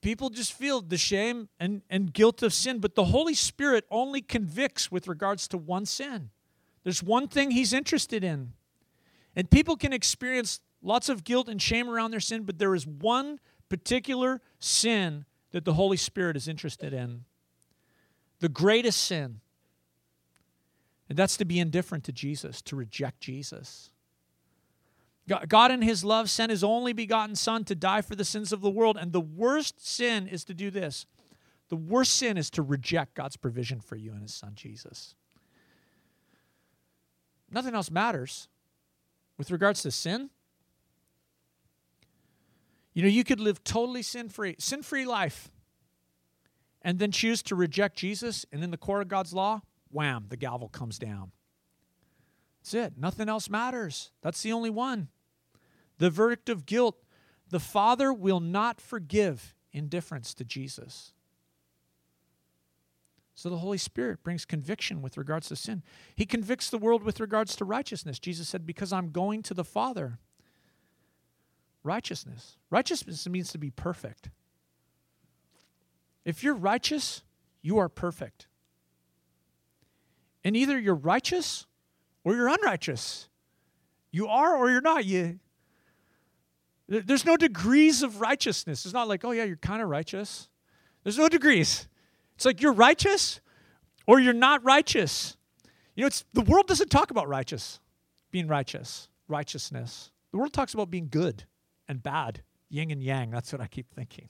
people 0.00 0.30
just 0.30 0.52
feel 0.52 0.80
the 0.80 0.96
shame 0.96 1.48
and, 1.58 1.82
and 1.90 2.12
guilt 2.12 2.40
of 2.44 2.54
sin, 2.54 2.78
but 2.78 2.94
the 2.94 3.06
Holy 3.06 3.34
Spirit 3.34 3.84
only 3.90 4.22
convicts 4.22 4.92
with 4.92 5.08
regards 5.08 5.48
to 5.48 5.58
one 5.58 5.84
sin. 5.84 6.30
There's 6.84 7.02
one 7.02 7.26
thing 7.26 7.50
He's 7.50 7.72
interested 7.72 8.22
in. 8.22 8.52
And 9.34 9.50
people 9.50 9.76
can 9.76 9.92
experience 9.92 10.60
lots 10.80 11.08
of 11.08 11.24
guilt 11.24 11.48
and 11.48 11.60
shame 11.60 11.90
around 11.90 12.12
their 12.12 12.20
sin, 12.20 12.44
but 12.44 12.60
there 12.60 12.76
is 12.76 12.86
one 12.86 13.40
particular 13.68 14.40
sin 14.60 15.24
that 15.54 15.64
the 15.64 15.74
Holy 15.74 15.96
Spirit 15.96 16.36
is 16.36 16.48
interested 16.48 16.92
in. 16.92 17.24
The 18.40 18.48
greatest 18.48 19.00
sin. 19.00 19.38
And 21.08 21.16
that's 21.16 21.36
to 21.36 21.44
be 21.44 21.60
indifferent 21.60 22.02
to 22.04 22.12
Jesus, 22.12 22.60
to 22.62 22.74
reject 22.74 23.20
Jesus. 23.20 23.90
God, 25.46 25.70
in 25.70 25.80
His 25.80 26.02
love, 26.02 26.28
sent 26.28 26.50
His 26.50 26.64
only 26.64 26.92
begotten 26.92 27.36
Son 27.36 27.62
to 27.66 27.76
die 27.76 28.00
for 28.00 28.16
the 28.16 28.24
sins 28.24 28.52
of 28.52 28.62
the 28.62 28.70
world. 28.70 28.98
And 29.00 29.12
the 29.12 29.20
worst 29.20 29.86
sin 29.86 30.26
is 30.26 30.44
to 30.46 30.54
do 30.54 30.72
this 30.72 31.06
the 31.68 31.76
worst 31.76 32.16
sin 32.16 32.36
is 32.36 32.50
to 32.50 32.62
reject 32.62 33.14
God's 33.14 33.36
provision 33.36 33.80
for 33.80 33.94
you 33.94 34.10
and 34.10 34.22
His 34.22 34.34
Son, 34.34 34.54
Jesus. 34.56 35.14
Nothing 37.48 37.76
else 37.76 37.92
matters. 37.92 38.48
With 39.38 39.52
regards 39.52 39.82
to 39.82 39.92
sin, 39.92 40.30
you 42.94 43.02
know, 43.02 43.08
you 43.08 43.24
could 43.24 43.40
live 43.40 43.62
totally 43.64 44.02
sin 44.02 44.28
free, 44.28 44.56
sin 44.58 44.82
free 44.82 45.04
life, 45.04 45.50
and 46.80 46.98
then 46.98 47.10
choose 47.10 47.42
to 47.42 47.54
reject 47.54 47.96
Jesus, 47.96 48.46
and 48.52 48.62
in 48.62 48.70
the 48.70 48.76
court 48.76 49.02
of 49.02 49.08
God's 49.08 49.34
law, 49.34 49.62
wham, 49.90 50.26
the 50.28 50.36
gavel 50.36 50.68
comes 50.68 50.98
down. 50.98 51.32
That's 52.62 52.74
it. 52.74 52.94
Nothing 52.96 53.28
else 53.28 53.50
matters. 53.50 54.10
That's 54.22 54.42
the 54.42 54.52
only 54.52 54.70
one 54.70 55.08
the 55.98 56.10
verdict 56.10 56.48
of 56.48 56.66
guilt, 56.66 56.96
the 57.50 57.60
Father 57.60 58.12
will 58.12 58.40
not 58.40 58.80
forgive 58.80 59.54
indifference 59.72 60.34
to 60.34 60.44
Jesus. 60.44 61.12
So 63.34 63.48
the 63.48 63.58
Holy 63.58 63.78
Spirit 63.78 64.22
brings 64.22 64.44
conviction 64.44 65.02
with 65.02 65.16
regards 65.16 65.48
to 65.48 65.56
sin. 65.56 65.82
He 66.14 66.24
convicts 66.24 66.70
the 66.70 66.78
world 66.78 67.02
with 67.02 67.20
regards 67.20 67.56
to 67.56 67.64
righteousness. 67.64 68.18
Jesus 68.18 68.48
said, 68.48 68.64
Because 68.64 68.92
I'm 68.92 69.10
going 69.10 69.42
to 69.42 69.54
the 69.54 69.64
Father. 69.64 70.18
Righteousness. 71.84 72.56
Righteousness 72.70 73.28
means 73.28 73.52
to 73.52 73.58
be 73.58 73.70
perfect. 73.70 74.30
If 76.24 76.42
you're 76.42 76.54
righteous, 76.54 77.22
you 77.60 77.78
are 77.78 77.90
perfect. 77.90 78.46
And 80.42 80.56
either 80.56 80.78
you're 80.78 80.94
righteous 80.94 81.66
or 82.24 82.34
you're 82.34 82.48
unrighteous. 82.48 83.28
You 84.10 84.28
are 84.28 84.56
or 84.56 84.70
you're 84.70 84.80
not. 84.80 85.04
You, 85.04 85.38
there's 86.88 87.26
no 87.26 87.36
degrees 87.36 88.02
of 88.02 88.20
righteousness. 88.20 88.86
It's 88.86 88.94
not 88.94 89.06
like, 89.06 89.22
oh, 89.24 89.32
yeah, 89.32 89.44
you're 89.44 89.56
kind 89.56 89.82
of 89.82 89.88
righteous. 89.88 90.48
There's 91.02 91.18
no 91.18 91.28
degrees. 91.28 91.86
It's 92.36 92.46
like 92.46 92.62
you're 92.62 92.72
righteous 92.72 93.40
or 94.06 94.20
you're 94.20 94.32
not 94.32 94.64
righteous. 94.64 95.36
You 95.96 96.02
know, 96.02 96.06
it's, 96.06 96.24
the 96.32 96.42
world 96.42 96.66
doesn't 96.66 96.90
talk 96.90 97.10
about 97.10 97.28
righteous, 97.28 97.78
being 98.30 98.48
righteous, 98.48 99.08
righteousness. 99.28 100.10
The 100.32 100.38
world 100.38 100.54
talks 100.54 100.72
about 100.72 100.90
being 100.90 101.08
good 101.10 101.44
and 101.88 102.02
bad, 102.02 102.42
yin 102.68 102.90
and 102.90 103.02
yang. 103.02 103.30
That's 103.30 103.52
what 103.52 103.60
I 103.60 103.66
keep 103.66 103.90
thinking. 103.90 104.28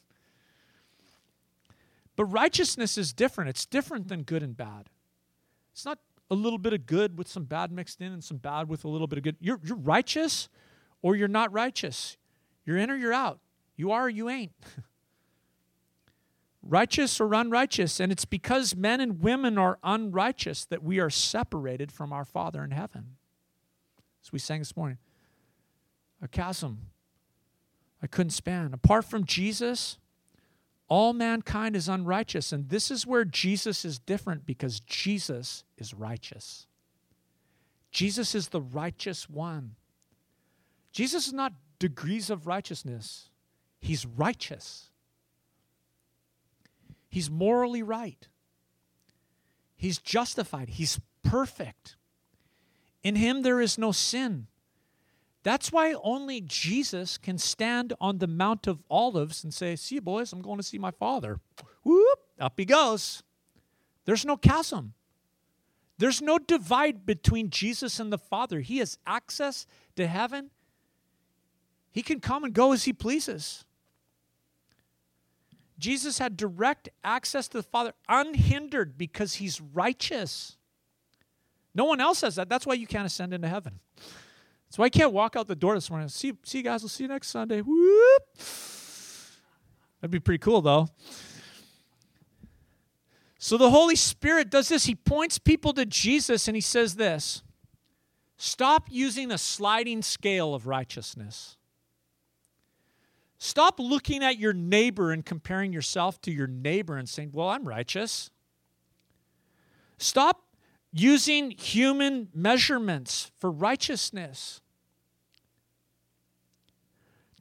But 2.16 2.26
righteousness 2.26 2.96
is 2.96 3.12
different. 3.12 3.50
It's 3.50 3.66
different 3.66 4.08
than 4.08 4.22
good 4.22 4.42
and 4.42 4.56
bad. 4.56 4.88
It's 5.72 5.84
not 5.84 5.98
a 6.30 6.34
little 6.34 6.58
bit 6.58 6.72
of 6.72 6.86
good 6.86 7.18
with 7.18 7.28
some 7.28 7.44
bad 7.44 7.72
mixed 7.72 8.00
in 8.00 8.12
and 8.12 8.22
some 8.22 8.36
bad 8.36 8.68
with 8.68 8.84
a 8.84 8.88
little 8.88 9.06
bit 9.06 9.18
of 9.18 9.24
good. 9.24 9.36
You're, 9.40 9.60
you're 9.64 9.76
righteous 9.76 10.48
or 11.02 11.16
you're 11.16 11.28
not 11.28 11.52
righteous. 11.52 12.16
You're 12.64 12.78
in 12.78 12.90
or 12.90 12.96
you're 12.96 13.12
out. 13.12 13.40
You 13.76 13.90
are 13.90 14.04
or 14.04 14.08
you 14.08 14.28
ain't. 14.28 14.52
righteous 16.62 17.20
or 17.20 17.34
unrighteous. 17.34 18.00
And 18.00 18.10
it's 18.10 18.24
because 18.24 18.74
men 18.74 19.00
and 19.00 19.20
women 19.20 19.58
are 19.58 19.78
unrighteous 19.82 20.64
that 20.66 20.82
we 20.82 20.98
are 21.00 21.10
separated 21.10 21.92
from 21.92 22.12
our 22.12 22.24
Father 22.24 22.62
in 22.62 22.70
heaven. 22.70 23.16
As 24.24 24.32
we 24.32 24.38
sang 24.38 24.60
this 24.60 24.76
morning, 24.76 24.98
a 26.22 26.28
chasm 26.28 26.78
I 28.04 28.06
couldn't 28.06 28.32
span. 28.32 28.74
Apart 28.74 29.06
from 29.06 29.24
Jesus, 29.24 29.96
all 30.88 31.14
mankind 31.14 31.74
is 31.74 31.88
unrighteous. 31.88 32.52
And 32.52 32.68
this 32.68 32.90
is 32.90 33.06
where 33.06 33.24
Jesus 33.24 33.82
is 33.82 33.98
different 33.98 34.44
because 34.44 34.78
Jesus 34.80 35.64
is 35.78 35.94
righteous. 35.94 36.66
Jesus 37.90 38.34
is 38.34 38.48
the 38.48 38.60
righteous 38.60 39.30
one. 39.30 39.76
Jesus 40.92 41.28
is 41.28 41.32
not 41.32 41.54
degrees 41.78 42.28
of 42.28 42.46
righteousness. 42.46 43.30
He's 43.80 44.04
righteous. 44.04 44.90
He's 47.08 47.30
morally 47.30 47.82
right. 47.82 48.28
He's 49.76 49.96
justified. 49.96 50.68
He's 50.68 51.00
perfect. 51.22 51.96
In 53.02 53.16
him 53.16 53.40
there 53.40 53.62
is 53.62 53.78
no 53.78 53.92
sin. 53.92 54.48
That's 55.44 55.70
why 55.70 55.94
only 56.02 56.40
Jesus 56.40 57.16
can 57.16 57.38
stand 57.38 57.92
on 58.00 58.18
the 58.18 58.26
Mount 58.26 58.66
of 58.66 58.82
Olives 58.90 59.44
and 59.44 59.54
say, 59.54 59.76
See, 59.76 60.00
boys, 60.00 60.32
I'm 60.32 60.42
going 60.42 60.56
to 60.56 60.64
see 60.64 60.78
my 60.78 60.90
Father. 60.90 61.38
Whoop, 61.84 62.18
up 62.40 62.54
he 62.56 62.64
goes. 62.64 63.22
There's 64.04 64.24
no 64.24 64.36
chasm. 64.36 64.94
There's 65.98 66.20
no 66.20 66.38
divide 66.38 67.06
between 67.06 67.50
Jesus 67.50 68.00
and 68.00 68.12
the 68.12 68.18
Father. 68.18 68.60
He 68.60 68.78
has 68.78 68.98
access 69.06 69.66
to 69.94 70.08
heaven 70.08 70.50
he 71.94 72.02
can 72.02 72.18
come 72.18 72.42
and 72.42 72.52
go 72.52 72.72
as 72.72 72.82
he 72.82 72.92
pleases. 72.92 73.64
Jesus 75.78 76.18
had 76.18 76.36
direct 76.36 76.88
access 77.04 77.46
to 77.46 77.58
the 77.58 77.62
Father 77.62 77.92
unhindered 78.08 78.98
because 78.98 79.34
he's 79.34 79.60
righteous. 79.60 80.56
No 81.72 81.84
one 81.84 82.00
else 82.00 82.22
has 82.22 82.34
that. 82.34 82.48
That's 82.48 82.66
why 82.66 82.74
you 82.74 82.88
can't 82.88 83.06
ascend 83.06 83.32
into 83.32 83.46
heaven. 83.46 83.78
That's 84.74 84.86
I 84.86 84.88
can't 84.88 85.12
walk 85.12 85.36
out 85.36 85.46
the 85.46 85.54
door 85.54 85.76
this 85.76 85.88
morning. 85.88 86.08
See, 86.08 86.32
see 86.42 86.58
you 86.58 86.64
guys. 86.64 86.82
We'll 86.82 86.88
see 86.88 87.04
you 87.04 87.08
next 87.08 87.28
Sunday. 87.28 87.60
Whoop. 87.60 88.22
That'd 90.00 90.10
be 90.10 90.18
pretty 90.18 90.40
cool, 90.40 90.60
though. 90.62 90.88
So 93.38 93.56
the 93.56 93.70
Holy 93.70 93.94
Spirit 93.94 94.50
does 94.50 94.68
this. 94.68 94.86
He 94.86 94.96
points 94.96 95.38
people 95.38 95.72
to 95.74 95.86
Jesus 95.86 96.48
and 96.48 96.56
he 96.56 96.60
says 96.60 96.96
this 96.96 97.44
Stop 98.36 98.88
using 98.90 99.30
a 99.30 99.38
sliding 99.38 100.02
scale 100.02 100.56
of 100.56 100.66
righteousness. 100.66 101.56
Stop 103.38 103.78
looking 103.78 104.24
at 104.24 104.40
your 104.40 104.54
neighbor 104.54 105.12
and 105.12 105.24
comparing 105.24 105.72
yourself 105.72 106.20
to 106.22 106.32
your 106.32 106.48
neighbor 106.48 106.96
and 106.96 107.08
saying, 107.08 107.30
Well, 107.32 107.48
I'm 107.48 107.68
righteous. 107.68 108.28
Stop 109.98 110.42
using 110.92 111.52
human 111.52 112.26
measurements 112.34 113.30
for 113.38 113.52
righteousness. 113.52 114.60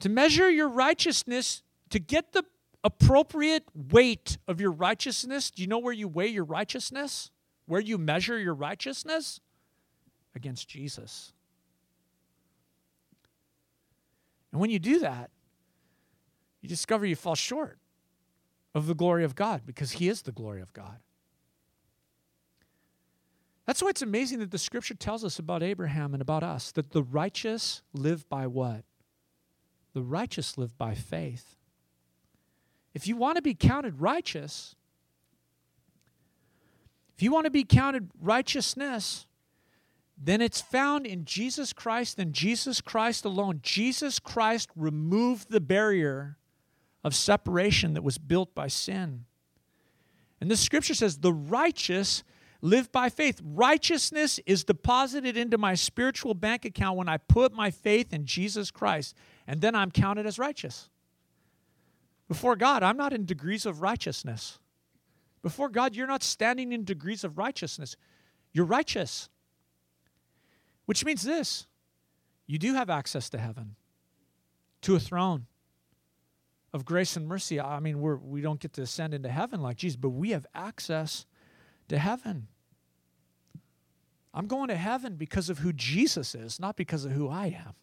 To 0.04 0.10
measure 0.10 0.50
your 0.50 0.68
righteousness, 0.68 1.62
to 1.88 1.98
get 1.98 2.34
the 2.34 2.44
appropriate 2.84 3.64
weight 3.74 4.36
of 4.46 4.60
your 4.60 4.70
righteousness. 4.70 5.50
Do 5.50 5.62
you 5.62 5.66
know 5.66 5.78
where 5.78 5.94
you 5.94 6.08
weigh 6.08 6.26
your 6.26 6.44
righteousness? 6.44 7.30
Where 7.64 7.80
you 7.80 7.96
measure 7.96 8.38
your 8.38 8.52
righteousness? 8.52 9.40
Against 10.34 10.68
Jesus. 10.68 11.32
And 14.52 14.60
when 14.60 14.68
you 14.68 14.78
do 14.78 14.98
that, 14.98 15.30
you 16.60 16.68
discover 16.68 17.06
you 17.06 17.16
fall 17.16 17.34
short 17.34 17.78
of 18.74 18.86
the 18.86 18.94
glory 18.94 19.24
of 19.24 19.34
God 19.34 19.62
because 19.64 19.92
He 19.92 20.10
is 20.10 20.20
the 20.20 20.32
glory 20.32 20.60
of 20.60 20.70
God. 20.74 20.98
That's 23.64 23.82
why 23.82 23.88
it's 23.88 24.02
amazing 24.02 24.40
that 24.40 24.50
the 24.50 24.58
scripture 24.58 24.92
tells 24.92 25.24
us 25.24 25.38
about 25.38 25.62
Abraham 25.62 26.12
and 26.12 26.20
about 26.20 26.42
us 26.42 26.72
that 26.72 26.90
the 26.90 27.02
righteous 27.02 27.80
live 27.94 28.28
by 28.28 28.46
what? 28.46 28.84
The 29.94 30.02
righteous 30.02 30.58
live 30.58 30.76
by 30.76 30.94
faith. 30.94 31.56
If 32.92 33.08
you 33.08 33.16
want 33.16 33.36
to 33.36 33.42
be 33.42 33.54
counted 33.54 34.00
righteous, 34.00 34.76
if 37.16 37.22
you 37.22 37.32
want 37.32 37.44
to 37.44 37.50
be 37.50 37.64
counted 37.64 38.10
righteousness, 38.20 39.26
then 40.16 40.40
it's 40.40 40.60
found 40.60 41.06
in 41.06 41.24
Jesus 41.24 41.72
Christ 41.72 42.18
and 42.18 42.32
Jesus 42.32 42.80
Christ 42.80 43.24
alone. 43.24 43.60
Jesus 43.62 44.18
Christ 44.18 44.68
removed 44.76 45.50
the 45.50 45.60
barrier 45.60 46.38
of 47.02 47.14
separation 47.14 47.94
that 47.94 48.02
was 48.02 48.18
built 48.18 48.54
by 48.54 48.66
sin. 48.66 49.24
And 50.40 50.50
the 50.50 50.56
scripture 50.56 50.94
says, 50.94 51.18
the 51.18 51.32
righteous 51.32 52.22
live 52.64 52.90
by 52.90 53.10
faith. 53.10 53.40
Righteousness 53.44 54.40
is 54.46 54.64
deposited 54.64 55.36
into 55.36 55.58
my 55.58 55.74
spiritual 55.74 56.32
bank 56.32 56.64
account 56.64 56.96
when 56.96 57.10
I 57.10 57.18
put 57.18 57.52
my 57.52 57.70
faith 57.70 58.12
in 58.12 58.24
Jesus 58.24 58.70
Christ, 58.70 59.14
and 59.46 59.60
then 59.60 59.74
I'm 59.74 59.90
counted 59.90 60.26
as 60.26 60.38
righteous. 60.38 60.88
Before 62.26 62.56
God, 62.56 62.82
I'm 62.82 62.96
not 62.96 63.12
in 63.12 63.26
degrees 63.26 63.66
of 63.66 63.82
righteousness. 63.82 64.58
Before 65.42 65.68
God, 65.68 65.94
you're 65.94 66.06
not 66.06 66.22
standing 66.22 66.72
in 66.72 66.84
degrees 66.84 67.22
of 67.22 67.36
righteousness. 67.36 67.96
You're 68.54 68.64
righteous. 68.64 69.28
Which 70.86 71.04
means 71.04 71.22
this 71.22 71.66
you 72.46 72.58
do 72.58 72.72
have 72.74 72.88
access 72.88 73.28
to 73.30 73.38
heaven, 73.38 73.76
to 74.80 74.96
a 74.96 75.00
throne 75.00 75.46
of 76.72 76.86
grace 76.86 77.14
and 77.14 77.28
mercy. 77.28 77.60
I 77.60 77.78
mean, 77.78 78.00
we're, 78.00 78.16
we 78.16 78.40
don't 78.40 78.58
get 78.58 78.72
to 78.74 78.82
ascend 78.82 79.12
into 79.12 79.28
heaven 79.28 79.60
like 79.60 79.76
Jesus, 79.76 79.96
but 79.96 80.10
we 80.10 80.30
have 80.30 80.46
access 80.54 81.26
to 81.88 81.98
heaven. 81.98 82.48
I'm 84.34 84.48
going 84.48 84.68
to 84.68 84.76
heaven 84.76 85.14
because 85.14 85.48
of 85.48 85.60
who 85.60 85.72
Jesus 85.72 86.34
is, 86.34 86.58
not 86.58 86.74
because 86.74 87.04
of 87.04 87.12
who 87.12 87.28
I 87.28 87.46
am. 87.46 87.74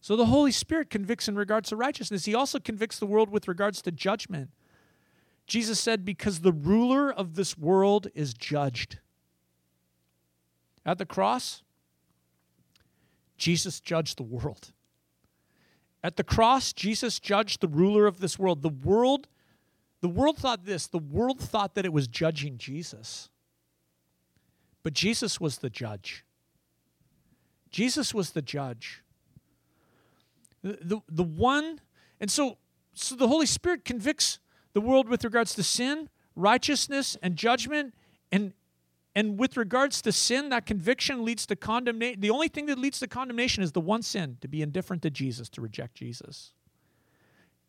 So 0.00 0.16
the 0.16 0.26
Holy 0.26 0.50
Spirit 0.50 0.90
convicts 0.90 1.28
in 1.28 1.36
regards 1.36 1.68
to 1.68 1.76
righteousness. 1.76 2.24
He 2.24 2.34
also 2.34 2.58
convicts 2.58 2.98
the 2.98 3.06
world 3.06 3.30
with 3.30 3.46
regards 3.46 3.80
to 3.82 3.92
judgment. 3.92 4.50
Jesus 5.46 5.78
said, 5.78 6.04
Because 6.04 6.40
the 6.40 6.52
ruler 6.52 7.12
of 7.12 7.34
this 7.34 7.56
world 7.56 8.08
is 8.14 8.34
judged. 8.34 8.98
At 10.84 10.98
the 10.98 11.06
cross, 11.06 11.62
Jesus 13.36 13.80
judged 13.80 14.18
the 14.18 14.24
world. 14.24 14.72
At 16.02 16.16
the 16.16 16.24
cross, 16.24 16.72
Jesus 16.72 17.20
judged 17.20 17.60
the 17.60 17.68
ruler 17.68 18.06
of 18.06 18.20
this 18.20 18.38
world. 18.38 18.62
The 18.62 18.68
world, 18.68 19.28
the 20.00 20.08
world 20.08 20.38
thought 20.38 20.64
this, 20.64 20.86
the 20.86 20.98
world 20.98 21.40
thought 21.40 21.74
that 21.74 21.84
it 21.84 21.92
was 21.92 22.08
judging 22.08 22.58
Jesus. 22.58 23.30
But 24.82 24.92
Jesus 24.92 25.40
was 25.40 25.58
the 25.58 25.70
judge. 25.70 26.24
Jesus 27.70 28.14
was 28.14 28.30
the 28.30 28.42
judge. 28.42 29.02
The, 30.62 30.78
the, 30.80 31.00
the 31.08 31.22
one, 31.22 31.80
and 32.20 32.30
so, 32.30 32.58
so 32.94 33.14
the 33.14 33.28
Holy 33.28 33.46
Spirit 33.46 33.84
convicts 33.84 34.38
the 34.72 34.80
world 34.80 35.08
with 35.08 35.24
regards 35.24 35.54
to 35.54 35.62
sin, 35.62 36.08
righteousness, 36.34 37.16
and 37.22 37.36
judgment. 37.36 37.94
And, 38.32 38.52
and 39.14 39.38
with 39.38 39.56
regards 39.56 40.00
to 40.02 40.12
sin, 40.12 40.48
that 40.50 40.66
conviction 40.66 41.24
leads 41.24 41.46
to 41.46 41.56
condemnation. 41.56 42.20
The 42.20 42.30
only 42.30 42.48
thing 42.48 42.66
that 42.66 42.78
leads 42.78 42.98
to 43.00 43.08
condemnation 43.08 43.62
is 43.62 43.72
the 43.72 43.80
one 43.80 44.02
sin 44.02 44.38
to 44.40 44.48
be 44.48 44.62
indifferent 44.62 45.02
to 45.02 45.10
Jesus, 45.10 45.48
to 45.50 45.60
reject 45.60 45.96
Jesus. 45.96 46.52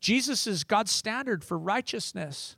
Jesus 0.00 0.46
is 0.46 0.64
God's 0.64 0.90
standard 0.90 1.44
for 1.44 1.58
righteousness. 1.58 2.56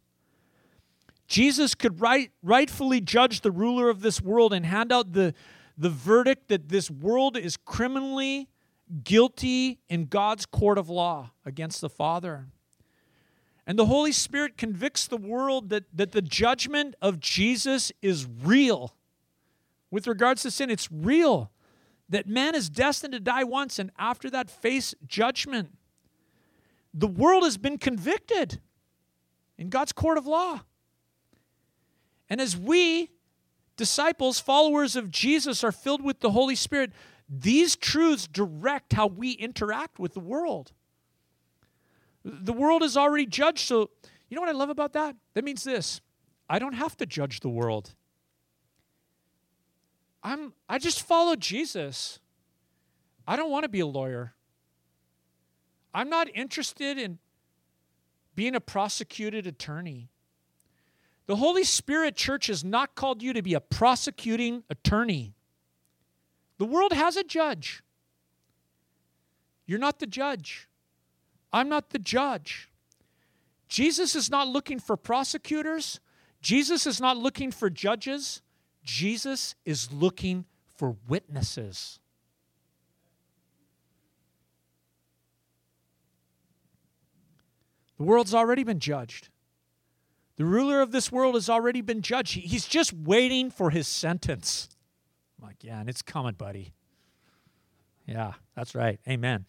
Jesus 1.32 1.74
could 1.74 1.98
right, 1.98 2.30
rightfully 2.42 3.00
judge 3.00 3.40
the 3.40 3.50
ruler 3.50 3.88
of 3.88 4.02
this 4.02 4.20
world 4.20 4.52
and 4.52 4.66
hand 4.66 4.92
out 4.92 5.14
the, 5.14 5.32
the 5.78 5.88
verdict 5.88 6.48
that 6.48 6.68
this 6.68 6.90
world 6.90 7.38
is 7.38 7.56
criminally 7.56 8.50
guilty 9.02 9.78
in 9.88 10.04
God's 10.04 10.44
court 10.44 10.76
of 10.76 10.90
law 10.90 11.30
against 11.46 11.80
the 11.80 11.88
Father. 11.88 12.48
And 13.66 13.78
the 13.78 13.86
Holy 13.86 14.12
Spirit 14.12 14.58
convicts 14.58 15.06
the 15.06 15.16
world 15.16 15.70
that, 15.70 15.84
that 15.94 16.12
the 16.12 16.20
judgment 16.20 16.96
of 17.00 17.18
Jesus 17.18 17.90
is 18.02 18.26
real. 18.44 18.94
With 19.90 20.06
regards 20.06 20.42
to 20.42 20.50
sin, 20.50 20.68
it's 20.68 20.92
real. 20.92 21.50
That 22.10 22.26
man 22.26 22.54
is 22.54 22.68
destined 22.68 23.14
to 23.14 23.20
die 23.20 23.44
once 23.44 23.78
and 23.78 23.90
after 23.98 24.28
that 24.28 24.50
face 24.50 24.94
judgment. 25.06 25.78
The 26.92 27.06
world 27.06 27.44
has 27.44 27.56
been 27.56 27.78
convicted 27.78 28.60
in 29.56 29.70
God's 29.70 29.92
court 29.92 30.18
of 30.18 30.26
law. 30.26 30.64
And 32.32 32.40
as 32.40 32.56
we, 32.56 33.10
disciples, 33.76 34.40
followers 34.40 34.96
of 34.96 35.10
Jesus, 35.10 35.62
are 35.62 35.70
filled 35.70 36.02
with 36.02 36.20
the 36.20 36.30
Holy 36.30 36.54
Spirit, 36.54 36.92
these 37.28 37.76
truths 37.76 38.26
direct 38.26 38.94
how 38.94 39.06
we 39.06 39.32
interact 39.32 39.98
with 39.98 40.14
the 40.14 40.20
world. 40.20 40.72
The 42.24 42.54
world 42.54 42.82
is 42.82 42.96
already 42.96 43.26
judged, 43.26 43.58
so 43.58 43.90
you 44.30 44.34
know 44.34 44.40
what 44.40 44.48
I 44.48 44.52
love 44.52 44.70
about 44.70 44.94
that? 44.94 45.14
That 45.34 45.44
means 45.44 45.62
this 45.62 46.00
I 46.48 46.58
don't 46.58 46.72
have 46.72 46.96
to 46.96 47.04
judge 47.04 47.40
the 47.40 47.50
world. 47.50 47.94
I'm, 50.22 50.54
I 50.70 50.78
just 50.78 51.02
follow 51.06 51.36
Jesus. 51.36 52.18
I 53.26 53.36
don't 53.36 53.50
want 53.50 53.64
to 53.64 53.68
be 53.68 53.80
a 53.80 53.86
lawyer. 53.86 54.32
I'm 55.92 56.08
not 56.08 56.34
interested 56.34 56.96
in 56.96 57.18
being 58.34 58.54
a 58.54 58.60
prosecuted 58.60 59.46
attorney. 59.46 60.11
The 61.26 61.36
Holy 61.36 61.64
Spirit 61.64 62.16
church 62.16 62.48
has 62.48 62.64
not 62.64 62.94
called 62.94 63.22
you 63.22 63.32
to 63.32 63.42
be 63.42 63.54
a 63.54 63.60
prosecuting 63.60 64.64
attorney. 64.68 65.34
The 66.58 66.64
world 66.64 66.92
has 66.92 67.16
a 67.16 67.24
judge. 67.24 67.82
You're 69.66 69.78
not 69.78 70.00
the 70.00 70.06
judge. 70.06 70.68
I'm 71.52 71.68
not 71.68 71.90
the 71.90 71.98
judge. 71.98 72.68
Jesus 73.68 74.14
is 74.14 74.30
not 74.30 74.48
looking 74.48 74.78
for 74.78 74.96
prosecutors. 74.96 76.00
Jesus 76.40 76.86
is 76.86 77.00
not 77.00 77.16
looking 77.16 77.50
for 77.50 77.70
judges. 77.70 78.42
Jesus 78.82 79.54
is 79.64 79.92
looking 79.92 80.44
for 80.76 80.96
witnesses. 81.08 82.00
The 87.96 88.02
world's 88.02 88.34
already 88.34 88.64
been 88.64 88.80
judged. 88.80 89.28
The 90.42 90.48
ruler 90.48 90.80
of 90.80 90.90
this 90.90 91.12
world 91.12 91.36
has 91.36 91.48
already 91.48 91.82
been 91.82 92.02
judged. 92.02 92.34
He's 92.34 92.66
just 92.66 92.92
waiting 92.92 93.48
for 93.48 93.70
his 93.70 93.86
sentence. 93.86 94.68
I'm 95.38 95.46
like, 95.46 95.62
yeah, 95.62 95.78
and 95.78 95.88
it's 95.88 96.02
coming, 96.02 96.34
buddy. 96.34 96.72
Yeah, 98.08 98.32
that's 98.56 98.74
right. 98.74 98.98
Amen. 99.08 99.46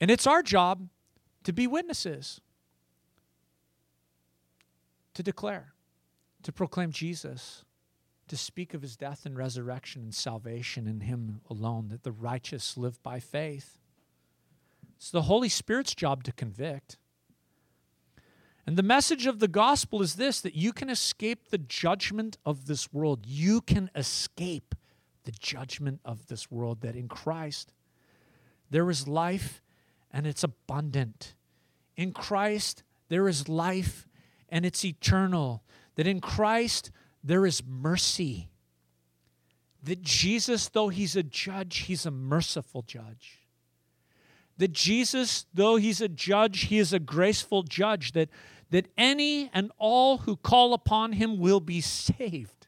And 0.00 0.10
it's 0.10 0.26
our 0.26 0.42
job 0.42 0.88
to 1.44 1.52
be 1.52 1.68
witnesses, 1.68 2.40
to 5.14 5.22
declare, 5.22 5.74
to 6.42 6.50
proclaim 6.50 6.90
Jesus, 6.90 7.64
to 8.26 8.36
speak 8.36 8.74
of 8.74 8.82
his 8.82 8.96
death 8.96 9.24
and 9.24 9.36
resurrection 9.36 10.02
and 10.02 10.12
salvation 10.12 10.88
in 10.88 11.02
him 11.02 11.40
alone, 11.48 11.86
that 11.90 12.02
the 12.02 12.10
righteous 12.10 12.76
live 12.76 13.00
by 13.04 13.20
faith. 13.20 13.78
It's 14.96 15.12
the 15.12 15.22
Holy 15.22 15.48
Spirit's 15.48 15.94
job 15.94 16.24
to 16.24 16.32
convict. 16.32 16.96
And 18.68 18.76
the 18.76 18.82
message 18.82 19.24
of 19.24 19.38
the 19.38 19.48
gospel 19.48 20.02
is 20.02 20.16
this 20.16 20.42
that 20.42 20.54
you 20.54 20.74
can 20.74 20.90
escape 20.90 21.48
the 21.48 21.56
judgment 21.56 22.36
of 22.44 22.66
this 22.66 22.92
world. 22.92 23.24
You 23.24 23.62
can 23.62 23.90
escape 23.94 24.74
the 25.24 25.32
judgment 25.32 26.00
of 26.04 26.26
this 26.26 26.50
world, 26.50 26.82
that 26.82 26.94
in 26.94 27.08
Christ 27.08 27.72
there 28.68 28.90
is 28.90 29.08
life 29.08 29.62
and 30.10 30.26
it's 30.26 30.44
abundant. 30.44 31.34
In 31.96 32.12
Christ 32.12 32.82
there 33.08 33.26
is 33.26 33.48
life 33.48 34.06
and 34.50 34.66
it's 34.66 34.84
eternal. 34.84 35.62
That 35.94 36.06
in 36.06 36.20
Christ 36.20 36.90
there 37.24 37.46
is 37.46 37.62
mercy. 37.66 38.50
That 39.82 40.02
Jesus, 40.02 40.68
though 40.68 40.90
he's 40.90 41.16
a 41.16 41.22
judge, 41.22 41.78
he's 41.86 42.04
a 42.04 42.10
merciful 42.10 42.82
judge 42.82 43.38
that 44.58 44.72
Jesus, 44.72 45.46
though 45.54 45.76
he's 45.76 46.00
a 46.00 46.08
judge, 46.08 46.62
he 46.62 46.78
is 46.78 46.92
a 46.92 46.98
graceful 46.98 47.62
judge, 47.62 48.12
that 48.12 48.28
that 48.70 48.88
any 48.96 49.50
and 49.52 49.70
all 49.78 50.18
who 50.18 50.36
call 50.36 50.74
upon 50.74 51.12
him 51.12 51.38
will 51.38 51.60
be 51.60 51.80
saved. 51.80 52.66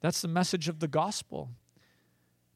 That's 0.00 0.22
the 0.22 0.28
message 0.28 0.68
of 0.68 0.80
the 0.80 0.88
gospel. 0.88 1.50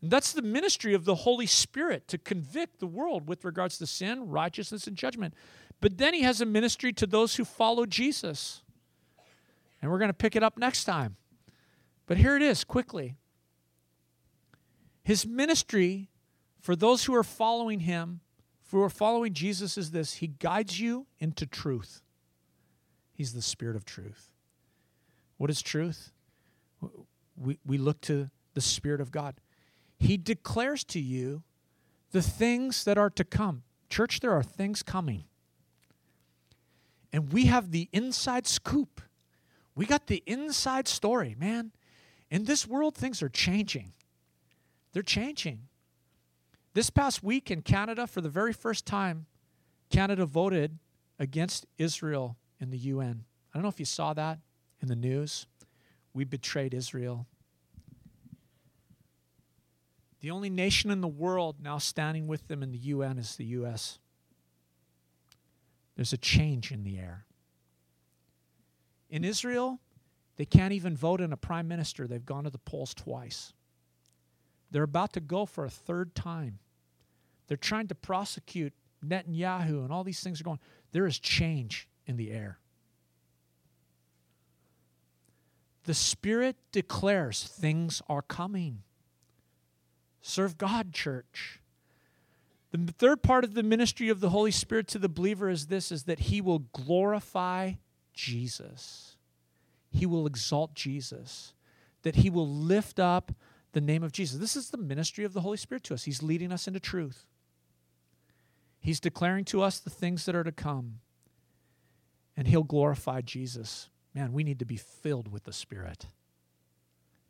And 0.01 0.11
that's 0.11 0.33
the 0.33 0.43
ministry 0.43 0.95
of 0.95 1.05
the 1.05 1.15
Holy 1.15 1.47
Spirit 1.47 2.09
to 2.09 2.19
convict 2.19 2.81
the 2.81 2.87
world 2.87 3.29
with 3.29 3.45
regards 3.45 3.79
to 3.79 3.87
sin, 3.87 4.29
righteousness, 4.29 4.87
and 4.87 4.97
judgment. 4.97 5.35
But 5.81 5.99
then 5.99 6.15
he 6.15 6.23
has 6.23 6.41
a 6.41 6.47
ministry 6.47 6.93
to 6.95 7.07
those 7.07 7.37
who 7.37 7.45
follow 7.45 7.87
Jesus. 7.87 8.63
And 9.81 9.91
we're 9.91 9.99
going 9.99 10.09
to 10.09 10.15
pick 10.15 10.37
it 10.37 10.43
up 10.43 10.59
next 10.59 10.85
time. 10.85 11.17
But 12.07 12.17
here 12.17 12.37
it 12.37 12.43
is 12.43 12.65
quickly. 12.65 13.17
His 15.03 15.27
ministry 15.27 16.09
for 16.65 16.75
those 16.75 17.05
who 17.05 17.15
are 17.15 17.23
following 17.23 17.81
him, 17.81 18.21
are 18.73 18.89
following 18.89 19.33
Jesus, 19.33 19.79
is 19.79 19.91
this 19.91 20.15
He 20.15 20.27
guides 20.27 20.81
you 20.81 21.07
into 21.19 21.47
truth. 21.47 22.03
He's 23.13 23.33
the 23.33 23.43
Spirit 23.43 23.77
of 23.77 23.85
truth. 23.85 24.31
What 25.37 25.51
is 25.51 25.63
truth? 25.63 26.13
We, 27.37 27.59
we 27.65 27.79
look 27.79 28.01
to 28.03 28.31
the 28.55 28.61
Spirit 28.61 29.01
of 29.01 29.11
God. 29.11 29.37
He 29.99 30.17
declares 30.17 30.85
to 30.85 31.01
you 31.01 31.43
the 32.11 32.23
things 32.23 32.85
that 32.85 32.99
are 32.99 33.11
to 33.11 33.25
come. 33.25 33.63
Church, 33.89 34.21
there 34.21 34.33
are 34.33 34.43
things 34.43 34.83
coming. 34.83 35.25
And 37.13 37.33
we 37.33 37.47
have 37.47 37.71
the 37.71 37.89
inside 37.93 38.47
scoop. 38.47 39.01
We 39.77 39.87
got 39.87 40.09
the 40.09 40.23
inside 40.27 40.89
story, 40.89 41.37
man. 41.39 41.73
In 42.31 42.45
this 42.45 42.67
world, 42.67 42.97
things 42.97 43.23
are 43.23 43.29
changing. 43.29 43.93
They're 44.93 45.03
changing. 45.03 45.61
This 46.75 46.91
past 46.91 47.23
week 47.23 47.53
in 47.53 47.63
Canada, 47.63 48.07
for 48.09 48.21
the 48.21 48.29
very 48.29 48.53
first 48.53 48.85
time, 48.85 49.27
Canada 49.91 50.27
voted 50.27 50.79
against 51.21 51.67
Israel 51.79 52.37
in 52.61 52.71
the 52.71 52.79
UN. 52.79 53.25
I 53.53 53.57
don't 53.57 53.63
know 53.63 53.69
if 53.69 53.79
you 53.79 53.87
saw 53.87 54.13
that 54.15 54.41
in 54.83 54.89
the 54.89 54.97
news. 54.97 55.47
We 56.13 56.25
betrayed 56.25 56.75
Israel. 56.75 57.27
The 60.21 60.33
only 60.33 60.51
nation 60.51 60.91
in 60.91 61.01
the 61.01 61.07
world 61.07 61.57
now 61.63 61.79
standing 61.79 62.27
with 62.27 62.49
them 62.49 62.61
in 62.63 62.73
the 62.73 62.79
UN 62.79 63.19
is 63.19 63.37
the 63.37 63.45
U.S. 63.45 64.01
There's 65.95 66.13
a 66.13 66.19
change 66.19 66.73
in 66.73 66.83
the 66.83 66.99
air. 66.99 67.25
In 69.11 69.23
Israel, 69.23 69.79
they 70.37 70.45
can't 70.45 70.73
even 70.73 70.97
vote 70.97 71.21
in 71.21 71.33
a 71.33 71.37
prime 71.37 71.69
minister. 71.69 72.09
They've 72.09 72.25
gone 72.25 72.45
to 72.45 72.51
the 72.51 72.59
polls 72.59 72.95
twice. 72.95 73.53
They're 74.73 74.83
about 74.83 75.13
to 75.13 75.21
go 75.21 75.47
for 75.47 75.65
a 75.65 75.71
third 75.71 76.17
time. 76.17 76.59
They're 77.47 77.57
trying 77.57 77.89
to 77.89 77.95
prosecute 77.95 78.73
Netanyahu, 79.05 79.83
and 79.83 79.93
all 79.93 80.05
these 80.05 80.21
things 80.21 80.41
are 80.41 80.45
going. 80.45 80.61
There 80.93 81.07
is 81.07 81.19
change 81.19 81.89
in 82.07 82.17
the 82.17 82.31
air. 82.31 82.59
The 85.85 85.95
Spirit 85.95 86.57
declares 86.73 87.45
things 87.45 88.01
are 88.09 88.23
coming. 88.23 88.83
Serve 90.23 90.57
God, 90.57 90.93
church. 90.93 91.61
The 92.73 92.93
third 92.93 93.23
part 93.23 93.45
of 93.45 93.55
the 93.55 93.63
ministry 93.63 94.09
of 94.09 94.21
the 94.21 94.31
Holy 94.31 94.51
Spirit 94.51 94.89
to 94.89 94.99
the 94.99 95.09
believer 95.09 95.49
is 95.49 95.67
this 95.67 95.93
is 95.93 96.05
that 96.05 96.21
he 96.21 96.41
will 96.41 96.61
glorify 96.73 97.75
Jesus. 98.15 99.17
He 99.91 100.07
will 100.07 100.27
exalt 100.27 100.75
Jesus. 100.75 101.53
That 102.03 102.17
he 102.17 102.31
will 102.31 102.49
lift 102.49 102.99
up 102.99 103.33
the 103.73 103.81
name 103.81 104.03
of 104.03 104.13
Jesus. 104.13 104.41
This 104.41 104.57
is 104.57 104.71
the 104.71 104.79
ministry 104.79 105.25
of 105.25 105.35
the 105.35 105.43
Holy 105.43 105.57
Spirit 105.57 105.85
to 105.85 105.95
us. 105.95 106.05
He's 106.05 106.23
leading 106.23 106.51
us 106.51 106.67
into 106.67 106.81
truth. 106.81 107.27
He's 108.85 109.01
declaring 109.01 109.47
to 109.47 109.63
us 109.63 109.79
the 109.79 109.89
things 109.89 110.27
that 110.27 110.37
are 110.37 110.45
to 110.45 110.53
come. 110.53 111.01
And 112.37 112.47
he'll 112.47 112.65
glorify 112.65 113.23
Jesus. 113.23 113.89
Man, 114.15 114.35
we 114.35 114.45
need 114.45 114.59
to 114.59 114.67
be 114.67 114.77
filled 114.77 115.33
with 115.33 115.45
the 115.45 115.55
Spirit. 115.55 116.07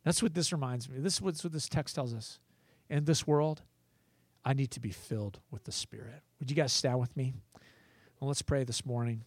That's 0.03 0.21
what 0.21 0.33
this 0.33 0.51
reminds 0.51 0.89
me. 0.89 0.99
This 0.99 1.15
is 1.15 1.21
what 1.21 1.53
this 1.53 1.69
text 1.69 1.95
tells 1.95 2.13
us 2.13 2.39
in 2.89 3.05
this 3.05 3.25
world, 3.25 3.61
I 4.43 4.53
need 4.53 4.69
to 4.71 4.81
be 4.81 4.89
filled 4.89 5.39
with 5.49 5.63
the 5.63 5.71
Spirit. 5.71 6.23
Would 6.39 6.49
you 6.49 6.57
guys 6.57 6.73
stand 6.73 6.99
with 6.99 7.15
me? 7.15 7.33
Well, 8.19 8.27
let's 8.27 8.41
pray 8.41 8.65
this 8.65 8.85
morning. 8.85 9.23